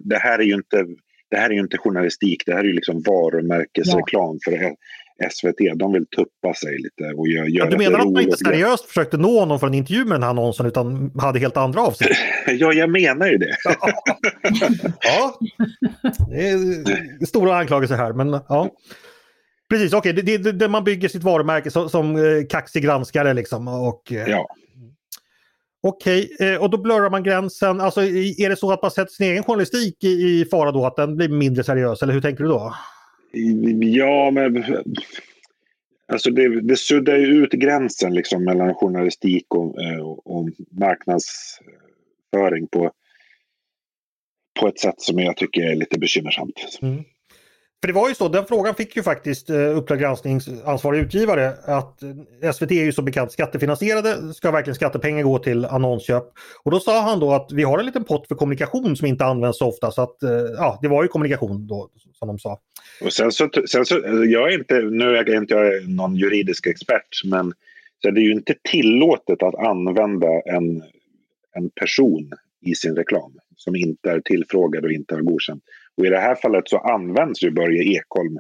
Det 0.04 0.18
här 0.18 0.40
är 0.40 0.44
ju 0.44 0.54
inte, 0.54 0.86
det 1.32 1.38
här 1.38 1.50
är 1.50 1.54
inte 1.54 1.78
journalistik, 1.78 2.44
det 2.46 2.54
här 2.54 2.60
är 2.60 2.68
ju 2.68 2.74
liksom 2.74 3.02
varumärkesreklam 3.02 4.40
ja. 4.46 4.52
för 4.52 4.76
SVT. 5.32 5.58
De 5.76 5.94
vill 5.94 6.06
tuppa 6.06 6.54
sig 6.54 6.78
lite 6.78 7.14
och 7.16 7.28
göra 7.28 7.46
ja, 7.48 7.66
Du 7.66 7.78
menar 7.78 8.00
att 8.00 8.12
man 8.12 8.24
inte 8.24 8.38
seriöst 8.38 8.86
försökte 8.86 9.18
nå 9.18 9.40
honom 9.40 9.60
för 9.60 9.68
en 9.68 9.74
intervju 9.74 10.06
med 10.06 10.16
den 10.16 10.24
här 10.24 10.30
annonsen 10.30 10.66
utan 10.66 11.12
hade 11.20 11.40
helt 11.40 11.58
andra 11.58 11.82
avsikter? 11.82 12.18
ja, 12.48 12.74
jag 12.74 12.90
menar 12.90 13.28
ju 13.28 13.38
det. 13.38 13.56
ja, 15.02 15.40
det 16.30 16.50
är 16.50 17.26
stora 17.26 17.58
anklagelser 17.58 17.96
här, 17.96 18.14
men 18.14 18.40
ja. 18.50 18.70
Precis, 19.70 19.94
okej, 19.94 20.12
okay. 20.12 20.24
det, 20.24 20.38
det, 20.38 20.52
det, 20.52 20.68
man 20.68 20.84
bygger 20.84 21.10
sitt 21.10 21.24
varumärke 21.24 21.72
som, 21.72 21.90
som 21.90 22.16
eh, 22.16 22.46
kaxig 22.50 22.84
granskare 22.84 23.34
liksom. 23.34 23.68
Och, 23.68 24.12
eh, 24.12 24.30
ja. 24.30 24.48
Okej, 25.82 26.30
okay. 26.34 26.54
Eh, 26.54 26.62
och 26.62 26.70
då 26.70 26.78
blurrar 26.78 27.10
man 27.10 27.24
gränsen. 27.24 27.82
Alltså, 27.82 28.02
är 28.04 28.50
det 28.50 28.56
så 28.56 28.72
att 28.72 28.82
man 28.82 28.92
sätter 28.92 29.14
sin 29.14 29.32
egen 29.32 29.44
journalistik 29.44 30.04
i, 30.04 30.08
i 30.08 30.46
fara 30.52 30.72
då, 30.72 30.86
att 30.86 30.96
den 30.96 31.16
blir 31.16 31.30
mindre 31.30 31.64
seriös, 31.64 32.04
eller 32.04 32.14
hur 32.14 32.22
tänker 32.22 32.44
du 32.44 32.50
då? 32.50 32.76
Ja, 33.82 34.32
men 34.32 34.66
alltså 36.08 36.32
det, 36.32 36.62
det 36.62 36.76
suddar 36.76 37.18
ju 37.18 37.26
ut 37.26 37.52
gränsen 37.52 38.14
liksom 38.14 38.44
mellan 38.44 38.74
journalistik 38.76 39.46
och, 39.56 39.76
och, 40.02 40.38
och 40.38 40.50
marknadsföring 40.72 42.68
på, 42.72 42.92
på 44.60 44.68
ett 44.68 44.80
sätt 44.80 45.02
som 45.02 45.20
jag 45.20 45.38
tycker 45.38 45.62
är 45.62 45.76
lite 45.76 46.00
bekymmersamt. 46.00 46.80
Mm. 46.82 47.04
För 47.82 47.88
det 47.88 47.94
var 47.94 48.10
ju 48.10 48.16
så, 48.16 48.28
den 48.28 48.46
frågan 48.46 48.76
fick 48.76 48.96
ju 48.96 49.04
faktiskt 49.04 49.50
eh, 49.50 49.78
Uppdrag 49.78 50.00
gransknings 50.00 50.50
ansvarig 50.66 51.00
utgivare 51.00 51.54
att 51.64 52.04
eh, 52.04 52.52
SVT 52.52 52.72
är 52.72 52.84
ju 52.84 52.92
som 52.92 53.06
bekant 53.06 53.32
skattefinansierade, 53.32 54.34
ska 54.34 54.52
verkligen 54.52 54.76
skattepengar 54.76 55.24
gå 55.24 55.40
till 55.40 55.66
annonsköp? 55.66 56.24
Och 56.64 56.72
då 56.72 56.80
sa 56.80 57.02
han 57.02 57.20
då 57.20 57.32
att 57.32 57.52
vi 57.52 57.64
har 57.64 57.80
en 57.80 57.86
liten 57.86 58.04
pott 58.04 58.28
för 58.28 58.36
kommunikation 58.36 58.96
som 58.96 59.08
inte 59.08 59.26
används 59.26 59.58
så 59.58 59.68
ofta 59.68 59.92
så 59.92 60.02
att 60.02 60.24
eh, 60.24 60.30
ja, 60.58 60.80
det 60.82 60.88
var 60.88 61.04
ju 61.04 61.08
kommunikation 61.08 61.68
då 61.68 61.90
som 62.14 62.28
de 62.28 62.40
sa. 62.40 62.60
Och 63.02 63.14
sen 63.14 63.32
så, 63.32 63.50
sen 63.70 63.86
så 63.86 63.96
jag 64.28 64.54
är 64.54 64.58
inte, 64.58 64.82
nu 64.82 65.04
är 65.10 65.14
jag 65.14 65.30
inte 65.30 65.82
någon 65.88 66.16
juridisk 66.16 66.68
expert 66.68 67.22
men 67.26 67.54
så 68.02 68.12
det 68.12 68.22
är 68.22 68.26
ju 68.26 68.32
inte 68.32 68.56
tillåtet 68.72 69.44
att 69.44 69.56
använda 69.56 70.28
en, 70.46 70.84
en 71.56 71.70
person 71.70 72.32
i 72.62 72.76
sin 72.76 72.96
reklam 72.96 73.32
som 73.56 73.76
inte 73.76 74.12
är 74.12 74.20
tillfrågad 74.20 74.86
och 74.86 74.92
inte 74.92 75.16
har 75.16 75.22
godkänt. 75.22 75.64
Och 75.98 76.06
i 76.06 76.10
det 76.10 76.20
här 76.20 76.36
fallet 76.36 76.70
så 76.70 76.78
används 76.78 77.44
ju 77.44 77.52
Börje 77.52 77.84
Ekholm 77.84 78.38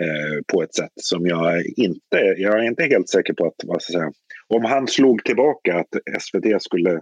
eh, 0.00 0.42
på 0.52 0.62
ett 0.62 0.74
sätt 0.74 0.92
som 0.94 1.26
jag 1.26 1.66
inte, 1.76 2.16
jag 2.36 2.58
är 2.58 2.62
inte 2.62 2.82
helt 2.82 3.08
säker 3.08 3.32
på 3.32 3.46
att, 3.46 3.54
vad 3.64 3.82
ska 3.82 3.92
jag 3.92 4.02
säga, 4.02 4.12
om 4.48 4.64
han 4.64 4.88
slog 4.88 5.24
tillbaka 5.24 5.76
att 5.78 6.22
SVT 6.22 6.62
skulle 6.62 7.00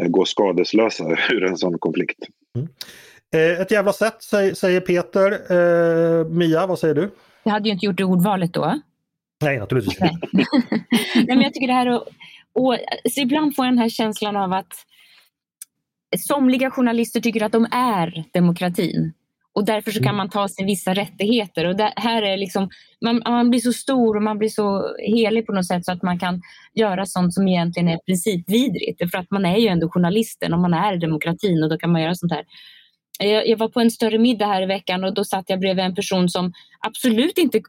eh, 0.00 0.08
gå 0.08 0.24
skadeslösa 0.24 1.04
ur 1.30 1.44
en 1.44 1.56
sån 1.56 1.78
konflikt. 1.78 2.18
Mm. 2.56 2.68
Eh, 3.34 3.60
ett 3.60 3.70
jävla 3.70 3.92
sätt 3.92 4.22
säger 4.56 4.80
Peter. 4.80 5.32
Eh, 5.32 6.26
Mia, 6.26 6.66
vad 6.66 6.78
säger 6.78 6.94
du? 6.94 7.10
Jag 7.42 7.52
hade 7.52 7.68
ju 7.68 7.72
inte 7.72 7.86
gjort 7.86 7.96
det 7.96 8.04
ordvalet 8.04 8.54
då. 8.54 8.80
Nej, 9.42 9.58
naturligtvis 9.58 10.02
inte. 10.02 10.26
Nej, 11.14 11.26
men 11.26 11.40
jag 11.40 11.54
tycker 11.54 11.66
det 11.66 11.72
här 11.72 11.88
och, 11.88 12.08
och 12.52 12.78
så 13.10 13.20
ibland 13.20 13.56
får 13.56 13.64
jag 13.64 13.72
den 13.72 13.78
här 13.78 13.88
känslan 13.88 14.36
av 14.36 14.52
att 14.52 14.72
somliga 16.18 16.70
journalister 16.70 17.20
tycker 17.20 17.42
att 17.42 17.52
de 17.52 17.66
är 17.70 18.24
demokratin. 18.32 19.12
Och 19.54 19.64
därför 19.64 19.90
så 19.90 19.98
kan 19.98 20.06
mm. 20.06 20.16
man 20.16 20.30
ta 20.30 20.48
sig 20.48 20.64
vissa 20.64 20.94
rättigheter. 20.94 21.66
Och 21.66 21.76
det 21.76 21.92
här 21.96 22.22
är 22.22 22.36
liksom, 22.36 22.68
man, 23.04 23.22
man, 23.26 23.50
blir 23.50 23.60
så 23.60 23.72
stor 23.72 24.16
och 24.16 24.22
man 24.22 24.38
blir 24.38 24.48
så 24.48 24.96
helig 24.98 25.46
på 25.46 25.52
något 25.52 25.66
sätt 25.66 25.84
så 25.84 25.92
att 25.92 26.02
man 26.02 26.18
kan 26.18 26.42
göra 26.74 27.06
sånt 27.06 27.34
som 27.34 27.48
egentligen 27.48 27.88
är 27.88 27.98
principvidrigt. 28.06 29.10
För 29.10 29.18
att 29.18 29.30
man 29.30 29.46
är 29.46 29.56
ju 29.56 29.68
ändå 29.68 29.88
journalisten 29.90 30.54
och 30.54 30.60
man 30.60 30.74
är 30.74 30.96
demokratin 30.96 31.62
och 31.62 31.70
då 31.70 31.78
kan 31.78 31.92
man 31.92 32.02
göra 32.02 32.14
sånt 32.14 32.32
här. 32.32 32.44
Jag, 33.18 33.48
jag 33.48 33.56
var 33.56 33.68
på 33.68 33.80
en 33.80 33.90
större 33.90 34.18
middag 34.18 34.46
här 34.46 34.62
i 34.62 34.66
veckan 34.66 35.04
och 35.04 35.14
då 35.14 35.24
satt 35.24 35.44
jag 35.50 35.60
bredvid 35.60 35.84
en 35.84 35.94
person 35.94 36.28
som 36.28 36.52
absolut 36.80 37.38
inte 37.38 37.60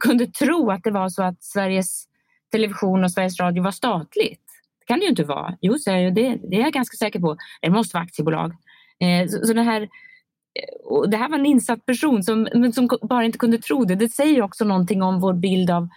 kunde 0.00 0.26
tro 0.26 0.70
att 0.70 0.84
det 0.84 0.90
var 0.90 1.08
så 1.08 1.22
att 1.22 1.42
Sveriges 1.42 2.04
Television 2.52 3.04
och 3.04 3.12
Sveriges 3.12 3.40
Radio 3.40 3.62
var 3.62 3.70
statligt 3.70 4.49
kan 4.90 4.98
det 4.98 5.04
ju 5.04 5.10
inte 5.10 5.24
vara. 5.24 5.56
Jo, 5.60 5.78
säger 5.78 6.04
jag, 6.04 6.14
det, 6.14 6.38
det 6.50 6.56
är 6.56 6.60
jag 6.60 6.72
ganska 6.72 6.96
säker 6.96 7.20
på. 7.20 7.36
Det 7.62 7.70
måste 7.70 7.96
vara 7.96 8.04
aktiebolag. 8.04 8.52
Eh, 9.04 9.28
så, 9.28 9.46
så, 9.46 9.52
det 9.52 9.62
här 9.62 9.82
eh, 9.82 9.88
och 10.84 11.10
det 11.10 11.16
här 11.16 11.28
var 11.28 11.38
en 11.38 11.46
insatt 11.46 11.86
person 11.86 12.22
som, 12.22 12.48
men 12.54 12.72
som 12.72 12.88
bara 13.02 13.24
inte 13.24 13.38
kunde 13.38 13.58
tro 13.58 13.84
det. 13.84 13.94
Det 13.94 14.08
säger 14.08 14.42
också 14.42 14.64
någonting 14.64 15.02
om 15.02 15.20
vår 15.20 15.32
bild 15.32 15.70
av, 15.70 15.88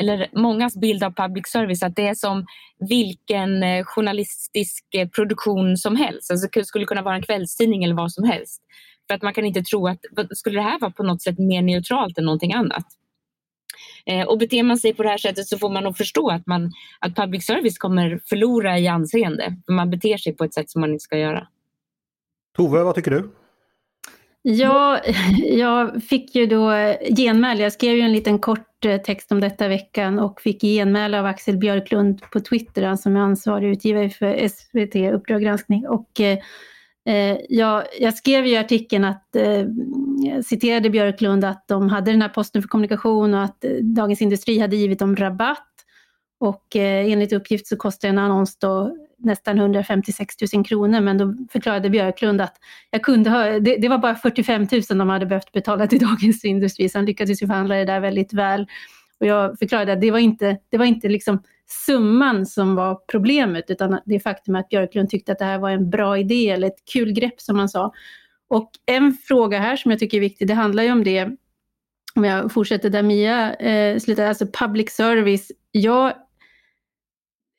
eller 0.00 0.28
mångas 0.32 0.76
bild 0.76 1.04
av 1.04 1.10
public 1.10 1.48
service, 1.48 1.82
att 1.82 1.96
det 1.96 2.08
är 2.08 2.14
som 2.14 2.46
vilken 2.88 3.62
eh, 3.62 3.84
journalistisk 3.84 4.94
eh, 4.94 5.08
produktion 5.08 5.76
som 5.76 5.96
helst. 5.96 6.30
Alltså 6.30 6.48
det 6.52 6.64
skulle 6.64 6.84
kunna 6.84 7.02
vara 7.02 7.14
en 7.14 7.22
kvällstidning 7.22 7.84
eller 7.84 7.94
vad 7.94 8.12
som 8.12 8.24
helst. 8.24 8.62
För 9.08 9.14
att 9.14 9.22
man 9.22 9.34
kan 9.34 9.44
inte 9.44 9.62
tro 9.62 9.88
att, 9.88 10.00
skulle 10.30 10.58
det 10.58 10.64
här 10.64 10.80
vara 10.80 10.90
på 10.90 11.02
något 11.02 11.22
sätt 11.22 11.38
mer 11.38 11.62
neutralt 11.62 12.18
än 12.18 12.24
någonting 12.24 12.52
annat? 12.52 12.84
Eh, 14.06 14.26
och 14.26 14.38
beter 14.38 14.62
man 14.62 14.78
sig 14.78 14.94
på 14.94 15.02
det 15.02 15.08
här 15.08 15.18
sättet 15.18 15.46
så 15.46 15.58
får 15.58 15.70
man 15.70 15.84
nog 15.84 15.96
förstå 15.96 16.30
att, 16.30 16.46
man, 16.46 16.72
att 16.98 17.14
public 17.14 17.46
service 17.46 17.78
kommer 17.78 18.20
förlora 18.26 18.78
i 18.78 18.88
anseende. 18.88 19.56
För 19.66 19.72
man 19.72 19.90
beter 19.90 20.16
sig 20.16 20.36
på 20.36 20.44
ett 20.44 20.54
sätt 20.54 20.70
som 20.70 20.80
man 20.80 20.90
inte 20.90 21.02
ska 21.02 21.18
göra. 21.18 21.46
Tove, 22.56 22.82
vad 22.82 22.94
tycker 22.94 23.10
du? 23.10 23.30
Ja, 24.42 25.00
jag 25.38 26.02
fick 26.02 26.34
ju 26.34 26.46
då 26.46 26.70
genmäle. 27.16 27.62
Jag 27.62 27.72
skrev 27.72 27.96
ju 27.96 28.02
en 28.02 28.12
liten 28.12 28.38
kort 28.38 28.84
eh, 28.84 29.00
text 29.00 29.32
om 29.32 29.40
detta 29.40 29.68
veckan 29.68 30.18
och 30.18 30.40
fick 30.40 30.60
genmäle 30.60 31.18
av 31.20 31.26
Axel 31.26 31.56
Björklund 31.56 32.20
på 32.32 32.40
Twitter, 32.40 32.82
han 32.82 32.98
som 32.98 33.16
är 33.16 33.20
ansvarig 33.20 33.70
utgivare 33.70 34.10
för 34.10 34.48
SVT 34.48 35.14
Uppdrag 35.14 35.42
granskning. 35.42 35.88
Och, 35.88 36.20
eh, 36.20 36.38
Eh, 37.10 37.36
jag, 37.48 37.84
jag, 38.00 38.14
skrev 38.14 38.46
ju 38.46 38.52
i 38.52 38.56
artikeln 38.56 39.04
att, 39.04 39.36
eh, 39.36 39.66
citerade 40.44 40.90
Björklund 40.90 41.44
att 41.44 41.68
de 41.68 41.88
hade 41.88 42.10
den 42.10 42.22
här 42.22 42.28
posten 42.28 42.62
för 42.62 42.68
kommunikation 42.68 43.34
och 43.34 43.42
att 43.42 43.64
eh, 43.64 43.70
Dagens 43.70 44.22
Industri 44.22 44.58
hade 44.58 44.76
givit 44.76 44.98
dem 44.98 45.16
rabatt. 45.16 45.66
Och 46.40 46.76
eh, 46.76 47.12
enligt 47.12 47.32
uppgift 47.32 47.66
så 47.66 47.76
kostar 47.76 48.08
en 48.08 48.18
annons 48.18 48.58
då 48.58 48.96
nästan 49.18 49.58
156 49.58 50.34
000 50.54 50.64
kronor 50.64 51.00
men 51.00 51.18
då 51.18 51.34
förklarade 51.52 51.90
Björklund 51.90 52.40
att 52.40 52.54
jag 52.90 53.02
kunde 53.02 53.30
ha, 53.30 53.44
det, 53.44 53.76
det, 53.76 53.88
var 53.88 53.98
bara 53.98 54.14
45 54.14 54.66
000 54.72 54.82
de 54.88 55.08
hade 55.08 55.26
behövt 55.26 55.52
betala 55.52 55.86
till 55.86 55.98
Dagens 55.98 56.44
Industri 56.44 56.88
så 56.88 56.98
han 56.98 57.04
lyckades 57.04 57.42
ju 57.42 57.46
förhandla 57.46 57.74
det 57.74 57.84
där 57.84 58.00
väldigt 58.00 58.32
väl. 58.32 58.66
Och 59.20 59.26
jag 59.26 59.58
förklarade 59.58 59.92
att 59.92 60.00
det 60.00 60.10
var 60.10 60.18
inte, 60.18 60.58
det 60.68 60.78
var 60.78 60.84
inte 60.84 61.08
liksom 61.08 61.42
summan 61.86 62.46
som 62.46 62.74
var 62.74 62.98
problemet 63.10 63.70
utan 63.70 64.00
det 64.04 64.20
faktum 64.20 64.56
att 64.56 64.68
Björklund 64.68 65.10
tyckte 65.10 65.32
att 65.32 65.38
det 65.38 65.44
här 65.44 65.58
var 65.58 65.70
en 65.70 65.90
bra 65.90 66.18
idé 66.18 66.50
eller 66.50 66.66
ett 66.66 66.84
kul 66.92 67.12
grepp 67.12 67.40
som 67.40 67.58
han 67.58 67.68
sa. 67.68 67.92
Och 68.48 68.70
en 68.86 69.12
fråga 69.12 69.58
här 69.58 69.76
som 69.76 69.90
jag 69.90 70.00
tycker 70.00 70.16
är 70.16 70.20
viktig, 70.20 70.48
det 70.48 70.54
handlar 70.54 70.82
ju 70.82 70.92
om 70.92 71.04
det, 71.04 71.28
om 72.14 72.24
jag 72.24 72.52
fortsätter 72.52 72.90
där 72.90 73.02
Mia 73.02 73.54
eh, 73.54 73.98
slutade, 73.98 74.28
alltså 74.28 74.46
public 74.46 74.90
service. 74.90 75.52
Jag 75.70 76.12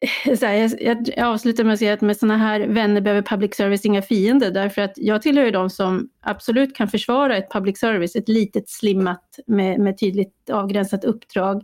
så 0.40 0.46
här, 0.46 0.84
jag, 0.84 1.10
jag, 1.18 1.28
avslutar 1.28 1.64
med 1.64 1.74
att 1.74 1.80
säga 1.80 1.94
att 1.94 2.02
med 2.02 2.18
sådana 2.18 2.38
här 2.38 2.60
vänner 2.60 3.02
behöver 3.02 3.22
public 3.22 3.56
service 3.56 3.86
inga 3.86 4.02
fiender 4.02 4.52
därför 4.52 4.82
att 4.82 4.94
jag 4.96 5.22
tillhör 5.22 5.46
ju 5.46 5.52
de 5.52 5.70
som 5.70 6.10
absolut 6.22 6.76
kan 6.76 6.88
försvara 6.88 7.38
ett 7.38 7.52
public 7.52 7.80
service, 7.80 8.16
ett 8.16 8.30
litet 8.30 8.70
slimmat 8.70 9.40
med, 9.48 9.80
med 9.80 10.00
tydligt 10.00 10.50
avgränsat 10.50 11.04
uppdrag. 11.04 11.64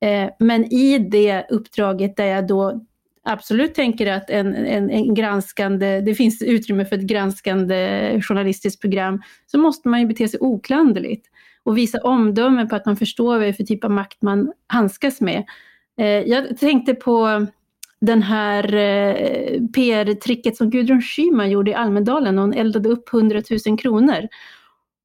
Eh, 0.00 0.30
men 0.38 0.64
i 0.72 0.98
det 0.98 1.46
uppdraget 1.50 2.16
där 2.16 2.24
jag 2.24 2.46
då 2.46 2.80
absolut 3.22 3.74
tänker 3.74 4.12
att 4.12 4.30
en, 4.30 4.54
en, 4.54 4.90
en, 4.90 5.14
granskande, 5.14 6.00
det 6.00 6.14
finns 6.14 6.42
utrymme 6.42 6.84
för 6.84 6.96
ett 6.96 7.02
granskande 7.02 8.20
journalistiskt 8.22 8.80
program, 8.80 9.22
så 9.46 9.58
måste 9.58 9.88
man 9.88 10.00
ju 10.00 10.06
bete 10.06 10.28
sig 10.28 10.40
oklanderligt 10.40 11.26
och 11.62 11.78
visa 11.78 11.98
omdöme 11.98 12.66
på 12.66 12.76
att 12.76 12.86
man 12.86 12.96
förstår 12.96 13.32
vad 13.32 13.40
det 13.40 13.46
är 13.46 13.52
för 13.52 13.64
typ 13.64 13.84
av 13.84 13.90
makt 13.90 14.22
man 14.22 14.52
handskas 14.66 15.20
med. 15.20 15.44
Eh, 16.00 16.06
jag 16.06 16.58
tänkte 16.58 16.94
på 16.94 17.46
den 18.00 18.22
här 18.22 18.74
eh, 18.74 19.60
PR-tricket 19.74 20.56
som 20.56 20.70
Gudrun 20.70 21.02
Schyman 21.02 21.50
gjorde 21.50 21.70
i 21.70 21.74
Almedalen 21.74 22.34
när 22.34 22.42
hon 22.42 22.52
eldade 22.52 22.88
upp 22.88 23.14
100 23.14 23.42
000 23.66 23.78
kronor. 23.78 24.28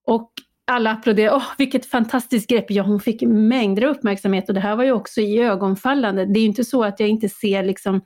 Och 0.08 0.32
alla 0.68 0.92
applåderade, 0.92 1.36
åh 1.36 1.52
vilket 1.58 1.86
fantastiskt 1.86 2.50
grepp, 2.50 2.66
ja 2.72 2.84
hon 2.84 3.00
fick 3.00 3.22
mängder 3.22 3.84
av 3.84 3.96
uppmärksamhet 3.96 4.50
och 4.50 4.56
det 4.56 4.62
här 4.62 4.76
var 4.76 4.84
ju 4.84 4.92
också 4.92 5.22
i 5.22 5.40
ögonfallande. 5.40 6.26
Det 6.26 6.40
är 6.40 6.42
ju 6.42 6.48
inte 6.48 6.64
så 6.64 6.84
att 6.84 7.00
jag 7.00 7.10
inte 7.10 7.30
ser 7.30 7.64
liksom 7.64 8.02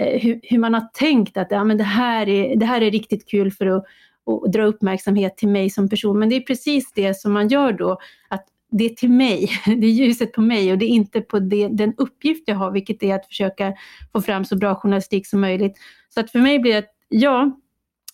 eh, 0.00 0.20
hur, 0.20 0.40
hur, 0.42 0.58
man 0.58 0.74
har 0.74 0.88
tänkt 0.92 1.36
att 1.36 1.50
ja, 1.50 1.64
men 1.64 1.78
det, 1.78 1.84
här 1.84 2.28
är, 2.28 2.56
det 2.56 2.66
här 2.66 2.80
är 2.80 2.90
riktigt 2.90 3.30
kul 3.30 3.52
för 3.52 3.66
att 3.66 3.84
och 4.24 4.50
dra 4.50 4.64
uppmärksamhet 4.64 5.36
till 5.36 5.48
mig 5.48 5.70
som 5.70 5.88
person. 5.88 6.18
Men 6.18 6.28
det 6.28 6.36
är 6.36 6.40
precis 6.40 6.92
det 6.92 7.14
som 7.14 7.32
man 7.32 7.48
gör 7.48 7.72
då, 7.72 7.98
att 8.28 8.44
det 8.70 8.84
är 8.84 8.88
till 8.88 9.10
mig, 9.10 9.50
det 9.66 9.86
är 9.86 9.90
ljuset 9.90 10.32
på 10.32 10.40
mig 10.40 10.72
och 10.72 10.78
det 10.78 10.84
är 10.84 10.88
inte 10.88 11.20
på 11.20 11.38
det, 11.38 11.68
den 11.68 11.94
uppgift 11.96 12.42
jag 12.46 12.56
har, 12.56 12.70
vilket 12.70 13.02
är 13.02 13.14
att 13.14 13.26
försöka 13.26 13.74
få 14.12 14.20
fram 14.20 14.44
så 14.44 14.56
bra 14.56 14.74
journalistik 14.74 15.26
som 15.26 15.40
möjligt. 15.40 15.76
Så 16.14 16.20
att 16.20 16.30
för 16.30 16.38
mig 16.38 16.58
blir 16.58 16.74
det, 16.74 16.86
ja, 17.08 17.56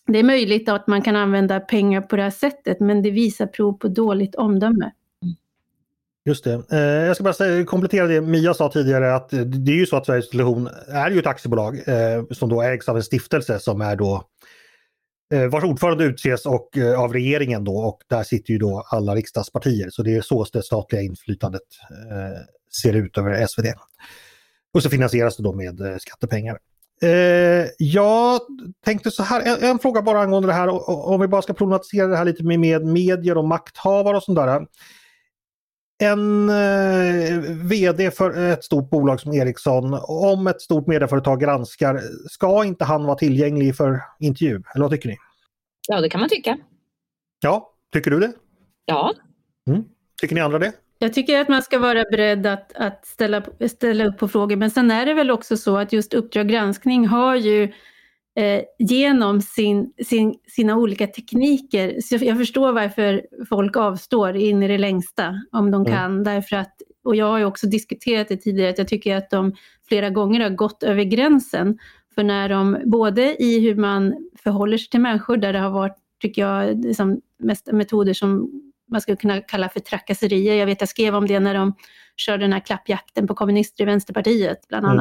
det 0.06 0.18
är 0.18 0.24
möjligt 0.24 0.68
att 0.68 0.86
man 0.86 1.02
kan 1.02 1.16
använda 1.16 1.60
pengar 1.60 2.00
på 2.00 2.16
det 2.16 2.22
här 2.22 2.30
sättet, 2.30 2.80
men 2.80 3.02
det 3.02 3.10
visar 3.10 3.46
prov 3.46 3.72
på 3.72 3.88
dåligt 3.88 4.34
omdöme. 4.34 4.90
Just 6.24 6.44
det. 6.44 6.62
Eh, 6.72 6.78
jag 6.78 7.16
ska 7.16 7.24
bara 7.24 7.64
komplettera 7.64 8.06
det 8.06 8.20
Mia 8.20 8.54
sa 8.54 8.68
tidigare 8.68 9.14
att 9.14 9.30
det 9.30 9.70
är 9.70 9.76
ju 9.76 9.86
så 9.86 9.96
att 9.96 10.06
Sveriges 10.06 10.30
Television 10.30 10.68
är 10.88 11.10
ju 11.10 11.18
ett 11.18 11.26
aktiebolag 11.26 11.76
eh, 11.88 12.24
som 12.30 12.48
då 12.48 12.62
ägs 12.62 12.88
av 12.88 12.96
en 12.96 13.02
stiftelse 13.02 13.58
som 13.58 13.80
är 13.80 13.96
då 13.96 14.24
Eh, 15.34 15.46
vars 15.46 15.64
ordförande 15.64 16.04
utses 16.04 16.46
och, 16.46 16.78
eh, 16.78 17.00
av 17.00 17.12
regeringen 17.12 17.64
då 17.64 17.76
och 17.76 18.02
där 18.08 18.22
sitter 18.22 18.52
ju 18.52 18.58
då 18.58 18.84
alla 18.90 19.14
riksdagspartier. 19.14 19.90
Så 19.90 20.02
det 20.02 20.16
är 20.16 20.20
så 20.20 20.46
det 20.52 20.62
statliga 20.62 21.02
inflytandet 21.02 21.62
eh, 22.10 22.40
ser 22.82 22.92
ut 22.92 23.18
över 23.18 23.46
SVD. 23.46 23.74
Och 24.74 24.82
så 24.82 24.90
finansieras 24.90 25.36
det 25.36 25.42
då 25.42 25.52
med 25.52 25.80
eh, 25.80 25.96
skattepengar. 25.96 26.58
Eh, 27.02 27.66
jag 27.78 28.40
tänkte 28.84 29.10
så 29.10 29.22
här, 29.22 29.42
en, 29.42 29.70
en, 29.70 29.78
fråga 29.78 30.02
bara 30.02 30.20
angående 30.20 30.48
det 30.48 30.54
här, 30.54 30.90
om 30.90 31.20
vi 31.20 31.28
bara 31.28 31.42
ska 31.42 31.52
problematisera 31.52 32.06
det 32.06 32.16
här 32.16 32.24
lite 32.24 32.44
med, 32.44 32.60
med 32.60 32.84
medier 32.84 33.38
och 33.38 33.44
makthavare 33.44 34.16
och 34.16 34.22
sånt 34.22 34.36
där. 34.36 34.66
En 35.98 36.48
eh, 36.48 37.38
VD 37.64 38.10
för 38.10 38.52
ett 38.52 38.64
stort 38.64 38.90
bolag 38.90 39.20
som 39.20 39.32
Ericsson, 39.32 39.98
om 40.02 40.46
ett 40.46 40.60
stort 40.60 40.86
medieföretag 40.86 41.40
granskar, 41.40 42.00
ska 42.28 42.64
inte 42.64 42.84
han 42.84 43.04
vara 43.04 43.16
tillgänglig 43.16 43.76
för 43.76 44.00
intervju? 44.20 44.62
Eller 44.74 44.82
vad 44.82 44.90
tycker 44.90 45.08
ni? 45.08 45.16
Ja, 45.88 46.00
det 46.00 46.08
kan 46.08 46.20
man 46.20 46.28
tycka. 46.28 46.58
Ja, 47.40 47.72
tycker 47.92 48.10
du 48.10 48.20
det? 48.20 48.32
Ja. 48.84 49.14
Mm. 49.68 49.84
Tycker 50.20 50.34
ni 50.34 50.40
andra 50.40 50.58
det? 50.58 50.72
Jag 50.98 51.14
tycker 51.14 51.40
att 51.40 51.48
man 51.48 51.62
ska 51.62 51.78
vara 51.78 52.04
beredd 52.10 52.46
att, 52.46 52.72
att 52.76 53.06
ställa, 53.06 53.42
ställa 53.68 54.06
upp 54.06 54.18
på 54.18 54.28
frågor, 54.28 54.56
men 54.56 54.70
sen 54.70 54.90
är 54.90 55.06
det 55.06 55.14
väl 55.14 55.30
också 55.30 55.56
så 55.56 55.76
att 55.76 55.92
just 55.92 56.14
Uppdrag 56.14 56.48
granskning 56.48 57.06
har 57.06 57.36
ju 57.36 57.72
eh, 58.36 58.62
genom 58.78 59.40
sin, 59.40 59.92
sin, 60.04 60.34
sina 60.48 60.76
olika 60.76 61.06
tekniker. 61.06 62.00
Så 62.00 62.24
jag 62.24 62.38
förstår 62.38 62.72
varför 62.72 63.26
folk 63.48 63.76
avstår 63.76 64.36
in 64.36 64.62
i 64.62 64.68
det 64.68 64.78
längsta 64.78 65.34
om 65.52 65.70
de 65.70 65.80
mm. 65.80 65.92
kan. 65.92 66.12
Mm. 66.12 66.24
Därför 66.24 66.56
att, 66.56 66.74
och 67.04 67.16
jag 67.16 67.26
har 67.26 67.38
ju 67.38 67.44
också 67.44 67.66
diskuterat 67.66 68.28
det 68.28 68.36
tidigare, 68.36 68.70
att 68.70 68.78
jag 68.78 68.88
tycker 68.88 69.16
att 69.16 69.30
de 69.30 69.54
flera 69.88 70.10
gånger 70.10 70.40
har 70.40 70.50
gått 70.50 70.82
över 70.82 71.02
gränsen. 71.02 71.78
För 72.14 72.24
när 72.24 72.48
de, 72.48 72.78
både 72.84 73.42
i 73.42 73.60
hur 73.60 73.74
man 73.74 74.14
förhåller 74.42 74.78
sig 74.78 74.88
till 74.88 75.00
människor, 75.00 75.36
där 75.36 75.52
det 75.52 75.58
har 75.58 75.70
varit, 75.70 75.96
tycker 76.20 76.42
jag, 76.42 76.84
liksom 76.84 77.20
mest 77.38 77.72
metoder 77.72 78.14
som 78.14 78.50
man 78.90 79.00
skulle 79.00 79.16
kunna 79.16 79.40
kalla 79.40 79.68
för 79.68 79.80
trakasserier. 79.80 80.54
Jag 80.54 80.66
vet 80.66 80.80
jag 80.80 80.88
skrev 80.88 81.14
om 81.14 81.26
det 81.26 81.40
när 81.40 81.54
de 81.54 81.74
körde 82.16 82.44
den 82.44 82.52
här 82.52 82.60
klappjakten 82.60 83.26
på 83.26 83.34
kommunister 83.34 83.84
i 83.84 83.86
Vänsterpartiet 83.86 84.68
bland 84.68 84.86
mm. 84.86 84.96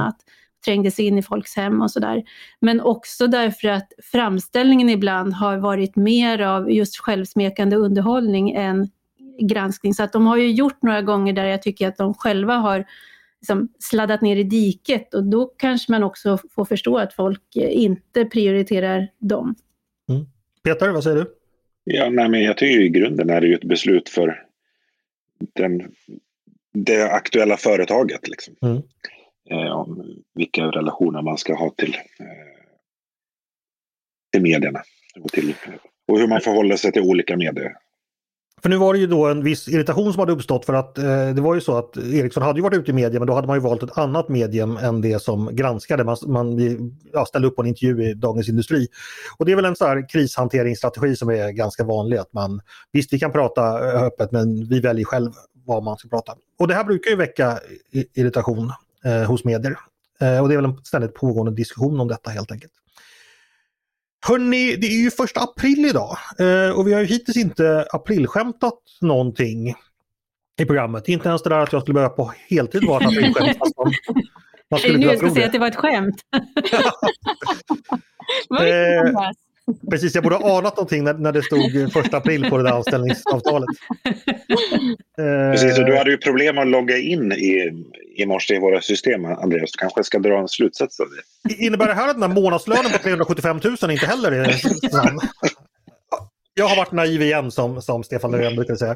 Trängde 0.65 0.91
sig 0.91 1.05
in 1.05 1.17
i 1.17 1.21
folks 1.21 1.55
hem 1.55 1.81
och 1.81 1.91
sådär. 1.91 2.23
Men 2.59 2.81
också 2.81 3.27
därför 3.27 3.67
att 3.67 3.93
framställningen 4.11 4.89
ibland 4.89 5.33
har 5.33 5.57
varit 5.57 5.95
mer 5.95 6.41
av 6.41 6.71
just 6.71 6.97
självsmekande 6.97 7.75
underhållning 7.75 8.51
än 8.51 8.89
granskning. 9.41 9.93
Så 9.93 10.03
att 10.03 10.13
de 10.13 10.27
har 10.27 10.37
ju 10.37 10.51
gjort 10.51 10.81
några 10.81 11.01
gånger 11.01 11.33
där 11.33 11.45
jag 11.45 11.61
tycker 11.61 11.87
att 11.87 11.97
de 11.97 12.13
själva 12.13 12.53
har 12.53 12.85
liksom 13.41 13.67
sladdat 13.79 14.21
ner 14.21 14.35
i 14.35 14.43
diket 14.43 15.13
och 15.13 15.23
då 15.23 15.45
kanske 15.45 15.91
man 15.91 16.03
också 16.03 16.37
får 16.51 16.65
förstå 16.65 16.97
att 16.97 17.13
folk 17.13 17.55
inte 17.55 18.25
prioriterar 18.25 19.07
dem. 19.19 19.55
Mm. 20.09 20.25
Peter, 20.63 20.89
vad 20.89 21.03
säger 21.03 21.17
du? 21.17 21.25
Ja, 21.83 22.09
nej, 22.09 22.29
men 22.29 22.43
jag 22.43 22.57
tycker 22.57 22.81
i 22.81 22.89
grunden 22.89 23.29
är 23.29 23.41
det 23.41 23.47
ju 23.47 23.53
ett 23.53 23.63
beslut 23.63 24.09
för 24.09 24.43
den, 25.53 25.91
det 26.73 27.11
aktuella 27.11 27.57
företaget. 27.57 28.27
Liksom. 28.27 28.55
Mm 28.61 28.81
Eh, 29.49 29.71
om 29.71 30.15
vilka 30.33 30.65
relationer 30.65 31.21
man 31.21 31.37
ska 31.37 31.55
ha 31.55 31.69
till, 31.69 31.95
eh, 32.19 32.25
till 34.31 34.41
medierna. 34.41 34.81
Och, 35.19 35.31
till, 35.31 35.55
och 36.07 36.19
hur 36.19 36.27
man 36.27 36.41
förhåller 36.41 36.75
sig 36.75 36.91
till 36.91 37.01
olika 37.01 37.37
medier. 37.37 37.73
För 38.61 38.69
nu 38.69 38.77
var 38.77 38.93
det 38.93 38.99
ju 38.99 39.07
då 39.07 39.27
en 39.27 39.43
viss 39.43 39.67
irritation 39.67 40.13
som 40.13 40.19
hade 40.19 40.31
uppstått 40.31 40.65
för 40.65 40.73
att 40.73 40.97
eh, 40.97 41.29
det 41.29 41.41
var 41.41 41.55
ju 41.55 41.61
så 41.61 41.77
att 41.77 41.97
Ericsson 41.97 42.43
hade 42.43 42.59
ju 42.59 42.63
varit 42.63 42.77
ute 42.77 42.91
i 42.91 42.93
media 42.93 43.19
men 43.19 43.27
då 43.27 43.33
hade 43.33 43.47
man 43.47 43.57
ju 43.57 43.61
valt 43.61 43.83
ett 43.83 43.97
annat 43.97 44.29
medium 44.29 44.77
än 44.77 45.01
det 45.01 45.21
som 45.21 45.55
granskade. 45.55 46.03
Man, 46.03 46.17
man 46.27 46.59
ja, 47.13 47.25
ställde 47.25 47.47
upp 47.47 47.55
på 47.55 47.61
en 47.61 47.67
intervju 47.67 48.09
i 48.09 48.13
Dagens 48.13 48.49
Industri. 48.49 48.87
Och 49.37 49.45
det 49.45 49.51
är 49.51 49.55
väl 49.55 49.65
en 49.65 49.75
så 49.75 49.85
här 49.85 50.09
krishanteringsstrategi 50.09 51.15
som 51.15 51.29
är 51.29 51.51
ganska 51.51 51.83
vanlig 51.83 52.17
att 52.17 52.33
man 52.33 52.61
visst 52.91 53.13
vi 53.13 53.19
kan 53.19 53.31
prata 53.31 53.93
eh, 53.93 54.03
öppet 54.03 54.31
men 54.31 54.69
vi 54.69 54.79
väljer 54.79 55.05
själv 55.05 55.31
vad 55.65 55.83
man 55.83 55.97
ska 55.97 56.09
prata. 56.09 56.33
Och 56.59 56.67
det 56.67 56.73
här 56.73 56.83
brukar 56.83 57.11
ju 57.11 57.17
väcka 57.17 57.59
irritation 58.13 58.71
eh, 59.05 59.23
hos 59.23 59.43
medier. 59.43 59.77
Eh, 60.21 60.39
och 60.39 60.47
det 60.47 60.53
är 60.53 60.57
väl 60.57 60.65
en 60.65 60.77
ständigt 60.83 61.13
pågående 61.13 61.51
diskussion 61.51 61.99
om 61.99 62.07
detta 62.07 62.29
helt 62.29 62.51
enkelt. 62.51 62.73
Hörni, 64.27 64.75
det 64.75 64.87
är 64.87 65.01
ju 65.03 65.11
första 65.11 65.39
april 65.39 65.85
idag 65.85 66.17
eh, 66.39 66.69
och 66.69 66.87
vi 66.87 66.93
har 66.93 67.01
ju 67.01 67.05
hittills 67.05 67.37
inte 67.37 67.87
aprilskämtat 67.91 68.79
någonting 69.01 69.75
i 70.61 70.65
programmet. 70.65 71.07
Inte 71.07 71.29
ens 71.29 71.43
det 71.43 71.49
där 71.49 71.59
att 71.59 71.73
jag 71.73 71.81
skulle 71.81 71.93
börja 71.93 72.09
på 72.09 72.33
heltid 72.49 72.83
var 72.87 73.01
ett 73.01 73.07
aprilskämt. 73.07 73.57
Man 74.71 74.79
skulle 74.79 74.97
nu 74.97 75.17
ska 75.17 75.29
säga 75.29 75.45
att 75.45 75.51
det 75.51 75.59
var 75.59 75.67
ett 75.67 75.75
skämt. 75.75 76.21
eh, 78.59 79.31
Precis, 79.89 80.15
jag 80.15 80.23
borde 80.23 80.35
ha 80.35 80.57
anat 80.57 80.77
någonting 80.77 81.03
när, 81.03 81.13
när 81.13 81.31
det 81.31 81.43
stod 81.43 81.93
första 81.93 82.17
april 82.17 82.49
på 82.49 82.57
det 82.57 82.63
där 82.63 82.71
anställningsavtalet. 82.71 83.69
Precis, 85.51 85.79
och 85.79 85.85
du 85.85 85.97
hade 85.97 86.11
ju 86.11 86.17
problem 86.17 86.57
att 86.57 86.67
logga 86.67 86.97
in 86.97 87.31
i, 87.31 87.85
i 88.17 88.25
morse 88.25 88.55
i 88.55 88.59
våra 88.59 88.81
system, 88.81 89.25
Andreas. 89.25 89.71
Du 89.71 89.77
kanske 89.77 90.03
ska 90.03 90.19
dra 90.19 90.39
en 90.39 90.47
slutsats 90.47 90.99
av 90.99 91.07
det. 91.09 91.53
Innebär 91.53 91.87
det 91.87 91.93
här 91.93 92.09
att 92.09 92.19
den 92.19 92.31
här 92.31 92.41
månadslönen 92.41 92.91
på 92.91 92.97
375 92.97 93.59
000 93.81 93.91
inte 93.91 94.05
heller 94.05 94.31
är 94.31 94.51
sann? 94.89 95.19
Jag 96.57 96.67
har 96.67 96.75
varit 96.75 96.91
naiv 96.91 97.21
igen 97.21 97.51
som, 97.51 97.81
som 97.81 98.03
Stefan 98.03 98.31
Löfven 98.31 98.55
brukar 98.55 98.75
säga. 98.75 98.95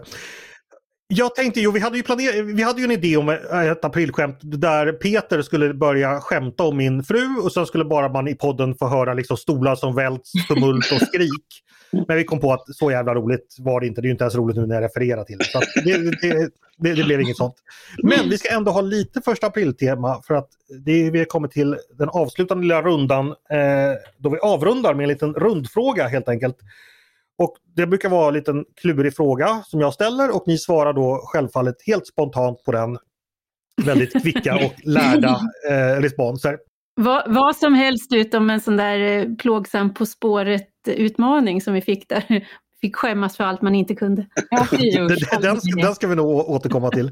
Jag 1.12 1.36
tänkte 1.36 1.60
ju, 1.60 1.72
vi 1.72 1.80
hade 1.80 1.98
ju, 1.98 2.04
planer, 2.04 2.44
vi 2.44 2.64
hade 2.64 2.80
ju 2.80 2.86
en 2.86 2.92
idé 2.92 3.18
om 3.18 3.30
ett 3.30 3.86
aprilskämt 3.86 4.40
där 4.42 4.92
Peter 4.92 5.42
skulle 5.42 5.74
börja 5.74 6.22
skämta 6.22 6.64
om 6.64 6.78
min 6.78 7.04
fru 7.04 7.38
och 7.44 7.52
sen 7.52 7.66
skulle 7.66 7.86
bara 7.86 8.10
man 8.10 8.28
i 8.28 8.36
podden 8.36 8.76
få 8.76 8.88
höra 8.88 9.14
liksom 9.14 9.38
stolar 9.38 9.76
som 9.76 9.96
välts, 9.96 10.32
tumult 10.48 10.92
och 10.92 11.08
skrik. 11.08 11.64
Men 12.08 12.18
vi 12.18 12.24
kom 12.24 12.40
på 12.40 12.54
att 12.54 12.76
så 12.76 12.92
jävla 12.92 13.16
roligt 13.16 13.56
var 13.60 13.82
det 13.82 13.88
inte. 13.88 14.02
Det 14.02 14.06
är 14.06 14.08
ju 14.08 14.12
inte 14.12 14.24
ens 14.24 14.36
roligt 14.36 14.58
nu 14.58 14.66
när 14.66 14.76
jag 14.76 14.84
refererar 14.84 15.24
till 15.24 15.38
det. 15.38 15.44
Så 15.44 15.60
det, 15.60 15.98
det, 15.98 16.50
det, 16.78 16.94
det, 16.94 17.04
blev 17.04 17.22
inget 17.22 17.38
sånt. 17.38 17.56
Men 18.04 18.30
vi 18.30 18.38
ska 18.38 18.56
ändå 18.56 18.72
ha 18.72 18.82
lite 18.82 19.22
första 19.22 19.48
april-tema 19.48 20.22
för 20.28 20.34
att 20.34 20.50
det, 20.86 21.12
vi 21.12 21.18
har 21.20 21.26
kommit 21.26 21.52
till 21.52 21.78
den 21.98 22.10
avslutande 22.10 22.64
lilla 22.64 22.82
rundan 22.82 23.28
eh, 23.28 23.94
då 24.18 24.30
vi 24.30 24.38
avrundar 24.38 24.94
med 24.94 25.04
en 25.04 25.10
liten 25.10 25.34
rundfråga 25.34 26.08
helt 26.08 26.30
enkelt. 26.30 26.58
Och 27.40 27.56
Det 27.76 27.88
brukar 27.88 28.10
vara 28.10 28.28
en 28.28 28.34
liten 28.34 28.66
klurig 28.82 29.16
fråga 29.16 29.64
som 29.66 29.80
jag 29.80 29.94
ställer 29.94 30.36
och 30.36 30.44
ni 30.48 30.58
svarar 30.58 30.94
då 30.94 31.22
självfallet 31.24 31.76
helt 31.86 32.08
spontant 32.08 32.64
på 32.64 32.72
den 32.72 32.98
väldigt 33.86 34.22
kvicka 34.22 34.56
och 34.56 34.74
lärda 34.84 35.42
eh, 35.70 36.02
responser. 36.02 36.58
Vad, 36.96 37.34
vad 37.34 37.56
som 37.56 37.74
helst 37.74 38.14
utom 38.14 38.50
en 38.50 38.62
sån 38.62 38.78
där 38.78 39.00
eh, 39.00 39.36
plågsam 39.36 39.94
På 39.94 40.06
spåret-utmaning 40.06 41.62
som 41.62 41.74
vi 41.74 41.82
fick 41.82 42.10
där. 42.10 42.48
Fick 42.82 42.96
skämmas 42.96 43.38
för 43.38 43.44
allt 43.44 43.62
man 43.62 43.76
inte 43.76 43.96
kunde. 43.96 44.26
den, 44.72 45.08
den, 45.42 45.60
den 45.76 45.96
ska 45.96 46.08
vi 46.08 46.16
nog 46.16 46.50
återkomma 46.50 46.90
till. 46.90 47.12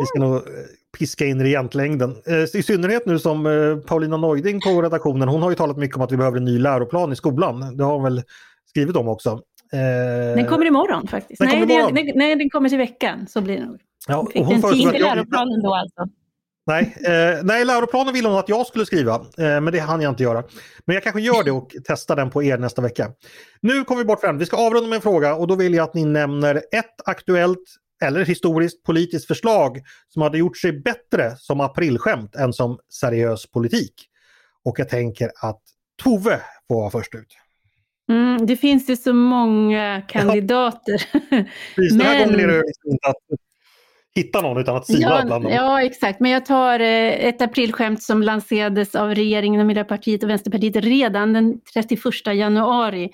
Vi 0.00 0.06
ska 0.06 0.18
nog 0.18 0.34
eh, 0.34 0.42
piska 0.98 1.26
in 1.26 1.42
regentlängden. 1.42 2.16
Eh, 2.26 2.58
I 2.58 2.62
synnerhet 2.62 3.06
nu 3.06 3.18
som 3.18 3.44
Paulina 3.86 4.16
Neuding 4.16 4.60
på 4.60 4.82
redaktionen, 4.82 5.28
hon 5.28 5.42
har 5.42 5.50
ju 5.50 5.56
talat 5.56 5.76
mycket 5.76 5.96
om 5.96 6.02
att 6.02 6.12
vi 6.12 6.16
behöver 6.16 6.36
en 6.36 6.44
ny 6.44 6.58
läroplan 6.58 7.12
i 7.12 7.16
skolan. 7.16 7.76
Det 7.76 7.84
har 7.84 8.02
väl 8.02 8.22
skrivit 8.72 8.96
om 8.96 9.08
också. 9.08 9.40
Den 10.36 10.46
kommer 10.46 10.66
imorgon 10.66 11.08
faktiskt. 11.08 11.38
Den 11.40 11.48
nej, 11.48 11.62
imorgon. 11.62 11.94
Det, 11.94 12.12
nej, 12.14 12.36
den 12.36 12.50
kommer 12.50 12.68
till 12.68 12.78
veckan. 12.78 13.26
Så 13.26 13.40
blir 13.40 13.58
det 13.58 13.66
nog. 13.66 13.80
Ja, 14.08 14.18
och 14.18 14.46
hon 14.46 14.60
den 14.60 14.72
tidigare 14.72 14.98
läroplanen 14.98 15.62
då 15.62 15.74
alltså? 15.74 16.06
Nej, 16.66 16.96
eh, 17.06 17.42
nej, 17.42 17.64
läroplanen 17.64 18.14
ville 18.14 18.28
hon 18.28 18.38
att 18.38 18.48
jag 18.48 18.66
skulle 18.66 18.86
skriva, 18.86 19.14
eh, 19.14 19.60
men 19.60 19.64
det 19.64 19.78
hann 19.78 20.00
jag 20.00 20.12
inte 20.12 20.22
göra. 20.22 20.44
Men 20.84 20.94
jag 20.94 21.02
kanske 21.02 21.20
gör 21.20 21.44
det 21.44 21.50
och 21.50 21.74
testar 21.84 22.16
den 22.16 22.30
på 22.30 22.42
er 22.42 22.58
nästa 22.58 22.82
vecka. 22.82 23.10
Nu 23.60 23.84
kommer 23.84 23.98
vi 23.98 24.04
bort 24.04 24.20
från 24.20 24.38
Vi 24.38 24.46
ska 24.46 24.56
avrunda 24.56 24.88
med 24.88 24.96
en 24.96 25.02
fråga 25.02 25.34
och 25.34 25.46
då 25.46 25.54
vill 25.54 25.74
jag 25.74 25.84
att 25.84 25.94
ni 25.94 26.04
nämner 26.04 26.56
ett 26.56 26.94
aktuellt 27.04 27.58
eller 28.04 28.24
historiskt 28.24 28.82
politiskt 28.82 29.26
förslag 29.26 29.82
som 30.08 30.22
hade 30.22 30.38
gjort 30.38 30.56
sig 30.56 30.72
bättre 30.72 31.36
som 31.36 31.60
aprilskämt 31.60 32.34
än 32.34 32.52
som 32.52 32.78
seriös 33.00 33.50
politik. 33.50 33.94
Och 34.64 34.78
jag 34.78 34.88
tänker 34.88 35.30
att 35.42 35.60
Tove 36.02 36.40
får 36.68 36.74
vara 36.74 36.90
först 36.90 37.14
ut. 37.14 37.36
Mm, 38.08 38.46
det 38.46 38.56
finns 38.56 38.90
ju 38.90 38.96
så 38.96 39.12
många 39.12 40.02
kandidater. 40.08 41.02
Ja. 41.12 41.20
Precis, 41.74 41.98
den 41.98 42.06
här 42.06 42.24
gången 42.24 42.40
är 42.40 42.46
det 42.46 42.56
liksom 42.56 42.90
inte 42.90 43.08
att 43.08 43.16
hitta 44.14 44.40
någon 44.40 44.60
utan 44.60 44.76
att 44.76 44.86
sila 44.86 45.00
ja, 45.00 45.24
bland 45.26 45.44
dem. 45.44 45.52
Ja, 45.52 45.82
exakt. 45.82 46.20
Men 46.20 46.30
jag 46.30 46.46
tar 46.46 46.80
eh, 46.80 47.26
ett 47.26 47.42
aprilskämt 47.42 48.02
som 48.02 48.22
lanserades 48.22 48.94
av 48.94 49.14
regeringen 49.14 49.60
och 49.60 49.66
Miljöpartiet 49.66 50.22
och 50.22 50.30
Vänsterpartiet 50.30 50.76
redan 50.76 51.32
den 51.32 51.60
31 51.74 52.02
januari. 52.26 53.10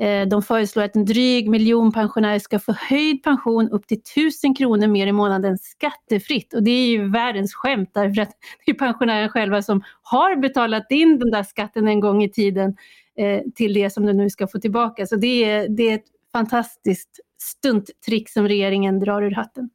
Eh, 0.00 0.28
de 0.28 0.42
föreslår 0.42 0.82
att 0.82 0.96
en 0.96 1.04
dryg 1.04 1.48
miljon 1.48 1.92
pensionärer 1.92 2.38
ska 2.38 2.58
få 2.58 2.72
höjd 2.72 3.22
pension 3.22 3.70
upp 3.70 3.86
till 3.86 3.98
1000 3.98 4.54
kronor 4.54 4.86
mer 4.86 5.06
i 5.06 5.12
månaden 5.12 5.58
skattefritt. 5.58 6.54
Och 6.54 6.62
det 6.62 6.70
är 6.70 6.86
ju 6.86 7.10
världens 7.10 7.54
skämt 7.54 7.90
därför 7.94 8.22
att 8.22 8.30
det 8.66 8.72
är 8.72 8.74
pensionärerna 8.74 9.28
själva 9.28 9.62
som 9.62 9.82
har 10.02 10.36
betalat 10.36 10.86
in 10.90 11.18
den 11.18 11.30
där 11.30 11.42
skatten 11.42 11.88
en 11.88 12.00
gång 12.00 12.22
i 12.22 12.30
tiden 12.30 12.76
eh, 13.18 13.40
till 13.54 13.74
det 13.74 13.90
som 13.90 14.06
de 14.06 14.12
nu 14.12 14.30
ska 14.30 14.46
få 14.46 14.58
tillbaka. 14.58 15.06
Så 15.06 15.16
det 15.16 15.44
är, 15.44 15.68
det 15.68 15.90
är 15.90 15.94
ett 15.94 16.06
fantastiskt 16.32 17.20
stunttrick 17.42 18.30
som 18.30 18.48
regeringen 18.48 19.00
drar 19.00 19.22
ur 19.22 19.30
hatten. 19.30 19.70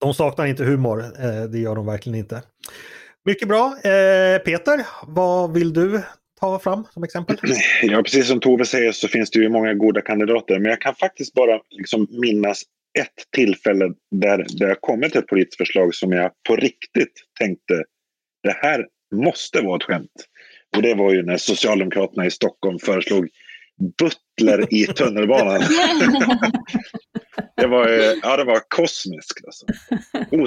De 0.00 0.14
saknar 0.14 0.46
inte 0.46 0.64
humor, 0.64 1.00
eh, 1.00 1.42
det 1.50 1.58
gör 1.58 1.76
de 1.76 1.86
verkligen 1.86 2.18
inte. 2.18 2.42
Mycket 3.24 3.48
bra. 3.48 3.66
Eh, 3.66 4.38
Peter, 4.38 4.86
vad 5.06 5.52
vill 5.52 5.72
du 5.72 6.02
ta 6.42 6.58
fram 6.58 6.86
som 6.90 7.04
exempel? 7.04 7.36
Ja, 7.82 8.02
precis 8.02 8.28
som 8.28 8.40
Tove 8.40 8.64
säger 8.64 8.92
så 8.92 9.08
finns 9.08 9.30
det 9.30 9.38
ju 9.38 9.48
många 9.48 9.74
goda 9.74 10.00
kandidater. 10.00 10.58
Men 10.58 10.70
jag 10.70 10.80
kan 10.80 10.94
faktiskt 10.94 11.34
bara 11.34 11.60
liksom 11.70 12.06
minnas 12.10 12.62
ett 12.98 13.30
tillfälle 13.36 13.92
där 14.10 14.46
det 14.58 14.66
har 14.66 14.74
kommit 14.74 15.16
ett 15.16 15.26
politiskt 15.26 15.56
förslag 15.56 15.94
som 15.94 16.12
jag 16.12 16.30
på 16.48 16.56
riktigt 16.56 17.12
tänkte 17.38 17.84
det 18.42 18.56
här 18.62 18.86
måste 19.14 19.60
vara 19.60 19.76
ett 19.76 19.82
skämt. 19.82 20.26
Och 20.76 20.82
det 20.82 20.94
var 20.94 21.12
ju 21.12 21.22
när 21.22 21.36
Socialdemokraterna 21.36 22.26
i 22.26 22.30
Stockholm 22.30 22.78
föreslog 22.78 23.28
butler 23.98 24.74
i 24.74 24.86
tunnelbanan. 24.86 25.62
det, 27.56 27.66
var, 27.66 27.88
ja, 28.22 28.36
det 28.36 28.44
var 28.44 28.60
kosmiskt. 28.68 29.40
Alltså. 29.46 29.66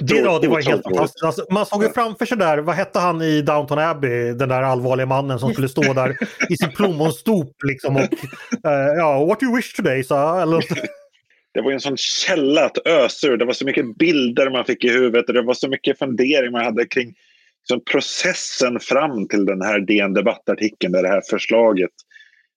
det, 0.02 0.16
ja, 0.16 0.40
det 0.40 0.48
var 0.48 0.62
helt 0.62 0.84
fantastiskt. 0.84 1.24
Alltså, 1.24 1.46
man 1.52 1.66
såg 1.66 1.84
ju 1.84 1.90
framför 1.90 2.26
sig 2.26 2.38
där, 2.38 2.58
vad 2.58 2.76
hette 2.76 3.00
han 3.00 3.22
i 3.22 3.42
Downton 3.42 3.80
Abbey, 3.80 4.34
den 4.34 4.50
där 4.50 4.62
allvarliga 4.62 5.06
mannen 5.06 5.40
som 5.40 5.54
skulle 5.54 5.70
stå 5.70 5.94
där 5.94 6.18
i 6.50 6.58
sin 6.58 6.72
plommonstop 6.72 7.64
liksom 7.64 7.96
och 7.96 8.02
uh, 8.02 8.98
ja, 8.98 9.26
what 9.26 9.44
you 9.44 9.56
wish 9.56 9.74
today, 9.74 10.04
sa 10.04 10.42
eller 10.42 10.64
det 11.56 11.62
var 11.62 11.72
en 11.72 11.80
sån 11.80 11.98
källa 11.98 12.66
att 12.66 12.88
ösa 12.88 13.28
ur. 13.28 13.38
Det 13.38 13.46
var 13.46 13.54
så 13.54 13.66
mycket 13.66 13.98
bilder 13.98 14.50
man 14.50 14.66
fick 14.66 14.84
i 14.84 14.90
huvudet 14.90 15.28
och 15.28 15.34
det 15.34 15.42
var 15.42 15.54
så 15.54 15.70
mycket 15.70 16.00
funderingar 16.00 16.52
man 16.52 16.66
hade 16.66 16.86
kring 16.86 17.14
liksom, 17.62 17.82
processen 17.92 18.80
fram 18.80 19.28
till 19.28 19.46
den 19.46 19.62
här 19.62 19.80
DN 19.80 20.14
Debattartikeln 20.14 20.94
där 20.94 21.04
det 21.04 21.10
här 21.10 21.22
förslaget 21.30 21.92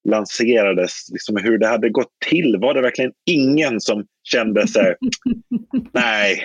lanserades, 0.09 1.09
liksom 1.12 1.36
hur 1.36 1.59
det 1.59 1.66
hade 1.66 1.90
gått 1.90 2.12
till. 2.28 2.57
Var 2.61 2.74
det 2.74 2.80
verkligen 2.80 3.12
ingen 3.26 3.80
som 3.80 4.07
kände 4.31 4.68
så 4.68 4.81
här, 4.81 4.97
nej, 5.93 6.43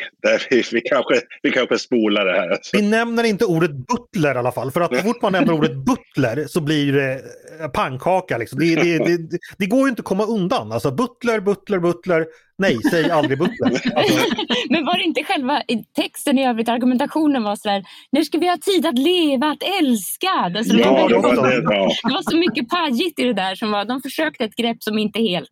vi, 0.49 0.63
vi, 0.71 0.81
kanske, 0.81 1.21
vi 1.41 1.51
kanske 1.51 1.79
spolar 1.79 2.25
det 2.25 2.31
här. 2.31 2.49
Alltså. 2.49 2.77
Vi 2.77 2.89
nämner 2.89 3.23
inte 3.23 3.45
ordet 3.45 3.71
butler 3.71 4.35
i 4.35 4.37
alla 4.37 4.51
fall, 4.51 4.71
för 4.71 4.81
att 4.81 4.95
så 4.97 5.01
fort 5.01 5.21
man 5.21 5.31
nämner 5.31 5.53
ordet 5.53 5.75
butler 5.75 6.47
så 6.47 6.61
blir 6.61 6.93
det 6.93 7.13
eh, 7.61 7.67
pannkaka. 7.67 8.37
Liksom. 8.37 8.59
Det, 8.59 8.75
det, 8.75 8.97
det, 8.97 9.37
det, 9.57 9.65
går 9.65 9.81
ju 9.81 9.89
inte 9.89 9.99
att 9.99 10.05
komma 10.05 10.25
undan. 10.25 10.71
Alltså 10.71 10.91
butler, 10.91 11.39
butler, 11.39 11.79
butler. 11.79 12.25
Nej, 12.57 12.77
säg 12.91 13.11
aldrig 13.11 13.39
butler. 13.39 13.67
Alltså. 13.95 14.19
Men 14.69 14.85
var 14.85 14.97
det 14.97 15.03
inte 15.03 15.23
själva 15.23 15.61
texten 15.95 16.37
i 16.37 16.47
övrigt, 16.47 16.69
argumentationen 16.69 17.43
var 17.43 17.55
så 17.55 17.69
där, 17.69 17.83
nu 18.11 18.25
ska 18.25 18.37
vi 18.37 18.47
ha 18.47 18.57
tid 18.57 18.85
att 18.85 18.99
leva, 18.99 19.47
att 19.47 19.63
älska. 19.81 20.29
Alltså, 20.29 20.75
ja, 20.75 21.07
det, 21.07 21.15
var, 21.15 21.49
det, 21.49 21.61
det 21.61 22.13
var 22.13 22.31
så 22.31 22.37
mycket 22.37 22.69
pajigt 22.69 23.19
i 23.19 23.23
det 23.23 23.33
där 23.33 23.55
som 23.55 23.71
var, 23.71 23.85
de 23.85 24.01
försökte 24.01 24.43
ett 24.43 24.55
grepp 24.55 24.83
som 24.83 24.97
inte 24.97 25.19
helt 25.19 25.49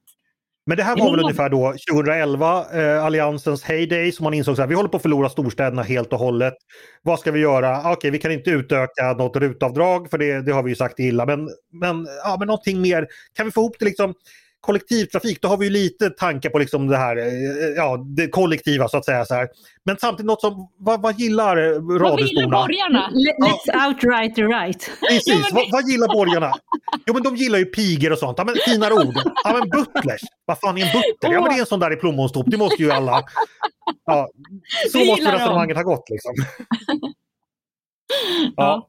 men 0.66 0.78
det 0.78 0.84
här 0.84 0.98
var 0.98 1.12
väl 1.12 1.20
ungefär 1.20 1.50
då 1.50 1.74
2011, 1.92 2.66
eh, 2.74 3.06
Alliansens 3.06 3.64
heyday, 3.64 4.12
som 4.12 4.24
man 4.24 4.34
insåg 4.34 4.62
att 4.62 4.70
vi 4.70 4.76
håller 4.76 4.90
på 4.90 4.98
att 4.98 5.02
förlora 5.04 5.30
storstäderna 5.30 5.82
helt 5.84 6.14
och 6.14 6.20
hållet. 6.20 6.54
Vad 7.02 7.20
ska 7.20 7.32
vi 7.32 7.40
göra? 7.40 7.80
Okej, 7.80 7.92
okay, 7.92 8.12
vi 8.12 8.20
kan 8.20 8.32
inte 8.32 8.50
utöka 8.50 9.14
något 9.14 9.36
rutavdrag 9.36 10.10
för 10.10 10.18
det, 10.18 10.42
det 10.42 10.52
har 10.52 10.64
vi 10.64 10.70
ju 10.70 10.76
sagt 10.76 11.00
illa, 11.00 11.26
men, 11.26 11.50
men, 11.72 12.08
ja, 12.24 12.36
men 12.40 12.48
någonting 12.48 12.82
mer. 12.82 13.08
Kan 13.34 13.46
vi 13.46 13.52
få 13.52 13.62
ihop 13.62 13.76
det 13.80 13.86
liksom 13.86 14.14
kollektivtrafik, 14.62 15.42
då 15.42 15.48
har 15.48 15.58
vi 15.58 15.66
ju 15.66 15.72
lite 15.72 16.10
tankar 16.10 16.50
på 16.50 16.60
liksom 16.60 16.88
det 16.88 16.98
här, 16.98 17.18
eh, 17.18 17.68
ja, 17.76 17.98
det 17.98 18.28
kollektiva 18.28 18.88
så 18.88 18.98
att 18.98 19.06
säga. 19.06 19.26
Så 19.26 19.34
här. 19.34 19.48
Men 19.86 19.98
samtidigt 19.98 20.26
något 20.26 20.42
som, 20.42 20.70
vad, 20.78 21.02
vad 21.02 21.20
gillar 21.20 21.56
radiosporna? 21.56 22.10
Vad 22.10 22.22
gillar 22.22 22.50
borgarna? 22.50 23.10
Let's 23.12 23.88
outright 23.88 24.38
right. 24.38 24.92
Precis, 25.10 25.28
ja, 25.28 25.40
men... 25.42 25.56
vad, 25.56 25.72
vad, 25.72 25.90
gillar 25.90 26.08
borgarna? 26.08 26.54
Jo 27.06 27.14
men 27.14 27.24
de 27.24 27.36
gillar 27.36 27.60
ju 27.60 27.66
pigor 27.66 28.12
och 28.12 28.18
sånt. 28.18 28.38
Ja, 28.38 28.44
men 28.44 28.56
finare 28.66 28.94
ord. 28.94 29.16
Ja 29.44 29.54
men 29.60 29.70
butlers. 29.70 30.22
Vad 30.46 30.60
fan 30.60 30.78
är 30.78 30.82
en 30.82 30.92
butler? 30.92 31.34
Ja 31.34 31.42
men 31.42 31.50
det 31.50 31.58
är 31.58 31.60
en 31.60 31.66
sån 31.66 31.80
där 31.80 31.94
i 31.94 31.96
plommonstop. 31.96 32.46
Det 32.50 32.58
måste 32.58 32.84
ju 32.84 32.92
alla... 32.92 33.24
Ja, 34.06 34.30
så 34.92 35.06
måste 35.06 35.32
resonemanget 35.32 35.78
ha 35.78 35.84
gått 35.84 36.10
liksom. 36.10 36.34
ja. 38.56 38.88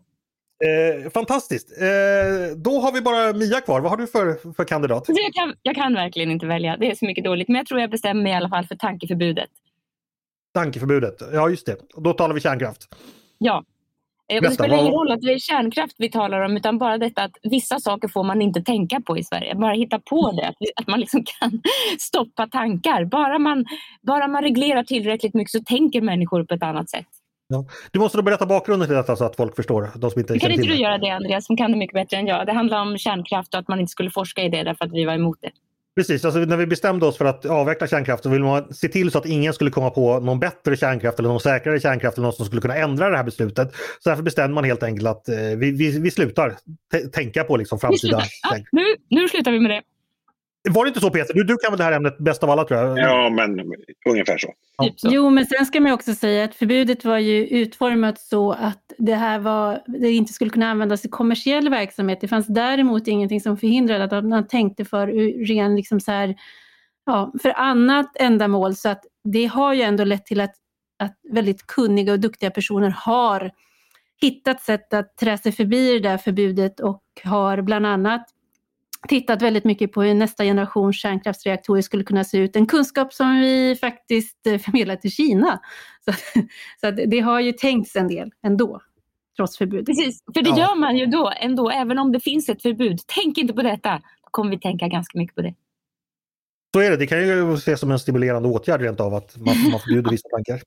Eh, 0.63 1.11
fantastiskt. 1.11 1.73
Eh, 1.81 2.57
då 2.57 2.81
har 2.81 2.93
vi 2.93 3.01
bara 3.01 3.33
Mia 3.33 3.61
kvar. 3.61 3.81
Vad 3.81 3.91
har 3.91 3.97
du 3.97 4.07
för, 4.07 4.53
för 4.53 4.65
kandidat? 4.65 5.09
Alltså, 5.09 5.23
jag 5.23 5.35
kan, 5.35 5.55
jag 5.63 5.75
kan 5.75 5.95
verkligen 5.95 6.31
inte 6.31 6.47
välja. 6.47 6.77
Det 6.77 6.91
är 6.91 6.95
så 6.95 7.07
mycket 7.07 7.25
dåligt. 7.25 7.49
Men 7.49 7.57
jag 7.57 7.67
tror 7.67 7.81
jag 7.81 7.91
bestämmer 7.91 8.23
mig 8.23 8.33
i 8.33 8.35
alla 8.35 8.49
fall 8.49 8.67
för 8.67 8.77
tankeförbudet. 8.77 9.51
Tankeförbudet, 10.55 11.23
ja 11.33 11.49
just 11.49 11.67
det. 11.67 11.77
Då 11.97 12.13
talar 12.13 12.35
vi 12.35 12.41
kärnkraft. 12.41 12.95
Ja. 13.39 13.65
Eh, 14.33 14.43
det 14.43 14.51
spelar 14.51 14.77
ingen 14.77 14.93
roll 14.93 15.13
att 15.13 15.21
det 15.21 15.33
är 15.33 15.39
kärnkraft 15.39 15.95
vi 15.99 16.11
talar 16.11 16.41
om 16.41 16.57
utan 16.57 16.79
bara 16.79 16.99
detta 16.99 17.23
att 17.23 17.37
vissa 17.43 17.81
saker 17.81 18.09
får 18.09 18.25
man 18.25 18.43
inte 18.43 18.63
tänka 18.63 19.01
på 19.01 19.19
i 19.19 19.25
Sverige. 19.25 19.55
Bara 19.55 19.73
hitta 19.73 19.99
på 19.99 20.33
det, 20.33 20.55
att 20.77 20.87
man 20.87 21.01
liksom 21.01 21.25
kan 21.25 21.63
stoppa 21.99 22.47
tankar. 22.47 23.05
Bara 23.05 23.39
man, 23.39 23.65
bara 24.03 24.29
man 24.29 24.43
reglerar 24.43 24.83
tillräckligt 24.83 25.35
mycket 25.35 25.51
så 25.51 25.61
tänker 25.65 26.01
människor 26.01 26.45
på 26.45 26.55
ett 26.55 26.63
annat 26.63 26.91
sätt. 26.91 27.07
Ja. 27.53 27.65
Du 27.91 27.99
måste 27.99 28.19
då 28.19 28.23
berätta 28.23 28.47
bakgrunden 28.47 28.89
till 28.89 28.97
detta 28.97 29.17
så 29.17 29.25
att 29.25 29.37
folk 29.37 29.57
förstår. 29.57 29.91
De 29.97 30.11
som 30.11 30.21
inte 30.21 30.39
Kan 30.39 30.51
inte 30.51 30.63
du 30.63 30.69
det. 30.73 30.79
göra 30.79 30.99
det 30.99 31.11
Andreas, 31.11 31.47
som 31.47 31.57
kan 31.57 31.73
det 31.73 31.79
mycket 31.79 31.95
bättre 31.95 32.17
än 32.17 32.27
jag? 32.27 32.47
Det 32.47 32.53
handlar 32.53 32.81
om 32.83 32.99
kärnkraft 32.99 33.55
och 33.55 33.61
att 33.61 33.69
man 33.69 33.81
inte 33.81 33.91
skulle 33.91 34.11
forska 34.11 34.43
i 34.43 34.49
det 34.49 34.63
därför 34.63 34.85
att 34.85 34.93
vi 34.93 35.05
var 35.05 35.15
emot 35.15 35.39
det. 35.41 35.51
Precis, 35.97 36.25
alltså 36.25 36.41
när 36.41 36.57
vi 36.57 36.67
bestämde 36.67 37.07
oss 37.07 37.17
för 37.19 37.25
att 37.25 37.47
avveckla 37.47 37.87
kärnkraft 37.87 38.23
så 38.23 38.29
ville 38.29 38.45
man 38.45 38.75
se 38.75 38.89
till 38.89 39.11
så 39.11 39.19
att 39.19 39.27
ingen 39.27 39.53
skulle 39.53 39.71
komma 39.71 39.91
på 39.91 40.21
någon 40.21 40.41
bättre 40.41 40.77
kärnkraft 40.77 41.19
eller 41.19 41.29
någon 41.29 41.41
säkrare 41.41 41.81
kärnkraft 41.81 42.17
eller 42.17 42.25
någon 42.27 42.33
som 42.33 42.47
skulle 42.47 42.63
kunna 42.63 42.77
ändra 42.77 43.11
det 43.11 43.17
här 43.17 43.25
beslutet. 43.25 43.75
Så 44.01 44.09
därför 44.09 44.23
bestämde 44.23 44.55
man 44.55 44.65
helt 44.65 44.83
enkelt 44.83 45.09
att 45.09 45.29
eh, 45.29 45.37
vi, 45.37 45.71
vi, 45.71 45.99
vi 46.01 46.11
slutar 46.11 46.55
tänka 47.13 47.45
på 47.45 47.57
liksom 47.57 47.77
Vi 47.77 47.81
framtida... 47.81 48.21
slutar. 48.21 48.29
Ja, 48.51 48.65
nu, 48.73 48.85
nu 49.21 49.29
slutar 49.29 49.53
vi 49.53 49.61
med 49.61 49.71
det. 49.71 49.83
Var 50.71 50.85
det 50.85 50.89
inte 50.89 51.01
så 51.01 51.11
Peter? 51.11 51.35
Du, 51.35 51.45
du 51.45 51.57
kan 51.57 51.73
väl 51.73 51.79
det 51.79 51.85
här 51.85 51.93
ämnet 51.93 52.19
bäst 52.19 52.43
av 52.43 52.51
alla 52.51 52.65
tror 52.65 52.81
jag? 52.81 52.99
Ja, 52.99 53.31
men 53.31 53.61
ungefär 54.09 54.39
så. 54.39 54.55
Typ 54.83 55.01
så. 55.01 55.09
Jo, 55.11 55.31
men 55.31 55.47
sen 55.47 55.67
ska 55.67 55.81
man 55.81 55.93
också 55.93 56.15
säga 56.15 56.45
att 56.45 56.55
förbudet 56.55 57.05
var 57.05 57.19
ju 57.19 57.47
utformat 57.47 58.21
så 58.21 58.53
att 58.53 58.93
det 58.99 59.15
här 59.15 59.39
var, 59.39 59.83
det 59.87 60.11
inte 60.11 60.33
skulle 60.33 60.51
kunna 60.51 60.71
användas 60.71 61.05
i 61.05 61.09
kommersiell 61.09 61.69
verksamhet. 61.71 62.21
Det 62.21 62.29
fanns 62.29 62.47
däremot 62.47 63.09
ingenting 63.09 63.41
som 63.41 63.57
förhindrade 63.57 64.19
att 64.19 64.25
man 64.25 64.47
tänkte 64.47 64.85
för 64.85 65.07
ren, 65.47 65.77
liksom 65.77 66.01
så 66.01 66.11
här, 66.11 66.35
ja, 67.07 67.33
för 67.43 67.59
annat 67.59 68.17
ändamål. 68.17 68.75
Så 68.75 68.89
att 68.89 69.05
det 69.25 69.47
har 69.47 69.75
ju 69.75 69.83
ändå 69.83 70.05
lett 70.05 70.27
till 70.27 70.41
att, 70.41 70.55
att 70.99 71.17
väldigt 71.33 71.67
kunniga 71.67 72.13
och 72.13 72.21
duktiga 72.21 72.51
personer 72.51 72.91
har 72.91 73.51
hittat 74.21 74.61
sätt 74.61 74.95
att 74.95 75.17
trä 75.17 75.39
sig 75.39 75.53
förbi 75.53 75.93
det 75.93 76.09
där 76.09 76.19
förbudet 76.19 76.81
och 76.81 77.03
har 77.25 77.63
bland 77.63 77.87
annat 77.87 78.27
tittat 79.09 79.43
väldigt 79.43 79.65
mycket 79.65 79.93
på 79.93 80.03
hur 80.03 80.15
nästa 80.15 80.45
generation 80.45 80.93
kärnkraftsreaktorer 80.93 81.83
skulle 81.83 82.05
kunna 82.05 82.25
se 82.25 82.39
ut. 82.39 82.57
En 82.57 82.67
kunskap 82.67 83.13
som 83.13 83.41
vi 83.41 83.77
faktiskt 83.81 84.47
eh, 84.47 84.59
förmedlar 84.59 84.97
till 84.97 85.11
Kina. 85.13 85.61
Så, 86.05 86.13
så 86.81 86.87
att 86.87 86.97
det 87.07 87.21
har 87.21 87.41
ju 87.41 87.53
tänkts 87.53 87.97
en 87.97 88.09
del 88.09 88.31
ändå, 88.47 88.81
trots 89.37 89.59
förbudet. 89.59 89.87
Precis, 89.87 90.23
för 90.35 90.43
det 90.43 90.51
Ja. 90.51 90.59
gör 90.59 90.77
man 90.77 90.97
ju 90.97 91.07
då 91.07 91.33
ändå, 91.41 91.71
även 91.71 91.99
om 91.99 92.13
det 92.13 92.21
finns 92.21 92.49
ett 92.49 92.63
förbud. 92.63 93.01
Tänk 93.07 93.39
inte 93.39 93.53
på 93.55 93.63
detta. 93.63 93.91
Då 93.95 94.29
kommer 94.31 94.51
vi 94.51 94.59
tänka 94.59 94.89
ganska 94.89 95.19
mycket 95.19 95.35
på 95.37 95.43
det. 95.43 95.55
Så 96.75 96.81
är 96.81 96.91
det, 96.91 96.97
det 96.97 97.07
kan 97.07 97.19
ju 97.27 97.55
ses 97.55 97.81
som 97.81 97.91
en 97.91 97.99
stimulerande 97.99 98.49
åtgärd 98.49 98.81
rent 98.81 99.01
av 99.01 99.15
att 99.15 99.37
man, 99.37 99.71
man 99.71 99.81
förbjuder 99.81 100.11
vissa 100.11 100.29
tankar. 100.29 100.61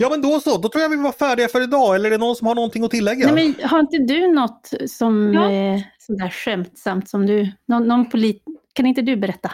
Ja 0.00 0.08
men 0.10 0.22
då 0.22 0.40
så, 0.40 0.58
då 0.58 0.68
tror 0.68 0.82
jag 0.82 0.88
vi 0.88 0.96
var 0.96 1.12
färdiga 1.12 1.48
för 1.48 1.62
idag. 1.62 1.94
Eller 1.94 2.06
är 2.06 2.10
det 2.10 2.18
någon 2.18 2.36
som 2.36 2.46
har 2.46 2.54
någonting 2.54 2.84
att 2.84 2.90
tillägga? 2.90 3.32
Nej, 3.32 3.54
men 3.58 3.68
har 3.68 3.80
inte 3.80 3.98
du 3.98 4.32
något 4.32 4.70
som 4.88 5.32
Ja. 5.34 5.52
eh, 5.52 5.80
sådär 5.98 6.28
skämtsamt 6.30 7.08
som 7.08 7.26
du, 7.26 7.52
någon, 7.68 7.88
någon 7.88 8.10
polit, 8.10 8.42
kan 8.72 8.86
inte 8.86 9.02
du 9.02 9.16
berätta? 9.16 9.50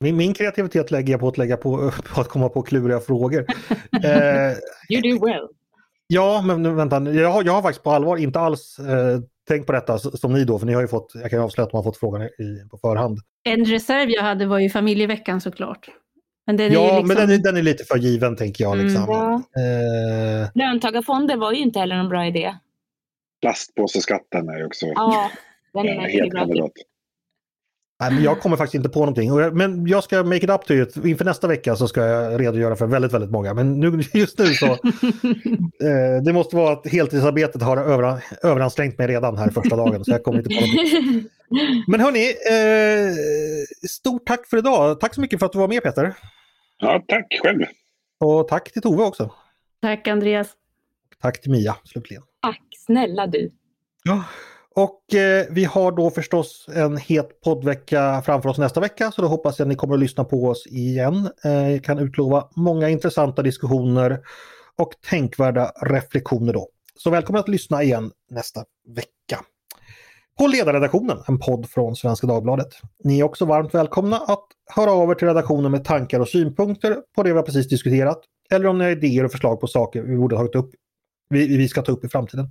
Min, 0.00 0.16
min 0.16 0.34
kreativitet 0.34 0.90
lägger 0.90 1.12
jag 1.12 1.20
på 1.20 1.28
att, 1.28 1.38
lägga 1.38 1.56
på, 1.56 1.92
på 2.14 2.20
att 2.20 2.28
komma 2.28 2.48
på 2.48 2.62
kluriga 2.62 3.00
frågor. 3.00 3.40
eh, 4.04 4.52
You 4.90 5.18
do 5.18 5.26
well. 5.26 5.48
ja, 6.06 6.42
men 6.46 6.62
nu, 6.62 6.70
vänta. 6.74 7.00
Jag 7.12 7.30
har, 7.30 7.44
jag 7.44 7.52
har 7.52 7.62
faktiskt 7.62 7.82
på 7.84 7.90
allvar 7.90 8.16
inte 8.16 8.40
alls 8.40 8.78
eh, 8.78 9.20
tänkt 9.48 9.66
på 9.66 9.72
detta 9.72 9.98
som 9.98 10.32
ni 10.32 10.44
då, 10.44 10.58
för 10.58 10.66
ni 10.66 10.72
har 10.74 10.80
ju 10.80 10.88
fått, 10.88 11.12
jag 11.14 11.30
kan 11.30 11.38
ju 11.38 11.44
avslöja 11.44 11.66
att 11.66 11.72
man 11.72 11.78
har 11.78 11.84
fått 11.90 11.96
frågan 11.96 12.22
i, 12.22 12.68
på 12.70 12.78
förhand. 12.78 13.18
En 13.44 13.64
reserv 13.64 14.10
jag 14.10 14.22
hade 14.22 14.46
var 14.46 14.58
ju 14.58 14.70
familjeveckan 14.70 15.40
såklart. 15.40 15.88
Men 16.46 16.56
den 16.56 16.66
är 16.70 16.74
Ja, 16.74 16.80
ju 16.80 16.86
liksom, 16.86 17.08
men 17.08 17.16
den 17.16 17.30
är, 17.30 17.38
den 17.42 17.56
är 17.56 17.62
lite 17.62 17.84
för 17.84 17.98
given 17.98 18.36
tänker 18.36 18.64
jag. 18.64 18.74
Mm, 18.74 18.86
Liksom. 18.86 19.04
Ja. 19.08 19.34
Eh, 19.34 20.48
Löntagarfonder 20.54 21.36
var 21.36 21.52
ju 21.52 21.58
inte 21.58 21.78
heller 21.78 21.96
någon 21.96 22.08
bra 22.08 22.26
idé. 22.26 22.54
Plastpåseskatten 23.40 24.48
är 24.48 24.58
ju 24.58 24.64
också 24.66 24.86
Ja, 24.86 25.30
den 25.72 25.86
är 25.86 26.08
helt 26.08 26.32
kandidat. 26.34 26.72
Nej, 28.00 28.12
men 28.12 28.22
jag 28.22 28.40
kommer 28.40 28.56
faktiskt 28.56 28.74
inte 28.74 28.88
på 28.88 28.98
någonting. 28.98 29.56
Men 29.56 29.86
jag 29.86 30.04
ska 30.04 30.22
make 30.22 30.36
it 30.36 30.50
up 30.50 30.64
to 30.64 30.74
it. 30.74 30.96
Inför 31.04 31.24
nästa 31.24 31.46
vecka 31.46 31.76
så 31.76 31.88
ska 31.88 32.06
jag 32.06 32.40
redogöra 32.40 32.76
för 32.76 32.86
väldigt, 32.86 33.12
väldigt 33.12 33.30
många. 33.30 33.54
Men 33.54 33.80
nu, 33.80 34.02
just 34.12 34.38
nu 34.38 34.46
så, 34.46 34.66
eh, 34.72 36.22
det 36.24 36.32
måste 36.32 36.56
vara 36.56 36.72
att 36.72 36.86
heltidsarbetet 36.86 37.62
har 37.62 37.76
över, 37.76 38.24
överansträngt 38.42 38.98
mig 38.98 39.06
redan 39.06 39.36
här 39.38 39.50
första 39.50 39.76
dagen. 39.76 40.04
Så 40.04 40.10
jag 40.10 40.22
kommer 40.22 40.38
inte 40.38 40.54
på 40.54 40.60
någonting. 40.60 41.28
Men 41.86 42.00
hörni, 42.00 42.26
eh, 42.28 43.88
stort 43.88 44.26
tack 44.26 44.46
för 44.46 44.56
idag. 44.56 45.00
Tack 45.00 45.14
så 45.14 45.20
mycket 45.20 45.38
för 45.38 45.46
att 45.46 45.52
du 45.52 45.58
var 45.58 45.68
med 45.68 45.82
Peter. 45.82 46.14
Ja, 46.78 47.04
tack 47.08 47.26
själv. 47.42 47.64
Och 48.20 48.48
tack 48.48 48.72
till 48.72 48.82
Tove 48.82 49.04
också. 49.04 49.30
Tack 49.82 50.08
Andreas. 50.08 50.48
Tack 51.22 51.40
till 51.40 51.50
Mia 51.50 51.76
slutligen. 51.84 52.22
Tack 52.42 52.62
snälla 52.86 53.26
du. 53.26 53.50
Ja. 54.04 54.24
Och 54.78 55.14
eh, 55.14 55.46
vi 55.50 55.64
har 55.64 55.92
då 55.92 56.10
förstås 56.10 56.66
en 56.74 56.96
het 56.96 57.40
poddvecka 57.40 58.22
framför 58.26 58.48
oss 58.48 58.58
nästa 58.58 58.80
vecka 58.80 59.10
så 59.10 59.22
då 59.22 59.28
hoppas 59.28 59.58
jag 59.58 59.66
att 59.66 59.68
ni 59.68 59.74
kommer 59.74 59.94
att 59.94 60.00
lyssna 60.00 60.24
på 60.24 60.44
oss 60.44 60.66
igen. 60.66 61.30
Eh, 61.44 61.70
jag 61.70 61.84
kan 61.84 61.98
utlova 61.98 62.48
många 62.56 62.88
intressanta 62.88 63.42
diskussioner 63.42 64.20
och 64.76 64.92
tänkvärda 65.10 65.72
reflektioner 65.82 66.52
då. 66.52 66.68
Så 66.96 67.10
välkommen 67.10 67.40
att 67.40 67.48
lyssna 67.48 67.82
igen 67.82 68.10
nästa 68.30 68.64
vecka. 68.88 69.44
På 70.38 70.46
Ledarredaktionen, 70.46 71.18
en 71.28 71.38
podd 71.38 71.70
från 71.70 71.96
Svenska 71.96 72.26
Dagbladet. 72.26 72.68
Ni 73.04 73.20
är 73.20 73.24
också 73.24 73.44
varmt 73.44 73.74
välkomna 73.74 74.16
att 74.16 74.46
höra 74.74 74.90
av 74.90 75.10
er 75.10 75.14
till 75.14 75.28
redaktionen 75.28 75.70
med 75.70 75.84
tankar 75.84 76.20
och 76.20 76.28
synpunkter 76.28 76.96
på 77.16 77.22
det 77.22 77.30
vi 77.30 77.36
har 77.36 77.42
precis 77.42 77.68
diskuterat. 77.68 78.20
Eller 78.50 78.66
om 78.66 78.78
ni 78.78 78.84
har 78.84 78.90
idéer 78.90 79.24
och 79.24 79.32
förslag 79.32 79.60
på 79.60 79.66
saker 79.66 80.02
vi 80.02 80.16
borde 80.16 80.36
ha 80.36 80.42
tagit 80.42 80.54
upp, 80.54 80.70
vi, 81.30 81.56
vi 81.56 81.68
ska 81.68 81.82
ta 81.82 81.92
upp 81.92 82.04
i 82.04 82.08
framtiden. 82.08 82.48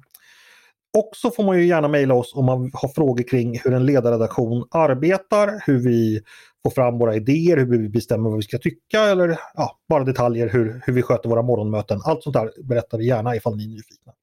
Och 0.97 1.09
så 1.15 1.31
får 1.31 1.43
man 1.43 1.59
ju 1.59 1.65
gärna 1.65 1.87
mejla 1.87 2.13
oss 2.13 2.35
om 2.35 2.45
man 2.45 2.71
har 2.73 2.89
frågor 2.89 3.23
kring 3.23 3.59
hur 3.59 3.73
en 3.73 3.85
ledarredaktion 3.85 4.67
arbetar, 4.71 5.63
hur 5.65 5.79
vi 5.79 6.21
får 6.63 6.71
fram 6.71 6.97
våra 6.97 7.15
idéer, 7.15 7.57
hur 7.57 7.65
vi 7.65 7.89
bestämmer 7.89 8.29
vad 8.29 8.37
vi 8.37 8.43
ska 8.43 8.57
tycka 8.57 9.01
eller 9.01 9.39
ja, 9.55 9.79
bara 9.89 10.03
detaljer 10.03 10.49
hur, 10.49 10.81
hur 10.85 10.93
vi 10.93 11.01
sköter 11.01 11.29
våra 11.29 11.41
morgonmöten. 11.41 12.01
Allt 12.05 12.23
sånt 12.23 12.33
där 12.33 12.51
berättar 12.63 12.97
vi 12.97 13.07
gärna 13.07 13.35
ifall 13.35 13.57
ni 13.57 13.63
är 13.63 13.67
nyfikna. 13.67 14.13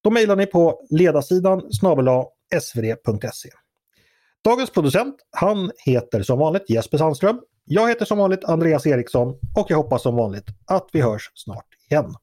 Då 0.00 0.10
mejlar 0.10 0.36
ni 0.36 0.46
på 0.46 0.80
ledarsidan 0.90 1.72
snabel 1.72 2.08
svd.se. 2.60 3.48
Dagens 4.44 4.70
producent, 4.70 5.16
han 5.30 5.70
heter 5.84 6.22
som 6.22 6.38
vanligt 6.38 6.70
Jesper 6.70 6.98
Sandström. 6.98 7.40
Jag 7.64 7.88
heter 7.88 8.04
som 8.04 8.18
vanligt 8.18 8.44
Andreas 8.44 8.86
Eriksson 8.86 9.28
och 9.56 9.66
jag 9.68 9.76
hoppas 9.76 10.02
som 10.02 10.16
vanligt 10.16 10.46
att 10.66 10.88
vi 10.92 11.00
hörs 11.00 11.30
snart 11.34 11.66
igen. 11.90 12.14